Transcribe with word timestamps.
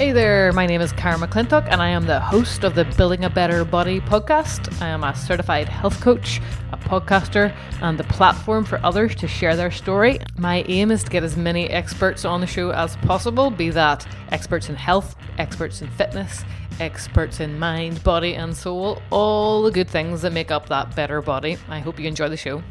Hey 0.00 0.12
there, 0.12 0.50
my 0.54 0.64
name 0.64 0.80
is 0.80 0.92
Karen 0.92 1.20
McClintock, 1.20 1.68
and 1.70 1.82
I 1.82 1.90
am 1.90 2.06
the 2.06 2.20
host 2.20 2.64
of 2.64 2.74
the 2.74 2.86
Building 2.86 3.22
a 3.22 3.28
Better 3.28 3.66
Body 3.66 4.00
podcast. 4.00 4.80
I 4.80 4.88
am 4.88 5.04
a 5.04 5.14
certified 5.14 5.68
health 5.68 6.00
coach, 6.00 6.40
a 6.72 6.78
podcaster, 6.78 7.54
and 7.82 7.98
the 7.98 8.04
platform 8.04 8.64
for 8.64 8.80
others 8.82 9.14
to 9.16 9.28
share 9.28 9.56
their 9.56 9.70
story. 9.70 10.18
My 10.38 10.64
aim 10.68 10.90
is 10.90 11.04
to 11.04 11.10
get 11.10 11.22
as 11.22 11.36
many 11.36 11.68
experts 11.68 12.24
on 12.24 12.40
the 12.40 12.46
show 12.46 12.70
as 12.70 12.96
possible 12.96 13.50
be 13.50 13.68
that 13.68 14.06
experts 14.30 14.70
in 14.70 14.74
health, 14.74 15.16
experts 15.36 15.82
in 15.82 15.90
fitness, 15.90 16.46
experts 16.80 17.38
in 17.38 17.58
mind, 17.58 18.02
body, 18.02 18.36
and 18.36 18.56
soul 18.56 19.02
all 19.10 19.60
the 19.60 19.70
good 19.70 19.90
things 19.90 20.22
that 20.22 20.32
make 20.32 20.50
up 20.50 20.70
that 20.70 20.96
better 20.96 21.20
body. 21.20 21.58
I 21.68 21.80
hope 21.80 22.00
you 22.00 22.08
enjoy 22.08 22.30
the 22.30 22.38
show. 22.38 22.62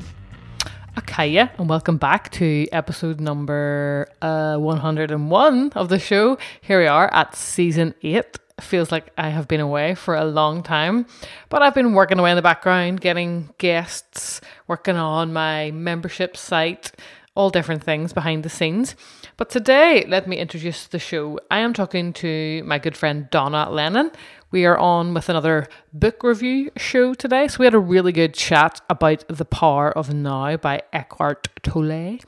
Akaya, 0.99 1.49
and 1.57 1.69
welcome 1.69 1.95
back 1.95 2.29
to 2.31 2.67
episode 2.73 3.21
number 3.21 4.09
uh, 4.21 4.57
101 4.57 5.71
of 5.73 5.87
the 5.87 5.97
show. 5.97 6.37
Here 6.59 6.81
we 6.81 6.87
are 6.87 7.09
at 7.13 7.37
season 7.37 7.95
8. 8.03 8.37
Feels 8.59 8.91
like 8.91 9.13
I 9.17 9.29
have 9.29 9.47
been 9.47 9.61
away 9.61 9.95
for 9.95 10.15
a 10.15 10.25
long 10.25 10.61
time, 10.61 11.05
but 11.47 11.61
I've 11.61 11.73
been 11.73 11.93
working 11.93 12.19
away 12.19 12.31
in 12.31 12.35
the 12.35 12.41
background, 12.41 12.99
getting 12.99 13.49
guests, 13.59 14.41
working 14.67 14.97
on 14.97 15.31
my 15.31 15.71
membership 15.71 16.35
site, 16.35 16.91
all 17.33 17.49
different 17.49 17.81
things 17.81 18.11
behind 18.11 18.43
the 18.43 18.49
scenes. 18.49 18.97
But 19.37 19.49
today, 19.49 20.03
let 20.05 20.27
me 20.27 20.37
introduce 20.37 20.87
the 20.87 20.99
show. 20.99 21.39
I 21.49 21.59
am 21.59 21.71
talking 21.73 22.11
to 22.13 22.61
my 22.65 22.77
good 22.77 22.97
friend 22.97 23.29
Donna 23.29 23.69
Lennon. 23.69 24.11
We 24.51 24.65
are 24.65 24.77
on 24.77 25.13
with 25.13 25.29
another 25.29 25.69
book 25.93 26.23
review 26.23 26.71
show 26.77 27.13
today. 27.13 27.47
So 27.47 27.59
we 27.59 27.65
had 27.65 27.73
a 27.73 27.79
really 27.79 28.11
good 28.11 28.33
chat 28.33 28.81
about 28.89 29.25
The 29.27 29.45
Power 29.45 29.95
of 29.97 30.13
Now 30.13 30.57
by 30.57 30.81
Eckhart 30.93 31.47
Tolle. 31.63 31.91
And 31.91 32.21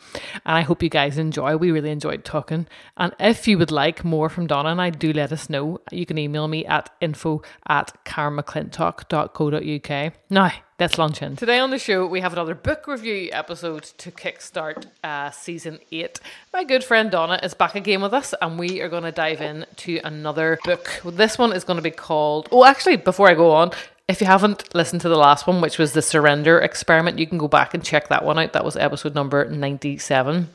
I 0.46 0.62
hope 0.62 0.84
you 0.84 0.90
guys 0.90 1.18
enjoy. 1.18 1.58
We 1.58 1.72
really 1.72 1.92
enjoyed 1.92 2.24
talking. 2.24 2.68
And 2.98 3.14
if 3.20 3.48
you 3.48 3.58
would 3.58 3.72
like 3.72 4.04
more 4.04 4.30
from 4.30 4.48
Donna 4.48 4.70
and 4.70 4.82
I, 4.82 4.90
do 4.90 5.14
let 5.14 5.32
us 5.32 5.50
know. 5.50 5.80
You 5.92 6.06
can 6.06 6.18
email 6.18 6.48
me 6.48 6.66
at 6.66 6.90
info 7.00 7.42
at 7.68 7.94
karenmcclintock.co.uk. 8.06 10.14
Now, 10.30 10.52
let's 10.80 10.98
launch 10.98 11.22
in. 11.22 11.36
Today 11.36 11.60
on 11.60 11.70
the 11.70 11.78
show, 11.78 12.08
we 12.08 12.22
have 12.22 12.34
another 12.34 12.56
book 12.56 12.88
review 12.88 13.30
episode 13.32 13.84
to 13.84 14.12
kickstart 14.12 14.88
uh, 15.04 15.30
season 15.30 15.80
eight. 15.92 16.20
My 16.54 16.64
good 16.64 16.84
friend 16.84 17.12
Donna 17.12 17.40
is 17.44 17.54
back 17.54 17.76
again 17.76 18.02
with 18.02 18.14
us, 18.14 18.34
and 18.42 18.58
we 18.58 18.82
are 18.82 18.90
going 18.90 19.04
to 19.04 19.12
dive 19.12 19.42
in 19.42 19.66
to 19.78 20.00
another 20.04 20.58
book. 20.64 21.02
This 21.06 21.38
one 21.38 21.54
is 21.54 21.64
going 21.64 21.78
to 21.78 21.84
be 21.84 21.92
called. 21.92 22.50
Oh, 22.52 22.66
actually, 22.66 22.98
before 22.98 23.30
I 23.30 23.36
go 23.36 23.51
on, 23.54 23.72
if 24.08 24.20
you 24.20 24.28
haven't 24.28 24.76
listened 24.76 25.00
to 25.04 25.08
the 25.10 25.16
last 25.16 25.48
one, 25.48 25.62
which 25.62 25.78
was 25.78 25.94
the 25.94 26.02
surrender 26.02 26.60
experiment, 26.60 27.18
you 27.18 27.26
can 27.26 27.38
go 27.38 27.48
back 27.48 27.74
and 27.74 27.82
check 27.82 28.10
that 28.10 28.26
one 28.26 28.38
out. 28.38 28.52
That 28.52 28.66
was 28.66 28.76
episode 28.76 29.16
number 29.16 29.46
97. 29.46 30.50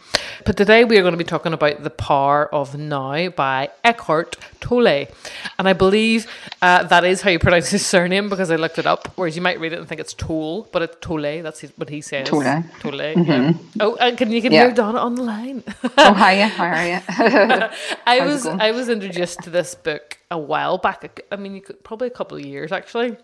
But 0.44 0.58
today 0.58 0.84
we 0.84 0.98
are 0.98 1.00
going 1.00 1.14
to 1.14 1.18
be 1.18 1.24
talking 1.24 1.54
about 1.54 1.82
The 1.82 1.88
Power 1.88 2.52
of 2.54 2.76
Now 2.76 3.30
by 3.30 3.70
Eckhart 3.82 4.36
Tolle. 4.60 5.06
And 5.58 5.66
I 5.68 5.72
believe 5.72 6.26
uh, 6.60 6.82
that 6.82 7.04
is 7.04 7.22
how 7.22 7.30
you 7.30 7.38
pronounce 7.38 7.70
his 7.70 7.86
surname 7.86 8.28
because 8.28 8.50
I 8.50 8.56
looked 8.56 8.78
it 8.78 8.86
up, 8.86 9.08
whereas 9.16 9.36
you 9.36 9.42
might 9.42 9.58
read 9.58 9.72
it 9.72 9.78
and 9.78 9.88
think 9.88 10.02
it's 10.02 10.12
Toll, 10.12 10.68
but 10.70 10.82
it's 10.82 10.96
Tolle. 11.00 11.42
That's 11.42 11.62
what 11.76 11.88
he 11.88 12.02
says. 12.02 12.28
Tolle. 12.28 12.62
Tolle. 12.80 13.14
Mm-hmm. 13.14 13.30
Yeah. 13.30 13.52
Oh, 13.80 13.96
and 13.96 14.18
can 14.18 14.30
you 14.30 14.42
can 14.42 14.52
Yeah. 14.52 14.66
hear 14.66 14.74
Donna 14.74 14.98
on 14.98 15.14
the 15.14 15.22
line? 15.22 15.64
oh, 15.96 16.12
hiya, 16.12 16.48
how 16.48 16.64
are 16.66 16.86
you? 16.86 17.00
I 18.06 18.20
was? 18.26 18.44
I 18.44 18.72
was 18.72 18.90
introduced 18.90 19.40
to 19.44 19.50
this 19.50 19.74
book 19.74 20.15
a 20.30 20.38
while 20.38 20.78
back. 20.78 21.20
I 21.30 21.36
mean, 21.36 21.54
you 21.54 21.60
could, 21.60 21.82
probably 21.84 22.08
a 22.08 22.12
couple 22.12 22.36
of 22.36 22.44
years 22.44 22.72
actually, 22.72 23.16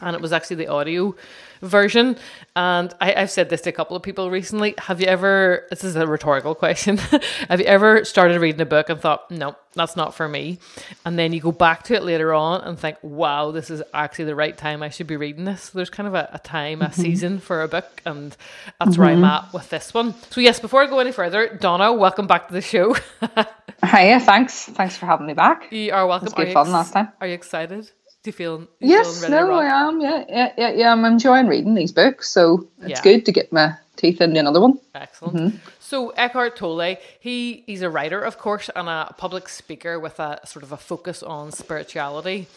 and 0.00 0.14
it 0.14 0.22
was 0.22 0.32
actually 0.32 0.56
the 0.56 0.68
audio 0.68 1.14
version. 1.60 2.16
And 2.54 2.94
I, 3.00 3.14
I've 3.14 3.30
said 3.30 3.50
this 3.50 3.62
to 3.62 3.70
a 3.70 3.72
couple 3.72 3.96
of 3.96 4.02
people 4.02 4.30
recently. 4.30 4.74
Have 4.78 5.00
you 5.00 5.06
ever? 5.06 5.66
This 5.70 5.84
is 5.84 5.96
a 5.96 6.06
rhetorical 6.06 6.54
question. 6.54 6.96
have 7.48 7.60
you 7.60 7.66
ever 7.66 8.04
started 8.04 8.40
reading 8.40 8.60
a 8.60 8.66
book 8.66 8.88
and 8.88 9.00
thought, 9.00 9.30
no, 9.30 9.56
that's 9.74 9.96
not 9.96 10.14
for 10.14 10.28
me, 10.28 10.58
and 11.04 11.18
then 11.18 11.32
you 11.32 11.40
go 11.40 11.52
back 11.52 11.84
to 11.84 11.94
it 11.94 12.02
later 12.02 12.32
on 12.32 12.62
and 12.62 12.78
think, 12.78 12.96
wow, 13.02 13.50
this 13.50 13.70
is 13.70 13.82
actually 13.92 14.26
the 14.26 14.34
right 14.34 14.56
time. 14.56 14.82
I 14.82 14.88
should 14.88 15.06
be 15.06 15.16
reading 15.16 15.44
this. 15.44 15.70
There's 15.70 15.90
kind 15.90 16.06
of 16.06 16.14
a, 16.14 16.30
a 16.32 16.38
time, 16.38 16.82
a 16.82 16.86
mm-hmm. 16.86 17.00
season 17.00 17.38
for 17.38 17.62
a 17.62 17.68
book, 17.68 18.02
and 18.04 18.36
that's 18.80 18.98
where 18.98 19.08
I'm 19.08 19.22
mm-hmm. 19.22 19.46
at 19.46 19.52
with 19.52 19.68
this 19.70 19.92
one. 19.94 20.14
So 20.30 20.40
yes, 20.40 20.60
before 20.60 20.82
I 20.82 20.86
go 20.86 20.98
any 20.98 21.12
further, 21.12 21.48
Donna, 21.48 21.92
welcome 21.92 22.26
back 22.26 22.48
to 22.48 22.54
the 22.54 22.62
show. 22.62 22.94
hiya, 23.84 24.20
thanks. 24.20 24.64
Thanks 24.64 24.96
for 24.96 25.06
having 25.06 25.26
me 25.26 25.34
back. 25.34 25.72
You 25.72 25.92
are 25.92 26.06
welcome. 26.06 26.26
It 26.26 26.36
was 26.36 26.44
good 26.44 26.48
Are 26.48 26.64
fun 26.64 26.72
last 26.72 26.92
time. 26.92 27.08
Are 27.20 27.26
you 27.26 27.34
excited? 27.34 27.90
Do 28.28 28.30
you 28.30 28.36
feel? 28.36 28.60
you 28.80 28.90
Yes, 28.90 29.26
no, 29.26 29.48
rock? 29.48 29.62
I 29.62 29.88
am. 29.88 30.00
Yeah, 30.02 30.24
yeah, 30.28 30.52
yeah, 30.58 30.70
yeah. 30.72 30.92
I'm 30.92 31.02
enjoying 31.06 31.46
reading 31.46 31.74
these 31.74 31.92
books, 31.92 32.28
so 32.28 32.68
it's 32.82 32.90
Yeah. 32.98 33.02
good 33.02 33.24
to 33.24 33.32
get 33.32 33.50
my 33.54 33.72
teeth 33.96 34.20
into 34.20 34.38
another 34.38 34.60
one. 34.60 34.78
Excellent. 34.94 35.36
Mm-hmm. 35.36 35.56
So 35.80 36.10
Eckhart 36.10 36.54
Tolle, 36.54 36.96
he 37.20 37.62
he's 37.64 37.80
a 37.80 37.88
writer, 37.88 38.20
of 38.20 38.36
course, 38.36 38.68
and 38.76 38.86
a 38.86 39.14
public 39.16 39.48
speaker 39.48 39.98
with 39.98 40.20
a 40.20 40.40
sort 40.44 40.62
of 40.62 40.72
a 40.72 40.76
focus 40.76 41.22
on 41.22 41.52
spirituality. 41.52 42.48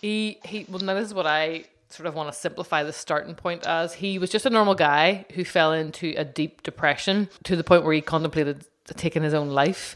He 0.00 0.38
he. 0.44 0.66
Well, 0.68 0.80
now 0.80 0.94
this 0.94 1.06
is 1.06 1.14
what 1.14 1.28
I 1.28 1.66
sort 1.90 2.08
of 2.08 2.16
want 2.16 2.32
to 2.32 2.36
simplify 2.36 2.82
the 2.82 2.92
starting 2.92 3.36
point 3.36 3.64
as. 3.68 3.94
He 3.94 4.18
was 4.18 4.30
just 4.30 4.46
a 4.46 4.50
normal 4.50 4.74
guy 4.74 5.26
who 5.34 5.44
fell 5.44 5.72
into 5.72 6.12
a 6.16 6.24
deep 6.24 6.64
depression 6.64 7.28
to 7.44 7.54
the 7.54 7.62
point 7.62 7.84
where 7.84 7.92
he 7.92 8.00
contemplated 8.00 8.64
taking 8.96 9.22
his 9.22 9.34
own 9.34 9.50
life, 9.50 9.94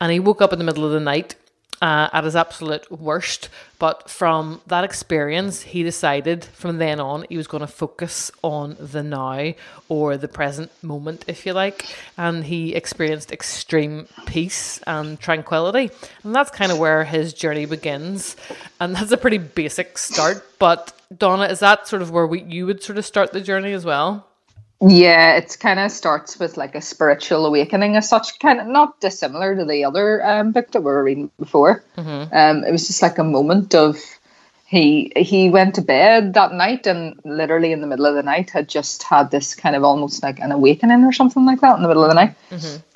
and 0.00 0.12
he 0.12 0.20
woke 0.20 0.40
up 0.40 0.52
in 0.52 0.60
the 0.60 0.64
middle 0.64 0.84
of 0.84 0.92
the 0.92 1.00
night 1.00 1.34
uh, 1.82 2.08
at 2.12 2.24
his 2.24 2.36
absolute 2.36 2.90
worst. 2.90 3.48
But 3.78 4.08
from 4.08 4.62
that 4.66 4.84
experience, 4.84 5.62
he 5.62 5.82
decided 5.82 6.44
from 6.44 6.78
then 6.78 6.98
on 6.98 7.26
he 7.28 7.36
was 7.36 7.46
going 7.46 7.60
to 7.60 7.66
focus 7.66 8.30
on 8.42 8.76
the 8.80 9.02
now 9.02 9.52
or 9.88 10.16
the 10.16 10.28
present 10.28 10.70
moment, 10.82 11.24
if 11.26 11.44
you 11.44 11.52
like. 11.52 11.86
And 12.16 12.44
he 12.44 12.74
experienced 12.74 13.32
extreme 13.32 14.08
peace 14.24 14.80
and 14.86 15.20
tranquility. 15.20 15.90
And 16.24 16.34
that's 16.34 16.50
kind 16.50 16.72
of 16.72 16.78
where 16.78 17.04
his 17.04 17.34
journey 17.34 17.66
begins. 17.66 18.36
And 18.80 18.96
that's 18.96 19.12
a 19.12 19.18
pretty 19.18 19.38
basic 19.38 19.98
start. 19.98 20.42
But 20.58 20.92
Donna, 21.16 21.44
is 21.44 21.60
that 21.60 21.86
sort 21.86 22.02
of 22.02 22.10
where 22.10 22.26
we, 22.26 22.42
you 22.42 22.66
would 22.66 22.82
sort 22.82 22.98
of 22.98 23.04
start 23.04 23.32
the 23.32 23.40
journey 23.40 23.72
as 23.72 23.84
well? 23.84 24.26
Yeah, 24.80 25.36
it's 25.36 25.56
kind 25.56 25.80
of 25.80 25.90
starts 25.90 26.38
with 26.38 26.58
like 26.58 26.74
a 26.74 26.82
spiritual 26.82 27.46
awakening 27.46 27.96
as 27.96 28.08
such, 28.08 28.38
kind 28.38 28.60
of 28.60 28.66
not 28.66 29.00
dissimilar 29.00 29.56
to 29.56 29.64
the 29.64 29.84
other 29.84 30.24
um, 30.24 30.52
book 30.52 30.70
that 30.72 30.80
we 30.80 30.86
were 30.86 31.02
reading 31.02 31.30
before. 31.38 31.82
Um, 32.32 32.64
it 32.64 32.72
was 32.72 32.86
just 32.86 33.00
like 33.00 33.18
a 33.18 33.24
moment 33.24 33.74
of 33.74 33.96
he 34.66 35.12
he 35.16 35.48
went 35.48 35.76
to 35.76 35.80
bed 35.82 36.34
that 36.34 36.52
night 36.52 36.86
and 36.86 37.18
literally 37.24 37.72
in 37.72 37.80
the 37.80 37.86
middle 37.86 38.04
of 38.04 38.16
the 38.16 38.22
night 38.22 38.50
had 38.50 38.68
just 38.68 39.02
had 39.04 39.30
this 39.30 39.54
kind 39.54 39.76
of 39.76 39.84
almost 39.84 40.22
like 40.22 40.40
an 40.40 40.52
awakening 40.52 41.04
or 41.04 41.12
something 41.12 41.46
like 41.46 41.60
that 41.60 41.76
in 41.76 41.82
the 41.82 41.88
middle 41.88 42.02
of 42.04 42.10
the 42.10 42.14
night, 42.14 42.34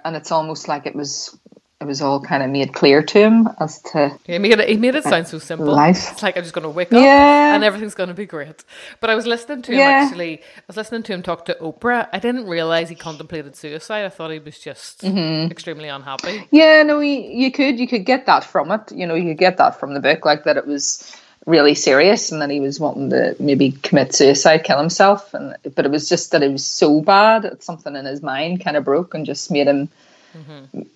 and 0.05 0.17
it's 0.17 0.33
almost 0.33 0.69
like 0.69 0.85
it 0.85 0.95
was 0.95 1.39
it 1.81 1.87
was 1.87 2.03
all 2.03 2.21
kind 2.21 2.43
of 2.43 2.51
made 2.51 2.75
clear 2.75 3.03
to 3.03 3.19
him 3.19 3.49
as 3.59 3.81
to 3.81 4.15
He 4.25 4.39
made 4.39 4.61
it, 4.61 4.69
he 4.69 4.77
made 4.77 4.95
it 4.95 5.05
sound 5.05 5.27
so 5.27 5.39
simple. 5.39 5.73
Life. 5.73 6.13
It's 6.13 6.23
like 6.23 6.37
I'm 6.37 6.43
just 6.43 6.53
going 6.55 6.65
to 6.65 6.69
wake 6.69 6.93
up 6.93 7.03
Yeah. 7.03 7.55
and 7.55 7.65
everything's 7.65 7.95
going 7.95 8.09
to 8.11 8.15
be 8.15 8.27
great. 8.27 8.65
But 9.01 9.09
I 9.09 9.15
was 9.15 9.27
listening 9.27 9.63
to 9.63 9.73
him 9.73 9.79
Yeah. 9.79 10.05
actually. 10.07 10.39
I 10.41 10.63
was 10.67 10.77
listening 10.77 11.05
to 11.05 11.15
him 11.15 11.23
talk 11.23 11.47
to 11.47 11.55
Oprah. 11.55 12.07
I 12.13 12.19
didn't 12.19 12.47
realize 12.47 12.91
he 12.91 12.95
contemplated 12.97 13.57
suicide. 13.57 14.05
I 14.05 14.11
thought 14.11 14.31
he 14.31 14.39
was 14.39 14.59
just 14.59 15.01
Mm-hmm. 15.01 15.51
extremely 15.51 15.89
unhappy. 15.89 16.47
Yeah, 16.51 16.83
no, 16.83 17.01
you, 17.01 17.19
you 17.19 17.51
could 17.51 17.81
you 17.81 17.89
could 17.89 18.05
get 18.05 18.27
that 18.27 18.45
from 18.45 18.71
it. 18.73 18.93
You 18.93 19.07
know, 19.07 19.15
you 19.15 19.31
could 19.31 19.39
get 19.39 19.57
that 19.57 19.81
from 19.81 19.95
the 19.95 20.01
book, 20.01 20.27
like 20.27 20.45
that 20.45 20.59
it 20.59 20.67
was 20.67 21.17
really 21.47 21.75
serious, 21.75 22.31
and 22.31 22.43
that 22.43 22.51
he 22.51 22.61
was 22.61 22.79
wanting 22.79 23.09
to 23.09 23.35
maybe 23.41 23.71
commit 23.73 24.15
suicide, 24.15 24.65
kill 24.65 24.79
himself, 24.79 25.33
and 25.33 25.57
but 25.75 25.87
it 25.87 25.91
was 25.91 26.11
just 26.11 26.33
that 26.33 26.43
it 26.43 26.53
was 26.53 26.65
so 26.65 27.01
bad 27.01 27.43
that 27.45 27.63
something 27.63 27.97
in 27.97 28.05
his 28.05 28.23
mind 28.23 28.63
kind 28.63 28.77
of 28.77 28.85
broke 28.85 29.15
and 29.15 29.25
just 29.25 29.51
made 29.51 29.67
him 29.67 29.89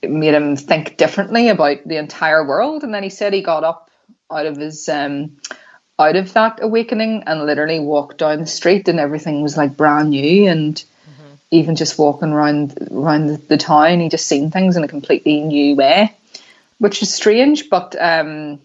made 0.02 0.34
him 0.34 0.56
think 0.56 0.96
differently 0.96 1.48
about 1.48 1.78
the 1.86 1.96
entire 1.96 2.46
world. 2.46 2.82
And 2.82 2.92
then 2.94 3.02
he 3.02 3.10
said 3.10 3.32
he 3.32 3.42
got 3.42 3.64
up 3.64 3.90
out 4.30 4.46
of 4.46 4.56
his 4.56 4.88
um 4.88 5.36
out 5.98 6.16
of 6.16 6.32
that 6.32 6.58
awakening 6.60 7.22
and 7.26 7.46
literally 7.46 7.78
walked 7.78 8.18
down 8.18 8.40
the 8.40 8.46
street, 8.46 8.88
and 8.88 8.98
everything 8.98 9.42
was 9.42 9.56
like 9.56 9.76
brand 9.76 10.10
new 10.10 10.48
and 10.48 10.82
even 11.50 11.76
just 11.76 11.98
walking 11.98 12.32
around 12.32 12.76
around 12.90 13.28
the, 13.28 13.36
the 13.36 13.56
town, 13.56 14.00
he 14.00 14.08
just 14.08 14.26
seen 14.26 14.50
things 14.50 14.76
in 14.76 14.82
a 14.82 14.88
completely 14.88 15.40
new 15.40 15.76
way, 15.76 16.12
which 16.78 17.00
is 17.00 17.14
strange, 17.14 17.70
but 17.70 17.94
um, 18.00 18.60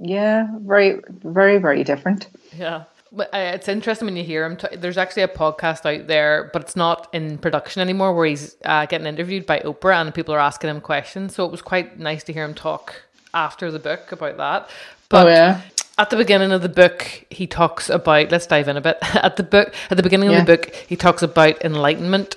yeah, 0.00 0.46
very, 0.60 1.00
very, 1.08 1.58
very 1.58 1.82
different. 1.82 2.28
Yeah. 2.56 2.84
Uh, 3.16 3.24
it's 3.32 3.68
interesting 3.68 4.06
when 4.06 4.16
you 4.16 4.24
hear 4.24 4.44
him. 4.44 4.56
T- 4.56 4.76
there's 4.76 4.98
actually 4.98 5.22
a 5.22 5.28
podcast 5.28 5.86
out 5.86 6.06
there, 6.06 6.50
but 6.52 6.62
it's 6.62 6.76
not 6.76 7.08
in 7.12 7.38
production 7.38 7.80
anymore, 7.80 8.14
where 8.14 8.26
he's 8.26 8.56
uh, 8.64 8.86
getting 8.86 9.06
interviewed 9.06 9.46
by 9.46 9.60
Oprah 9.60 10.00
and 10.00 10.14
people 10.14 10.34
are 10.34 10.38
asking 10.38 10.70
him 10.70 10.80
questions. 10.80 11.34
So 11.34 11.44
it 11.44 11.50
was 11.50 11.62
quite 11.62 11.98
nice 11.98 12.22
to 12.24 12.32
hear 12.32 12.44
him 12.44 12.54
talk 12.54 13.02
after 13.32 13.70
the 13.70 13.78
book 13.78 14.12
about 14.12 14.36
that. 14.36 14.68
But 15.08 15.26
oh 15.26 15.30
yeah, 15.30 15.60
at 15.96 16.10
the 16.10 16.16
beginning 16.16 16.52
of 16.52 16.60
the 16.60 16.68
book, 16.68 17.24
he 17.30 17.46
talks 17.46 17.88
about. 17.88 18.30
Let's 18.30 18.46
dive 18.46 18.68
in 18.68 18.76
a 18.76 18.80
bit. 18.82 18.98
At 19.14 19.36
the 19.36 19.42
book, 19.42 19.74
at 19.90 19.96
the 19.96 20.02
beginning 20.02 20.30
Yeah. 20.30 20.40
of 20.40 20.46
the 20.46 20.56
book, 20.56 20.74
he 20.74 20.94
talks 20.96 21.22
about 21.22 21.64
enlightenment, 21.64 22.36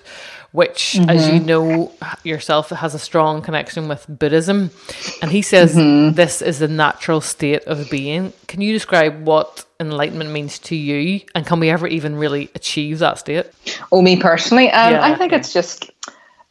which, 0.51 0.97
as 1.07 1.25
mm-hmm. 1.25 1.35
you 1.35 1.39
know 1.39 1.91
yourself, 2.23 2.69
has 2.69 2.93
a 2.93 2.99
strong 2.99 3.41
connection 3.41 3.87
with 3.87 4.05
Buddhism. 4.07 4.71
And 5.21 5.31
he 5.31 5.41
says 5.41 5.75
mm-hmm. 5.75 6.15
this 6.15 6.41
is 6.41 6.59
the 6.59 6.67
natural 6.67 7.21
state 7.21 7.63
of 7.63 7.89
being. 7.89 8.33
Can 8.47 8.61
you 8.61 8.73
describe 8.73 9.25
what 9.25 9.65
enlightenment 9.79 10.31
means 10.31 10.59
to 10.59 10.75
you, 10.75 11.21
and 11.33 11.45
can 11.45 11.59
we 11.59 11.69
ever 11.69 11.87
even 11.87 12.15
really 12.15 12.49
achieve 12.55 12.99
that 12.99 13.19
state? 13.19 13.47
oh 13.91 14.01
me 14.01 14.17
personally, 14.17 14.69
um, 14.71 14.93
Yeah, 14.93 15.03
I 15.03 15.15
think 15.15 15.31
yeah. 15.31 15.37
it's 15.39 15.53
just 15.53 15.91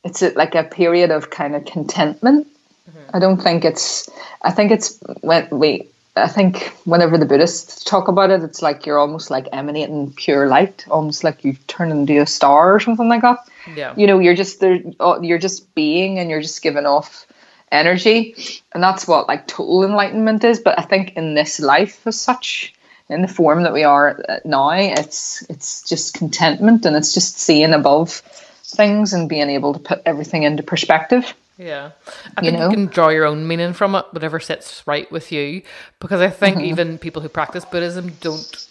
it's 0.04 0.22
a, 0.22 0.30
like 0.30 0.54
a 0.54 0.64
period 0.64 1.10
of 1.10 1.30
kind 1.30 1.54
of 1.54 1.64
contentment. 1.64 2.46
Mm-hmm. 2.88 3.16
I 3.16 3.18
don't 3.18 3.40
think 3.40 3.64
it's. 3.64 4.08
I 4.42 4.50
think 4.50 4.72
it's 4.72 4.98
when 5.20 5.48
we. 5.50 5.88
I 6.20 6.28
think 6.28 6.72
whenever 6.84 7.18
the 7.18 7.26
Buddhists 7.26 7.84
talk 7.84 8.08
about 8.08 8.30
it, 8.30 8.42
it's 8.42 8.62
like 8.62 8.86
you're 8.86 8.98
almost 8.98 9.30
like 9.30 9.48
emanating 9.52 10.12
pure 10.12 10.46
light, 10.48 10.86
almost 10.88 11.24
like 11.24 11.44
you 11.44 11.54
turn 11.66 11.90
into 11.90 12.20
a 12.20 12.26
star 12.26 12.74
or 12.74 12.80
something 12.80 13.08
like 13.08 13.22
that. 13.22 13.38
Yeah. 13.74 13.94
You 13.96 14.06
know, 14.06 14.18
you're 14.18 14.34
just 14.34 14.60
there. 14.60 14.80
oh, 15.00 15.20
You're 15.22 15.38
just 15.38 15.74
being, 15.74 16.18
and 16.18 16.30
you're 16.30 16.40
just 16.42 16.62
giving 16.62 16.86
off 16.86 17.26
energy, 17.72 18.34
and 18.72 18.82
that's 18.82 19.06
what 19.06 19.28
like 19.28 19.46
total 19.46 19.84
enlightenment 19.84 20.44
is. 20.44 20.58
But 20.60 20.78
I 20.78 20.82
think 20.82 21.16
in 21.16 21.34
this 21.34 21.60
life, 21.60 22.06
as 22.06 22.20
such, 22.20 22.74
in 23.08 23.22
the 23.22 23.28
form 23.28 23.64
that 23.64 23.72
we 23.72 23.84
are 23.84 24.40
now, 24.44 24.70
it's 24.70 25.42
it's 25.50 25.88
just 25.88 26.14
contentment, 26.14 26.86
and 26.86 26.96
it's 26.96 27.12
just 27.14 27.38
seeing 27.38 27.72
above 27.72 28.22
things 28.64 29.12
and 29.12 29.28
being 29.28 29.50
able 29.50 29.72
to 29.72 29.80
put 29.80 30.02
everything 30.06 30.44
into 30.44 30.62
perspective. 30.62 31.34
Yeah. 31.60 31.90
I 32.36 32.40
You 32.42 32.50
think 32.50 32.58
know? 32.58 32.68
you 32.70 32.74
can 32.76 32.86
draw 32.86 33.08
your 33.10 33.26
own 33.26 33.46
meaning 33.46 33.72
from 33.74 33.94
it, 33.94 34.06
whatever 34.12 34.40
sits 34.40 34.82
right 34.86 35.10
with 35.12 35.30
you. 35.30 35.62
Because 36.00 36.20
I 36.20 36.30
think 36.30 36.56
Mm-hmm. 36.56 36.64
even 36.66 36.98
people 36.98 37.20
who 37.22 37.28
practice 37.28 37.64
Buddhism 37.64 38.12
don't 38.20 38.66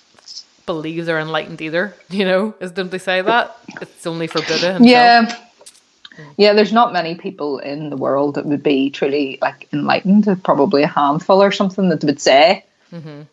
believe 0.66 1.06
they're 1.06 1.20
enlightened 1.20 1.62
either. 1.62 1.94
You 2.10 2.26
know, 2.26 2.56
is 2.60 2.72
don't 2.72 2.90
they 2.92 2.98
say 2.98 3.22
that? 3.22 3.56
It's 3.82 4.08
only 4.08 4.28
for 4.28 4.40
Buddha 4.42 4.74
himself. 4.74 4.82
Yeah. 4.82 5.36
Yeah, 6.38 6.52
there's 6.54 6.74
not 6.74 6.92
many 6.92 7.16
people 7.16 7.60
in 7.60 7.90
the 7.90 7.96
world 7.96 8.36
that 8.36 8.46
would 8.46 8.62
be 8.64 8.90
truly 8.90 9.38
like 9.42 9.68
enlightened. 9.72 10.28
Probably 10.44 10.84
a 10.84 10.88
handful 10.88 11.42
or 11.42 11.52
something 11.52 11.88
that 11.90 12.04
would 12.04 12.20
say. 12.20 12.66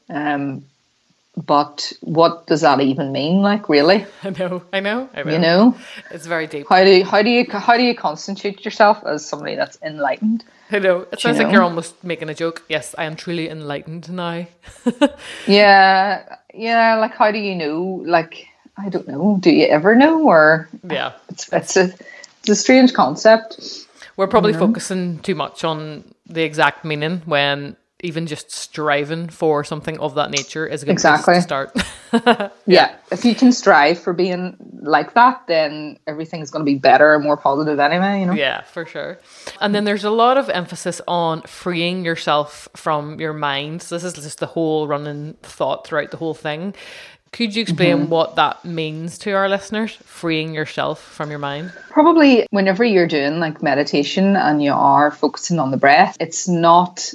Um, 0.08 0.64
but 1.36 1.92
what 2.00 2.46
does 2.46 2.62
that 2.62 2.80
even 2.80 3.12
mean? 3.12 3.42
Like, 3.42 3.68
really? 3.68 4.06
I 4.22 4.30
know, 4.30 4.62
I 4.72 4.80
know, 4.80 5.08
I 5.14 5.22
know. 5.22 5.32
You 5.32 5.38
know, 5.38 5.76
It's 6.10 6.26
very 6.26 6.46
deep. 6.46 6.66
how 6.68 6.82
do 6.82 6.90
you, 6.90 7.04
how 7.04 7.22
do 7.22 7.30
you 7.30 7.46
how 7.50 7.76
do 7.76 7.82
you 7.82 7.94
constitute 7.94 8.64
yourself 8.64 9.04
as 9.04 9.26
somebody 9.26 9.54
that's 9.54 9.78
enlightened? 9.82 10.44
I 10.70 10.78
know. 10.78 11.06
It 11.12 11.20
sounds 11.20 11.38
like 11.38 11.48
know? 11.48 11.52
you're 11.52 11.62
almost 11.62 12.02
making 12.02 12.28
a 12.28 12.34
joke. 12.34 12.64
Yes, 12.68 12.94
I 12.98 13.04
am 13.04 13.16
truly 13.16 13.48
enlightened 13.48 14.10
now. 14.10 14.46
Yeah, 15.46 16.36
yeah. 16.54 16.96
Like, 16.96 17.14
how 17.14 17.30
do 17.30 17.38
you 17.38 17.54
know? 17.54 18.02
Like, 18.04 18.48
I 18.76 18.88
don't 18.88 19.06
know. 19.06 19.38
Do 19.40 19.50
you 19.50 19.66
ever 19.66 19.94
know? 19.94 20.26
Or 20.26 20.68
yeah. 20.88 21.12
it's 21.28 21.52
it's 21.52 21.76
a 21.76 21.94
it's 22.40 22.48
a 22.48 22.56
strange 22.56 22.94
concept. 22.94 23.60
We're 24.16 24.26
probably 24.26 24.54
focusing 24.54 25.18
too 25.18 25.34
much 25.34 25.62
on 25.62 26.14
the 26.26 26.42
exact 26.42 26.84
meaning 26.84 27.22
when 27.26 27.76
even 28.02 28.26
just 28.26 28.50
striving 28.50 29.28
for 29.28 29.64
something 29.64 29.98
of 30.00 30.14
that 30.16 30.30
nature 30.30 30.66
is 30.66 30.82
a 30.82 30.86
good 30.86 30.92
Exactly. 30.92 31.40
start. 31.40 31.72
Yeah. 32.66 32.94
If 33.12 33.24
you 33.24 33.34
can 33.34 33.52
strive 33.52 33.98
for 33.98 34.12
being 34.12 34.56
like 34.80 35.14
that, 35.14 35.46
then 35.48 35.98
everything's 36.06 36.50
going 36.50 36.64
to 36.64 36.70
be 36.70 36.78
better 36.78 37.14
and 37.14 37.22
more 37.22 37.36
positive 37.36 37.78
anyway. 37.78 38.20
You 38.20 38.26
know. 38.26 38.32
Yeah, 38.32 38.62
for 38.62 38.86
sure. 38.86 39.18
And 39.60 39.74
then 39.74 39.84
there's 39.84 40.04
a 40.04 40.10
lot 40.10 40.38
of 40.38 40.48
emphasis 40.48 41.00
on 41.06 41.42
freeing 41.42 42.04
yourself 42.04 42.68
from 42.74 43.20
your 43.20 43.32
mind. 43.32 43.82
So 43.82 43.96
this 43.96 44.04
is 44.04 44.14
just 44.24 44.38
the 44.38 44.46
whole 44.46 44.86
running 44.88 45.34
thought 45.42 45.86
throughout 45.86 46.10
the 46.10 46.16
whole 46.16 46.34
thing. 46.34 46.74
Could 47.32 47.54
you 47.54 47.62
explain 47.62 47.98
Mm-hmm. 47.98 48.08
what 48.08 48.36
that 48.36 48.64
means 48.64 49.18
to 49.18 49.32
our 49.32 49.48
listeners? 49.48 49.92
Freeing 50.04 50.54
yourself 50.54 51.02
from 51.02 51.28
your 51.28 51.40
mind. 51.40 51.72
Probably 51.90 52.46
whenever 52.50 52.82
you're 52.84 53.08
doing 53.08 53.40
like 53.40 53.62
meditation 53.62 54.36
and 54.36 54.62
you 54.62 54.72
are 54.72 55.10
focusing 55.10 55.58
on 55.58 55.70
the 55.70 55.76
breath, 55.76 56.16
it's 56.18 56.48
not 56.48 57.12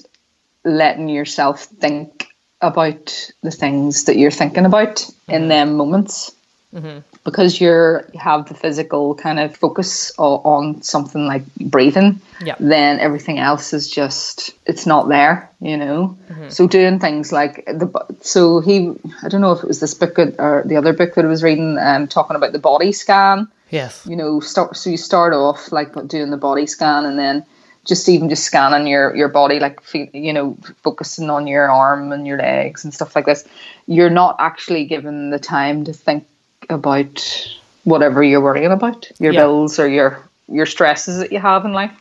letting 0.63 1.09
yourself 1.09 1.63
think 1.63 2.27
about 2.61 3.31
the 3.41 3.51
things 3.51 4.05
that 4.05 4.17
you're 4.17 4.31
thinking 4.31 4.65
about 4.65 5.09
in 5.27 5.41
mm-hmm. 5.41 5.47
them 5.47 5.73
moments. 5.75 6.35
Mm-hmm. 6.73 6.99
Because 7.25 7.59
you're 7.59 8.07
you 8.13 8.19
have 8.19 8.47
the 8.47 8.53
physical 8.53 9.13
kind 9.13 9.39
of 9.39 9.55
focus 9.57 10.13
o- 10.17 10.37
on 10.37 10.81
something 10.81 11.27
like 11.27 11.43
breathing, 11.55 12.21
Yeah. 12.41 12.55
then 12.59 12.99
everything 12.99 13.39
else 13.39 13.73
is 13.73 13.91
just 13.91 14.51
it's 14.65 14.85
not 14.85 15.09
there, 15.09 15.49
you 15.59 15.75
know. 15.75 16.17
Mm-hmm. 16.29 16.49
So 16.49 16.67
doing 16.67 16.99
things 16.99 17.33
like 17.33 17.65
the 17.65 17.91
so 18.21 18.61
he 18.61 18.95
I 19.21 19.27
don't 19.27 19.41
know 19.41 19.51
if 19.51 19.63
it 19.63 19.67
was 19.67 19.81
this 19.81 19.93
book 19.93 20.17
or 20.17 20.63
the 20.65 20.77
other 20.77 20.93
book 20.93 21.15
that 21.15 21.25
I 21.25 21.27
was 21.27 21.43
reading, 21.43 21.77
um, 21.77 22.07
talking 22.07 22.37
about 22.37 22.53
the 22.53 22.59
body 22.59 22.93
scan 22.93 23.49
Yes. 23.71 24.05
you 24.05 24.17
know 24.17 24.41
start 24.41 24.75
so 24.75 24.89
you 24.89 24.97
start 24.97 25.33
off 25.33 25.71
like 25.71 25.93
doing 26.07 26.29
the 26.29 26.37
body 26.37 26.67
scan 26.67 27.05
and 27.05 27.17
then 27.17 27.45
just 27.85 28.07
even 28.09 28.29
just 28.29 28.43
scanning 28.43 28.87
your 28.87 29.15
your 29.15 29.27
body 29.27 29.59
like 29.59 29.79
you 30.13 30.33
know 30.33 30.55
focusing 30.83 31.29
on 31.29 31.47
your 31.47 31.69
arm 31.69 32.11
and 32.11 32.27
your 32.27 32.37
legs 32.37 32.83
and 32.83 32.93
stuff 32.93 33.15
like 33.15 33.25
this 33.25 33.47
you're 33.87 34.09
not 34.09 34.35
actually 34.39 34.85
given 34.85 35.29
the 35.31 35.39
time 35.39 35.83
to 35.83 35.93
think 35.93 36.25
about 36.69 37.49
whatever 37.83 38.21
you're 38.23 38.41
worrying 38.41 38.71
about 38.71 39.09
your 39.19 39.33
Yeah. 39.33 39.41
bills 39.41 39.79
or 39.79 39.87
your 39.87 40.19
your 40.47 40.65
stresses 40.65 41.17
that 41.19 41.31
you 41.31 41.39
have 41.39 41.65
in 41.65 41.73
life 41.73 41.93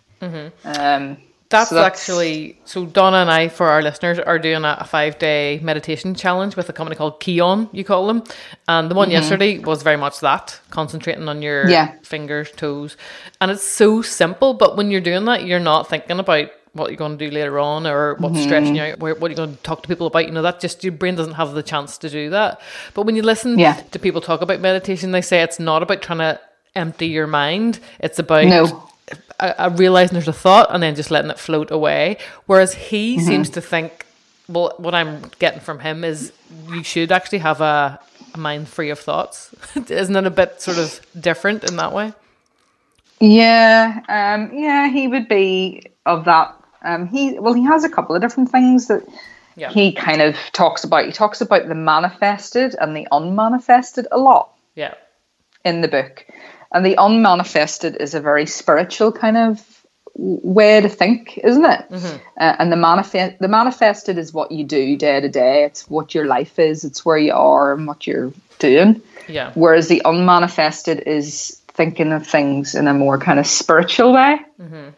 um 0.64 1.16
That's, 1.50 1.70
so 1.70 1.82
actually 1.82 2.58
so. 2.64 2.86
Donna 2.86 3.18
and 3.18 3.30
I, 3.30 3.48
for 3.48 3.66
our 3.68 3.82
listeners, 3.82 4.18
are 4.20 4.38
doing 4.38 4.64
a, 4.64 4.78
a 4.80 4.84
five 4.84 5.18
day 5.18 5.58
meditation 5.62 6.14
challenge 6.14 6.54
with 6.56 6.68
a 6.68 6.72
company 6.72 6.96
called 6.96 7.20
Kion. 7.20 7.68
You 7.72 7.84
call 7.84 8.06
them, 8.06 8.22
and 8.68 8.90
the 8.90 8.94
one 8.94 9.10
yesterday 9.10 9.58
was 9.58 9.82
very 9.82 9.96
much 9.96 10.20
that, 10.20 10.58
concentrating 10.70 11.28
on 11.28 11.42
your 11.42 11.62
Mm-hmm. 11.64 11.70
Yeah. 11.72 11.94
fingers, 12.02 12.50
toes, 12.52 12.96
and 13.40 13.50
it's 13.50 13.64
so 13.64 14.00
simple. 14.00 14.54
But 14.54 14.76
when 14.76 14.90
you're 14.90 15.00
doing 15.00 15.24
that, 15.26 15.44
you're 15.44 15.58
not 15.60 15.88
thinking 15.88 16.20
about 16.20 16.50
what 16.72 16.88
you're 16.88 16.96
going 16.96 17.18
to 17.18 17.28
do 17.28 17.34
later 17.34 17.58
on 17.58 17.84
or 17.84 18.14
what's 18.20 18.36
Mm-hmm. 18.36 18.44
stressing 18.44 18.76
you 18.76 18.82
out, 18.82 19.00
where, 19.00 19.16
what 19.16 19.32
you're 19.32 19.44
going 19.44 19.56
to 19.56 19.62
talk 19.64 19.82
to 19.82 19.88
people 19.88 20.06
about. 20.06 20.26
You 20.26 20.30
know, 20.32 20.42
that 20.42 20.60
just 20.60 20.84
your 20.84 20.92
brain 20.92 21.16
doesn't 21.16 21.34
have 21.34 21.52
the 21.54 21.64
chance 21.64 21.98
to 21.98 22.08
do 22.08 22.30
that. 22.30 22.60
But 22.94 23.06
when 23.06 23.16
you 23.16 23.22
listen 23.22 23.58
Yeah. 23.58 23.74
to 23.90 23.98
people 23.98 24.20
talk 24.20 24.40
about 24.40 24.60
meditation, 24.60 25.10
they 25.10 25.20
say 25.20 25.42
it's 25.42 25.58
not 25.58 25.82
about 25.82 26.00
trying 26.00 26.18
to 26.20 26.40
empty 26.76 27.06
your 27.08 27.26
mind. 27.26 27.80
It's 27.98 28.20
about 28.20 28.46
No. 28.46 28.86
I, 29.40 29.54
I 29.58 29.66
realizing 29.68 30.14
there's 30.14 30.28
a 30.28 30.32
thought 30.32 30.68
and 30.70 30.82
then 30.82 30.94
just 30.94 31.10
letting 31.10 31.30
it 31.30 31.38
float 31.38 31.70
away. 31.70 32.18
Whereas 32.46 32.74
he 32.74 33.18
seems 33.18 33.50
to 33.50 33.60
think, 33.60 34.06
well, 34.48 34.74
what 34.78 34.94
I'm 34.94 35.22
getting 35.38 35.60
from 35.60 35.78
him 35.80 36.04
is 36.04 36.32
you 36.68 36.82
should 36.82 37.10
actually 37.12 37.38
have 37.38 37.60
a, 37.60 37.98
a 38.34 38.38
mind 38.38 38.68
free 38.68 38.90
of 38.90 38.98
thoughts. 38.98 39.54
Isn't 39.88 40.16
it 40.16 40.26
a 40.26 40.30
bit 40.30 40.60
sort 40.60 40.78
of 40.78 41.00
different 41.18 41.64
in 41.64 41.76
that 41.76 41.92
way? 41.92 42.12
Yeah, 43.20 44.00
um, 44.08 44.56
yeah, 44.58 44.88
he 44.88 45.06
would 45.06 45.28
be 45.28 45.82
of 46.06 46.24
that. 46.24 46.54
Um, 46.82 47.06
he 47.06 47.38
well, 47.38 47.52
he 47.52 47.64
has 47.64 47.84
a 47.84 47.88
couple 47.90 48.16
of 48.16 48.22
different 48.22 48.50
things 48.50 48.88
that 48.88 49.06
Yeah. 49.56 49.70
he 49.70 49.92
kind 49.92 50.22
of 50.22 50.34
talks 50.52 50.84
about. 50.84 51.04
He 51.04 51.12
talks 51.12 51.40
about 51.42 51.68
the 51.68 51.74
manifested 51.74 52.74
and 52.80 52.96
the 52.96 53.06
unmanifested 53.12 54.06
a 54.10 54.18
lot 54.18 54.54
Yeah. 54.74 54.94
in 55.64 55.82
the 55.82 55.88
book, 55.88 56.24
and 56.72 56.84
the 56.84 56.96
unmanifested 56.96 57.96
is 58.00 58.14
a 58.14 58.20
very 58.20 58.46
spiritual 58.46 59.12
kind 59.12 59.36
of 59.36 59.60
way 60.14 60.80
to 60.80 60.88
think, 60.88 61.38
isn't 61.38 61.64
it? 61.64 61.86
Uh, 61.92 62.56
and 62.58 62.70
the 62.72 62.76
manifest, 62.76 63.38
the 63.38 63.48
manifested 63.48 64.18
is 64.18 64.32
what 64.32 64.50
you 64.52 64.64
do 64.64 64.96
day 64.96 65.20
to 65.20 65.28
day. 65.28 65.64
It's 65.64 65.88
what 65.88 66.14
your 66.14 66.26
life 66.26 66.58
is. 66.58 66.84
It's 66.84 67.04
where 67.04 67.16
you 67.18 67.32
are 67.32 67.72
and 67.72 67.86
what 67.86 68.06
you're 68.06 68.32
doing. 68.58 69.00
Yeah. 69.28 69.52
Whereas 69.54 69.88
the 69.88 70.02
unmanifested 70.04 71.04
is 71.06 71.56
thinking 71.68 72.12
of 72.12 72.26
things 72.26 72.74
in 72.74 72.88
a 72.88 72.92
more 72.94 73.18
kind 73.18 73.38
of 73.38 73.46
spiritual 73.46 74.12
way. 74.12 74.40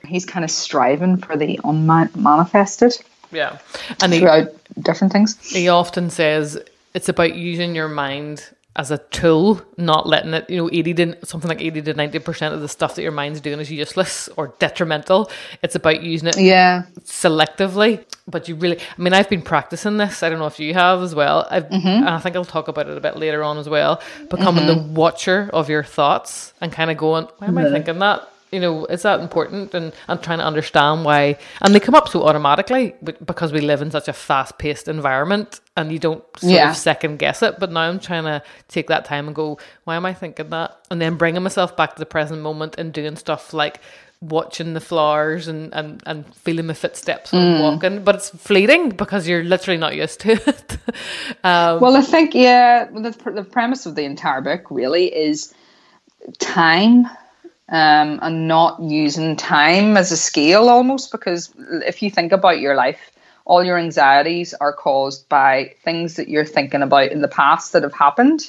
He's 0.06 0.24
kind 0.24 0.44
of 0.44 0.50
striving 0.50 1.18
for 1.18 1.36
the 1.36 1.60
unmanifested 1.62 3.00
Yeah. 3.30 3.58
And 4.02 4.12
he, 4.12 4.20
throughout 4.20 4.48
different 4.80 5.12
things. 5.12 5.36
he 5.48 5.68
often 5.68 6.10
says 6.10 6.58
it's 6.94 7.08
about 7.08 7.34
using 7.34 7.74
your 7.74 7.88
mind 7.88 8.44
as 8.74 8.90
a 8.90 8.98
tool, 8.98 9.60
not 9.76 10.08
letting 10.08 10.32
it, 10.32 10.48
you 10.48 10.56
know, 10.56 10.70
80 10.72 10.94
to 10.94 11.26
something 11.26 11.48
like 11.48 11.60
80 11.60 11.82
to 11.82 11.94
90% 11.94 12.52
of 12.52 12.62
the 12.62 12.68
stuff 12.68 12.94
that 12.94 13.02
your 13.02 13.12
mind's 13.12 13.40
doing 13.40 13.60
is 13.60 13.70
useless 13.70 14.30
or 14.36 14.54
detrimental. 14.58 15.30
It's 15.62 15.74
about 15.74 16.02
using 16.02 16.28
it 16.28 16.38
Yeah. 16.38 16.84
selectively, 17.04 18.04
but 18.26 18.48
you 18.48 18.54
really, 18.54 18.78
I 18.78 19.02
mean, 19.02 19.12
I've 19.12 19.28
been 19.28 19.42
practicing 19.42 19.98
this. 19.98 20.22
I 20.22 20.30
don't 20.30 20.38
know 20.38 20.46
if 20.46 20.58
you 20.58 20.72
have 20.72 21.02
as 21.02 21.14
well. 21.14 21.46
I've, 21.50 21.68
mm-hmm. 21.68 21.86
and 21.86 22.08
I 22.08 22.18
think 22.20 22.34
I'll 22.34 22.46
talk 22.46 22.68
about 22.68 22.88
it 22.88 22.96
a 22.96 23.00
bit 23.00 23.16
later 23.16 23.42
on 23.44 23.58
as 23.58 23.68
well. 23.68 24.00
Becoming 24.30 24.66
the 24.66 24.74
mm-hmm. 24.74 24.94
watcher 24.94 25.50
of 25.52 25.68
your 25.68 25.84
thoughts 25.84 26.54
and 26.62 26.72
kind 26.72 26.90
of 26.90 26.96
going, 26.96 27.28
why 27.38 27.48
am 27.48 27.58
I 27.58 27.64
mm-hmm. 27.64 27.74
thinking 27.74 27.98
that? 27.98 28.26
You 28.52 28.60
know, 28.60 28.86
is 28.86 29.02
that 29.02 29.20
important? 29.20 29.74
And 29.74 29.92
I'm 30.08 30.18
trying 30.20 30.38
to 30.40 30.46
understand 30.46 31.04
why. 31.04 31.38
And 31.62 31.74
they 31.74 31.80
come 31.80 31.94
up 31.96 32.08
so 32.08 32.24
automatically 32.24 32.94
because 33.24 33.52
we 33.52 33.60
live 33.62 33.82
in 33.82 33.90
such 33.90 34.08
a 34.08 34.12
fast 34.14 34.58
paced 34.58 34.88
environment 34.88 35.60
and 35.76 35.92
you 35.92 35.98
don't 35.98 36.24
sort 36.38 36.50
Yeah. 36.52 36.70
of 36.70 36.76
second 36.76 37.18
guess 37.18 37.42
it. 37.42 37.58
But 37.60 37.72
now 37.72 37.82
I'm 37.82 38.00
trying 38.00 38.24
to 38.24 38.42
take 38.68 38.88
that 38.88 39.06
time 39.06 39.26
and 39.28 39.34
go, 39.36 39.58
why 39.84 39.96
am 39.96 40.06
I 40.06 40.14
thinking 40.14 40.50
that? 40.50 40.78
And 40.90 41.00
then 41.02 41.16
bringing 41.16 41.42
myself 41.42 41.76
back 41.76 41.94
to 41.94 42.00
the 42.00 42.06
present 42.06 42.42
moment 42.42 42.76
and 42.78 42.92
doing 42.92 43.16
stuff 43.16 43.54
like 43.54 43.80
watching 44.20 44.74
the 44.74 44.80
flowers 44.80 45.48
and, 45.48 45.74
and, 45.74 46.02
and 46.06 46.34
feeling 46.36 46.66
my 46.66 46.74
footsteps 46.74 47.34
when 47.34 47.42
I'm 47.44 47.58
walking. 47.58 48.04
But 48.04 48.16
it's 48.16 48.30
fleeting 48.30 48.90
because 48.90 49.28
you're 49.28 49.44
literally 49.44 49.78
not 49.78 49.96
used 49.96 50.20
to 50.20 50.32
it. 50.48 50.78
um, 51.44 51.80
Well, 51.80 51.96
I 51.96 52.02
think, 52.02 52.34
yeah, 52.34 52.86
the, 52.86 53.10
the 53.34 53.44
premise 53.44 53.86
of 53.86 53.94
the 53.96 54.04
entire 54.04 54.40
book 54.42 54.70
really 54.70 55.06
is 55.14 55.54
time 56.38 57.06
um, 57.68 58.18
and 58.22 58.48
not 58.48 58.80
using 58.82 59.36
time 59.36 59.96
as 59.96 60.12
a 60.12 60.16
scale 60.16 60.68
almost 60.68 61.10
because 61.12 61.52
if 61.86 62.02
you 62.02 62.10
think 62.10 62.32
about 62.32 62.60
your 62.60 62.74
life, 62.74 63.12
all 63.44 63.64
your 63.64 63.78
anxieties 63.78 64.54
are 64.54 64.72
caused 64.72 65.28
by 65.28 65.74
things 65.84 66.16
that 66.16 66.28
you're 66.28 66.44
thinking 66.44 66.82
about 66.82 67.10
in 67.10 67.22
the 67.22 67.28
past 67.28 67.72
that 67.72 67.82
have 67.82 67.94
happened. 67.94 68.48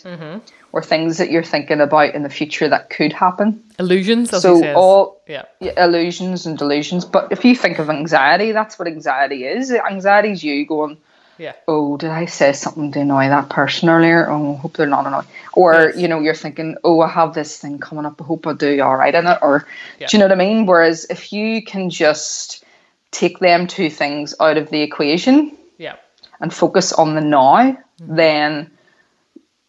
or 0.74 0.82
things 0.82 1.20
that 1.20 1.30
you're 1.30 1.44
thinking 1.44 1.80
about 1.80 2.16
in 2.16 2.24
the 2.24 2.30
future 2.30 2.68
that 2.68 2.90
could 2.90 3.14
happen. 3.14 3.64
Illusions, 3.78 4.32
So 4.32 4.74
all 4.76 5.22
yeah. 5.28 5.44
yeah, 5.62 5.86
illusions 5.86 6.48
and 6.48 6.58
delusions. 6.58 7.06
But 7.06 7.32
if 7.32 7.46
you 7.46 7.56
think 7.56 7.78
of 7.78 7.92
anxiety, 7.92 8.52
that's 8.52 8.80
what 8.80 8.88
anxiety 8.88 9.46
is. 9.46 9.72
Anxiety 9.72 10.32
is 10.32 10.44
you 10.44 10.66
going, 10.66 10.98
Yeah. 11.38 11.54
oh, 11.68 11.98
did 11.98 12.12
I 12.12 12.26
say 12.26 12.54
something 12.54 12.92
to 12.92 13.00
annoy 13.02 13.28
that 13.30 13.50
person 13.50 13.90
earlier? 13.90 14.30
Oh, 14.30 14.54
I 14.54 14.58
hope 14.58 14.78
they're 14.78 14.88
not 14.88 15.08
annoyed. 15.08 15.26
Or, 15.54 15.74
Yes. 15.74 15.98
you 15.98 16.08
know, 16.08 16.20
you're 16.20 16.36
thinking, 16.36 16.78
oh, 16.84 17.02
I 17.02 17.10
have 17.10 17.34
this 17.34 17.58
thing 17.58 17.80
coming 17.80 18.06
up. 18.06 18.22
I 18.22 18.26
hope 18.26 18.46
I 18.48 18.54
do 18.54 18.82
all 18.82 18.96
right 18.96 19.14
in 19.14 19.26
it. 19.26 19.40
Or, 19.42 19.66
Yeah. 20.00 20.08
do 20.08 20.18
you 20.18 20.20
know 20.20 20.26
what 20.26 20.34
I 20.34 20.36
mean? 20.36 20.66
Whereas 20.66 21.06
if 21.10 21.34
you 21.34 21.64
can 21.64 21.90
just 21.90 22.64
take 23.12 23.40
them 23.40 23.68
two 23.68 23.90
things 23.90 24.36
out 24.40 24.58
of 24.58 24.70
the 24.70 24.82
equation 24.82 25.58
Yeah. 25.78 25.96
and 26.40 26.54
focus 26.54 26.94
on 26.94 27.16
the 27.16 27.22
now, 27.22 27.58
mm-hmm. 27.58 28.16
then 28.16 28.72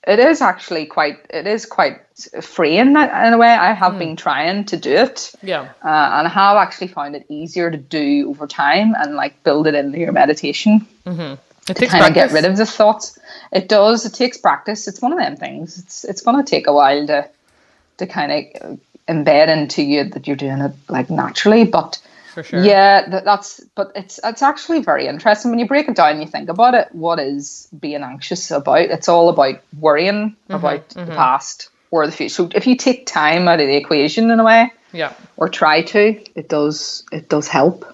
it 0.06 0.18
is 0.18 0.42
actually 0.42 0.86
quite, 0.86 1.18
it 1.30 1.46
is 1.46 1.64
quite 1.64 2.02
freeing 2.42 2.88
in 2.88 2.96
a 2.96 3.38
way. 3.38 3.48
I 3.48 3.72
have 3.72 3.94
mm. 3.94 3.98
been 3.98 4.16
trying 4.16 4.64
to 4.66 4.76
do 4.76 4.92
it. 4.92 5.32
Yeah. 5.42 5.62
Uh, 5.82 6.18
and 6.18 6.26
I 6.26 6.28
have 6.28 6.56
actually 6.58 6.88
found 6.88 7.16
it 7.16 7.24
easier 7.28 7.70
to 7.70 7.76
do 7.76 8.28
over 8.28 8.46
time 8.46 8.94
and 8.94 9.14
like 9.14 9.42
build 9.44 9.66
it 9.66 9.74
into 9.74 9.98
your 9.98 10.12
meditation 10.12 10.86
mm-hmm. 11.06 11.34
It 11.68 11.74
to 11.74 11.80
takes 11.80 11.92
kind 11.92 12.06
of 12.06 12.14
get 12.14 12.32
rid 12.32 12.44
of 12.44 12.56
the 12.56 12.66
thoughts. 12.66 13.18
It 13.52 13.68
does. 13.68 14.04
It 14.04 14.14
takes 14.14 14.36
practice. 14.38 14.86
It's 14.88 15.00
one 15.00 15.12
of 15.12 15.18
them 15.18 15.36
things. 15.36 15.78
It's 15.78 16.04
it's 16.04 16.20
going 16.22 16.36
to 16.42 16.48
take 16.48 16.66
a 16.66 16.72
while 16.72 17.06
to 17.06 17.28
to 17.98 18.06
kind 18.06 18.32
of 18.60 18.78
embed 19.08 19.48
into 19.48 19.82
you 19.82 20.04
that 20.04 20.26
you're 20.26 20.36
doing 20.36 20.58
it 20.60 20.72
like 20.88 21.08
naturally. 21.10 21.64
But 21.64 22.00
For 22.34 22.42
sure. 22.42 22.62
yeah, 22.64 23.08
that, 23.08 23.24
that's. 23.24 23.60
But 23.74 23.92
it's 23.94 24.20
it's 24.24 24.42
actually 24.42 24.80
very 24.82 25.06
interesting 25.06 25.50
when 25.52 25.58
you 25.60 25.66
break 25.68 25.88
it 25.88 25.96
down. 25.96 26.20
You 26.20 26.26
think 26.26 26.48
about 26.48 26.74
it. 26.74 26.88
What 26.92 27.18
is 27.18 27.68
being 27.78 28.02
anxious 28.02 28.50
about? 28.50 28.80
It's 28.90 29.08
all 29.08 29.28
about 29.28 29.60
worrying 29.78 30.36
Mm-hmm, 30.50 30.54
about 30.54 30.88
the 30.90 31.06
past 31.06 31.70
or 31.90 32.06
the 32.06 32.12
future. 32.12 32.34
So 32.34 32.50
if 32.54 32.66
you 32.66 32.76
take 32.76 33.06
time 33.06 33.46
out 33.48 33.60
of 33.60 33.66
the 33.68 33.76
equation 33.76 34.30
in 34.30 34.40
a 34.40 34.44
way 34.44 34.72
Yeah. 34.92 35.12
or 35.36 35.48
try 35.48 35.82
to, 35.82 36.20
it 36.34 36.48
does 36.48 37.04
it 37.12 37.28
does 37.28 37.46
help. 37.48 37.86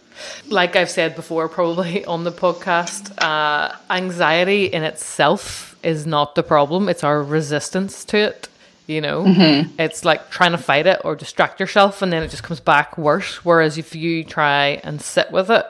Like 0.48 0.76
I've 0.76 0.90
said 0.90 1.14
before, 1.16 1.48
probably 1.48 2.04
on 2.14 2.24
the 2.24 2.32
podcast, 2.32 3.12
uh, 3.22 3.76
anxiety 3.90 4.66
in 4.66 4.82
itself 4.82 5.76
is 5.82 6.06
not 6.06 6.34
the 6.34 6.42
problem. 6.42 6.88
It's 6.88 7.04
our 7.04 7.22
resistance 7.22 8.04
to 8.06 8.18
it. 8.18 8.48
You 8.86 9.00
know, 9.00 9.24
it's 9.78 10.04
like 10.04 10.30
trying 10.30 10.50
to 10.50 10.58
fight 10.58 10.86
it 10.88 11.00
or 11.04 11.14
distract 11.14 11.60
yourself, 11.60 12.02
and 12.02 12.12
then 12.12 12.24
it 12.24 12.28
just 12.28 12.42
comes 12.42 12.58
back 12.58 12.98
worse. 12.98 13.44
Whereas 13.44 13.78
if 13.78 13.94
you 13.94 14.24
try 14.24 14.80
and 14.82 15.00
sit 15.00 15.30
with 15.30 15.48
it, 15.48 15.64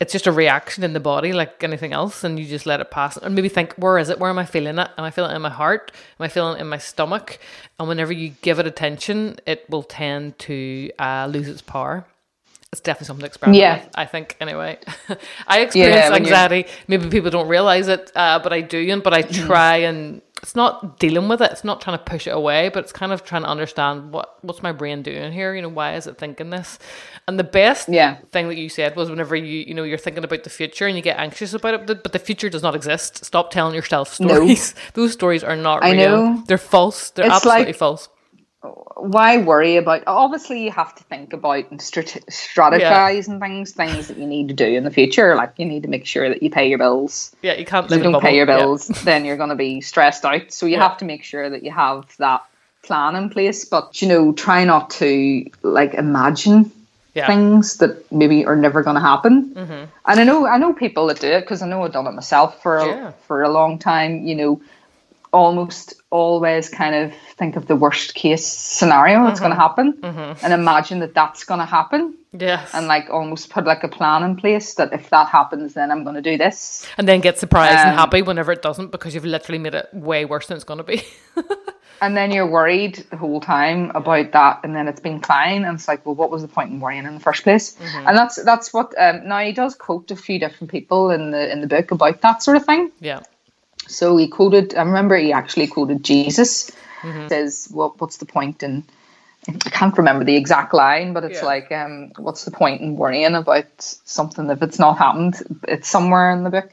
it's 0.00 0.12
just 0.12 0.26
a 0.26 0.32
reaction 0.32 0.82
in 0.82 0.94
the 0.94 1.00
body, 1.00 1.34
like 1.34 1.62
anything 1.62 1.92
else, 1.92 2.24
and 2.24 2.38
you 2.38 2.46
just 2.46 2.64
let 2.64 2.80
it 2.80 2.90
pass. 2.90 3.18
And 3.18 3.34
maybe 3.34 3.50
think, 3.50 3.74
where 3.74 3.98
is 3.98 4.08
it? 4.08 4.18
Where 4.18 4.30
am 4.30 4.38
I 4.38 4.46
feeling 4.46 4.78
it? 4.78 4.88
Am 4.96 5.04
I 5.04 5.10
feeling 5.10 5.32
it 5.32 5.36
in 5.36 5.42
my 5.42 5.50
heart? 5.50 5.92
Am 6.18 6.24
I 6.24 6.28
feeling 6.28 6.56
it 6.56 6.60
in 6.60 6.68
my 6.68 6.78
stomach? 6.78 7.38
And 7.78 7.88
whenever 7.88 8.12
you 8.12 8.30
give 8.40 8.58
it 8.58 8.66
attention, 8.66 9.38
it 9.46 9.68
will 9.68 9.82
tend 9.82 10.38
to 10.40 10.90
uh, 10.98 11.28
lose 11.30 11.48
its 11.48 11.62
power. 11.62 12.06
It's 12.72 12.80
definitely 12.80 13.06
something 13.06 13.20
to 13.22 13.26
experiment 13.26 13.60
Yeah. 13.60 13.84
with, 13.84 13.88
I 13.94 14.04
think, 14.06 14.36
anyway. 14.40 14.78
I 15.46 15.60
experience 15.60 16.06
you're- 16.06 16.16
anxiety. 16.16 16.66
Maybe 16.88 17.08
people 17.08 17.30
don't 17.30 17.48
realize 17.48 17.86
it, 17.88 18.10
uh, 18.14 18.40
but 18.40 18.52
I 18.52 18.60
do. 18.60 18.78
And 18.90 19.02
But 19.02 19.14
I 19.14 19.22
Mm-hmm. 19.22 19.46
try 19.46 19.76
and 19.76 20.20
it's 20.42 20.54
not 20.56 20.98
dealing 20.98 21.28
with 21.28 21.40
it. 21.40 21.50
It's 21.52 21.64
not 21.64 21.80
trying 21.80 21.96
to 21.96 22.04
push 22.04 22.26
it 22.26 22.34
away, 22.34 22.68
but 22.68 22.80
it's 22.84 22.92
kind 22.92 23.12
of 23.12 23.24
trying 23.24 23.42
to 23.42 23.48
understand 23.48 24.12
what 24.12 24.34
what's 24.42 24.62
my 24.62 24.72
brain 24.72 25.02
doing 25.02 25.32
here. 25.32 25.54
You 25.54 25.62
know, 25.62 25.68
why 25.70 25.94
is 25.94 26.06
it 26.06 26.18
thinking 26.18 26.50
this? 26.50 26.78
And 27.28 27.38
the 27.38 27.44
best 27.44 27.88
Yeah. 27.88 28.16
thing 28.32 28.48
that 28.48 28.56
you 28.56 28.68
said 28.68 28.96
was 28.96 29.08
whenever 29.10 29.34
you 29.36 29.64
you 29.68 29.72
know 29.72 29.84
you're 29.84 29.96
thinking 29.96 30.24
about 30.24 30.42
the 30.42 30.50
future 30.50 30.86
and 30.86 30.96
you 30.96 31.02
get 31.02 31.18
anxious 31.18 31.54
about 31.54 31.74
it, 31.74 31.86
but- 31.86 32.12
the 32.12 32.18
future 32.18 32.50
does 32.50 32.62
not 32.62 32.74
exist. 32.74 33.24
Stop 33.24 33.50
telling 33.52 33.74
yourself 33.74 34.18
No. 34.20 34.28
stories. 34.28 34.74
Those 34.94 35.12
stories 35.12 35.42
are 35.44 35.56
not 35.56 35.82
I 35.84 35.92
real. 35.92 36.08
know. 36.10 36.42
They're 36.48 36.58
false. 36.58 37.10
They're 37.10 37.26
It's 37.26 37.34
absolutely 37.36 37.66
like- 37.66 37.76
false. 37.76 38.08
Why 38.96 39.38
worry 39.38 39.76
about? 39.76 40.02
Obviously, 40.06 40.64
you 40.64 40.70
have 40.70 40.94
to 40.94 41.04
think 41.04 41.32
about 41.32 41.70
and 41.70 41.80
strate- 41.80 42.24
strategize 42.30 43.28
and 43.28 43.40
things, 43.40 43.72
things 43.72 44.08
that 44.08 44.16
you 44.18 44.26
need 44.26 44.48
to 44.48 44.54
do 44.54 44.64
in 44.66 44.84
the 44.84 44.90
future. 44.90 45.34
Like 45.34 45.52
you 45.56 45.64
need 45.66 45.82
to 45.82 45.88
make 45.88 46.06
sure 46.06 46.28
that 46.28 46.42
you 46.42 46.50
pay 46.50 46.68
your 46.68 46.78
bills. 46.78 47.34
Yeah, 47.42 47.54
you 47.54 47.64
can't 47.64 47.90
If 47.90 47.98
you 47.98 48.02
don't 48.10 48.20
pay 48.22 48.36
your 48.36 48.46
Yeah. 48.48 48.56
bills, 48.58 48.86
then 49.04 49.24
you're 49.24 49.36
going 49.36 49.50
to 49.50 49.54
be 49.56 49.80
stressed 49.80 50.24
out. 50.24 50.52
So 50.52 50.66
you 50.66 50.72
Yeah. 50.76 50.88
have 50.88 50.98
to 50.98 51.04
make 51.04 51.22
sure 51.24 51.48
that 51.50 51.62
you 51.62 51.70
have 51.70 52.04
that 52.18 52.42
plan 52.82 53.16
in 53.16 53.30
place. 53.30 53.64
But 53.64 54.00
you 54.02 54.08
know, 54.08 54.32
try 54.32 54.64
not 54.64 54.90
to 54.90 55.44
like 55.62 55.94
imagine 55.94 56.70
Yeah. 57.14 57.26
things 57.26 57.78
that 57.78 58.10
maybe 58.12 58.44
are 58.46 58.56
never 58.56 58.82
going 58.82 58.96
to 58.96 59.00
happen. 59.00 59.54
Mm-hmm. 59.54 59.84
And 60.06 60.20
I 60.20 60.24
know 60.24 60.46
I 60.46 60.58
know 60.58 60.72
people 60.72 61.06
that 61.08 61.20
do 61.20 61.28
it 61.28 61.40
because 61.42 61.62
I 61.62 61.66
know 61.66 61.82
I've 61.84 61.92
done 61.92 62.06
it 62.06 62.12
myself 62.12 62.62
for 62.62 62.78
a, 62.78 62.86
Yeah. 62.86 63.10
for 63.26 63.42
a 63.42 63.48
long 63.48 63.78
time. 63.78 64.26
You 64.26 64.34
know, 64.34 64.60
almost 65.32 65.94
always 66.10 66.68
kind 66.68 66.94
of 66.94 67.12
think 67.36 67.56
of 67.56 67.66
the 67.66 67.76
worst 67.76 68.14
case 68.14 68.46
scenario 68.46 69.24
that's 69.24 69.40
Mm-hmm. 69.40 69.48
going 69.48 69.56
to 69.56 70.10
happen 70.14 70.36
and 70.42 70.52
imagine 70.52 71.00
that 71.00 71.14
that's 71.14 71.44
going 71.44 71.60
to 71.60 71.66
happen 71.66 72.14
Yes. 72.38 72.70
and 72.74 72.86
like 72.86 73.08
almost 73.10 73.50
put 73.50 73.64
like 73.66 73.82
a 73.84 73.88
plan 73.88 74.22
in 74.22 74.36
place 74.36 74.74
that 74.74 74.92
if 74.92 75.10
that 75.10 75.28
happens 75.28 75.74
then 75.74 75.90
I'm 75.90 76.04
going 76.04 76.16
to 76.16 76.22
do 76.22 76.36
this. 76.38 76.86
and 76.98 77.06
then 77.08 77.20
get 77.20 77.38
surprised 77.38 77.78
and 77.78 77.90
Um, 77.90 77.96
happy 77.96 78.22
whenever 78.22 78.52
it 78.52 78.62
doesn't 78.62 78.90
because 78.90 79.14
you've 79.14 79.24
literally 79.24 79.58
made 79.58 79.74
it 79.74 79.88
way 79.92 80.24
worse 80.24 80.46
than 80.46 80.56
it's 80.56 80.64
going 80.64 80.78
to 80.78 80.84
be. 80.84 81.02
And 81.98 82.14
then 82.14 82.30
you're 82.30 82.46
worried 82.46 83.06
the 83.10 83.16
whole 83.16 83.40
time 83.40 83.90
about 83.94 84.32
that, 84.32 84.60
and 84.64 84.76
then 84.76 84.86
it's 84.86 85.00
been 85.00 85.22
fine. 85.22 85.64
And 85.64 85.76
it's 85.78 85.88
like, 85.88 86.04
well, 86.04 86.14
what 86.14 86.30
was 86.30 86.42
the 86.42 86.48
point 86.48 86.70
in 86.70 86.78
worrying 86.78 87.06
in 87.06 87.14
the 87.14 87.20
first 87.20 87.42
place? 87.42 87.74
Mm-hmm. 87.74 88.06
And 88.08 88.14
that's 88.18 88.36
that's 88.44 88.70
what. 88.70 88.92
Um, 88.98 89.26
now 89.26 89.38
he 89.38 89.52
does 89.52 89.74
quote 89.74 90.10
a 90.10 90.16
few 90.16 90.38
different 90.38 90.70
people 90.70 91.10
in 91.10 91.30
the 91.30 91.50
in 91.50 91.62
the 91.62 91.66
book 91.66 91.90
about 91.92 92.20
that 92.20 92.42
sort 92.42 92.58
of 92.58 92.66
thing. 92.66 92.92
yeah. 93.00 93.20
So 93.86 94.16
he 94.16 94.28
quoted. 94.28 94.74
I 94.74 94.82
remember 94.82 95.16
he 95.16 95.32
actually 95.32 95.66
quoted 95.66 96.04
Jesus. 96.04 96.70
Mm-hmm. 97.02 97.28
Says, 97.28 97.68
"Well, 97.72 97.94
what's 97.98 98.16
the 98.18 98.26
point 98.26 98.62
in?" 98.62 98.84
I 99.48 99.70
can't 99.70 99.96
remember 99.96 100.24
the 100.24 100.36
exact 100.36 100.74
line, 100.74 101.12
but 101.12 101.22
it's 101.22 101.40
Yeah. 101.40 101.46
like, 101.46 101.70
um, 101.70 102.10
"What's 102.18 102.44
the 102.44 102.50
point 102.50 102.80
in 102.80 102.96
worrying 102.96 103.34
about 103.34 103.66
something 103.78 104.50
if 104.50 104.62
it's 104.62 104.78
not 104.78 104.98
happened?" 104.98 105.36
It's 105.68 105.88
somewhere 105.88 106.32
in 106.32 106.42
the 106.42 106.50
book. 106.50 106.70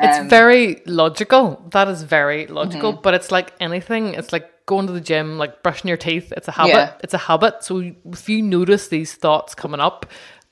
It's 0.00 0.18
Um, 0.18 0.28
very 0.28 0.80
logical. 0.86 1.60
That 1.70 1.88
is 1.88 2.02
very 2.02 2.46
logical. 2.46 2.92
Mm-hmm. 2.92 3.02
But 3.02 3.14
it's 3.14 3.30
like 3.30 3.52
anything. 3.60 4.14
It's 4.14 4.32
like 4.32 4.50
going 4.64 4.86
to 4.86 4.92
the 4.92 5.00
gym, 5.00 5.38
like 5.38 5.62
brushing 5.62 5.88
your 5.88 5.96
teeth. 5.98 6.32
It's 6.36 6.48
a 6.48 6.52
habit. 6.52 6.70
Yeah. 6.72 6.92
It's 7.04 7.14
a 7.14 7.18
habit. 7.18 7.62
So 7.62 7.92
if 8.10 8.28
you 8.28 8.42
notice 8.42 8.88
these 8.88 9.14
thoughts 9.14 9.54
coming 9.54 9.80
up, 9.80 10.06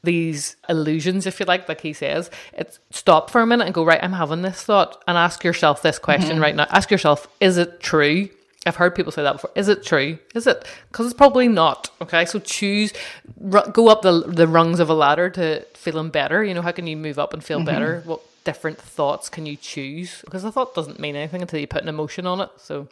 these 0.05 0.57
illusions, 0.69 1.27
if 1.27 1.41
you 1.41 1.47
like, 1.47 1.69
like 1.69 1.81
he 1.81 1.93
says, 1.93 2.31
it's 2.53 2.79
stop 2.91 3.31
for 3.31 3.41
a 3.41 3.47
minute 3.47 3.65
and 3.65 3.75
go, 3.75 3.85
right, 3.85 4.03
I'm 4.03 4.13
having 4.13 4.43
this 4.43 4.63
thought 4.63 5.03
and 5.07 5.17
ask 5.19 5.43
yourself 5.45 5.83
this 5.83 5.99
question 5.99 6.33
Mm-hmm. 6.33 6.41
right 6.43 6.55
now. 6.57 6.67
Ask 6.71 6.91
yourself, 6.91 7.27
is 7.41 7.57
it 7.59 7.81
true? 7.81 8.29
I've 8.67 8.77
heard 8.77 8.95
people 8.95 9.13
say 9.13 9.23
that 9.23 9.33
before. 9.33 9.51
Is 9.55 9.69
it 9.69 9.85
true? 9.85 10.19
Is 10.35 10.47
it? 10.47 10.65
Because 10.91 11.05
it's 11.07 11.15
probably 11.15 11.49
not. 11.49 11.91
Okay, 12.01 12.25
so 12.25 12.39
choose, 12.39 12.95
ru- 13.39 13.71
go 13.73 13.89
up 13.89 14.01
the 14.01 14.23
the 14.27 14.49
rungs 14.49 14.81
of 14.81 14.89
a 14.89 14.95
ladder 14.95 15.29
to 15.31 15.61
feeling 15.75 16.09
better. 16.09 16.43
You 16.43 16.55
know, 16.55 16.63
how 16.63 16.73
can 16.73 16.87
you 16.87 16.97
move 16.97 17.19
up 17.19 17.35
and 17.35 17.45
feel 17.45 17.63
better? 17.63 18.01
What 18.07 18.21
different 18.45 18.79
thoughts 18.79 19.29
can 19.29 19.45
you 19.45 19.57
choose? 19.57 20.23
Because 20.25 20.45
a 20.45 20.51
thought 20.53 20.75
doesn't 20.75 20.99
mean 20.99 21.15
anything 21.15 21.43
until 21.43 21.61
you 21.61 21.67
put 21.67 21.83
an 21.83 21.89
emotion 21.91 22.27
on 22.27 22.41
it. 22.41 22.49
So, 22.57 22.89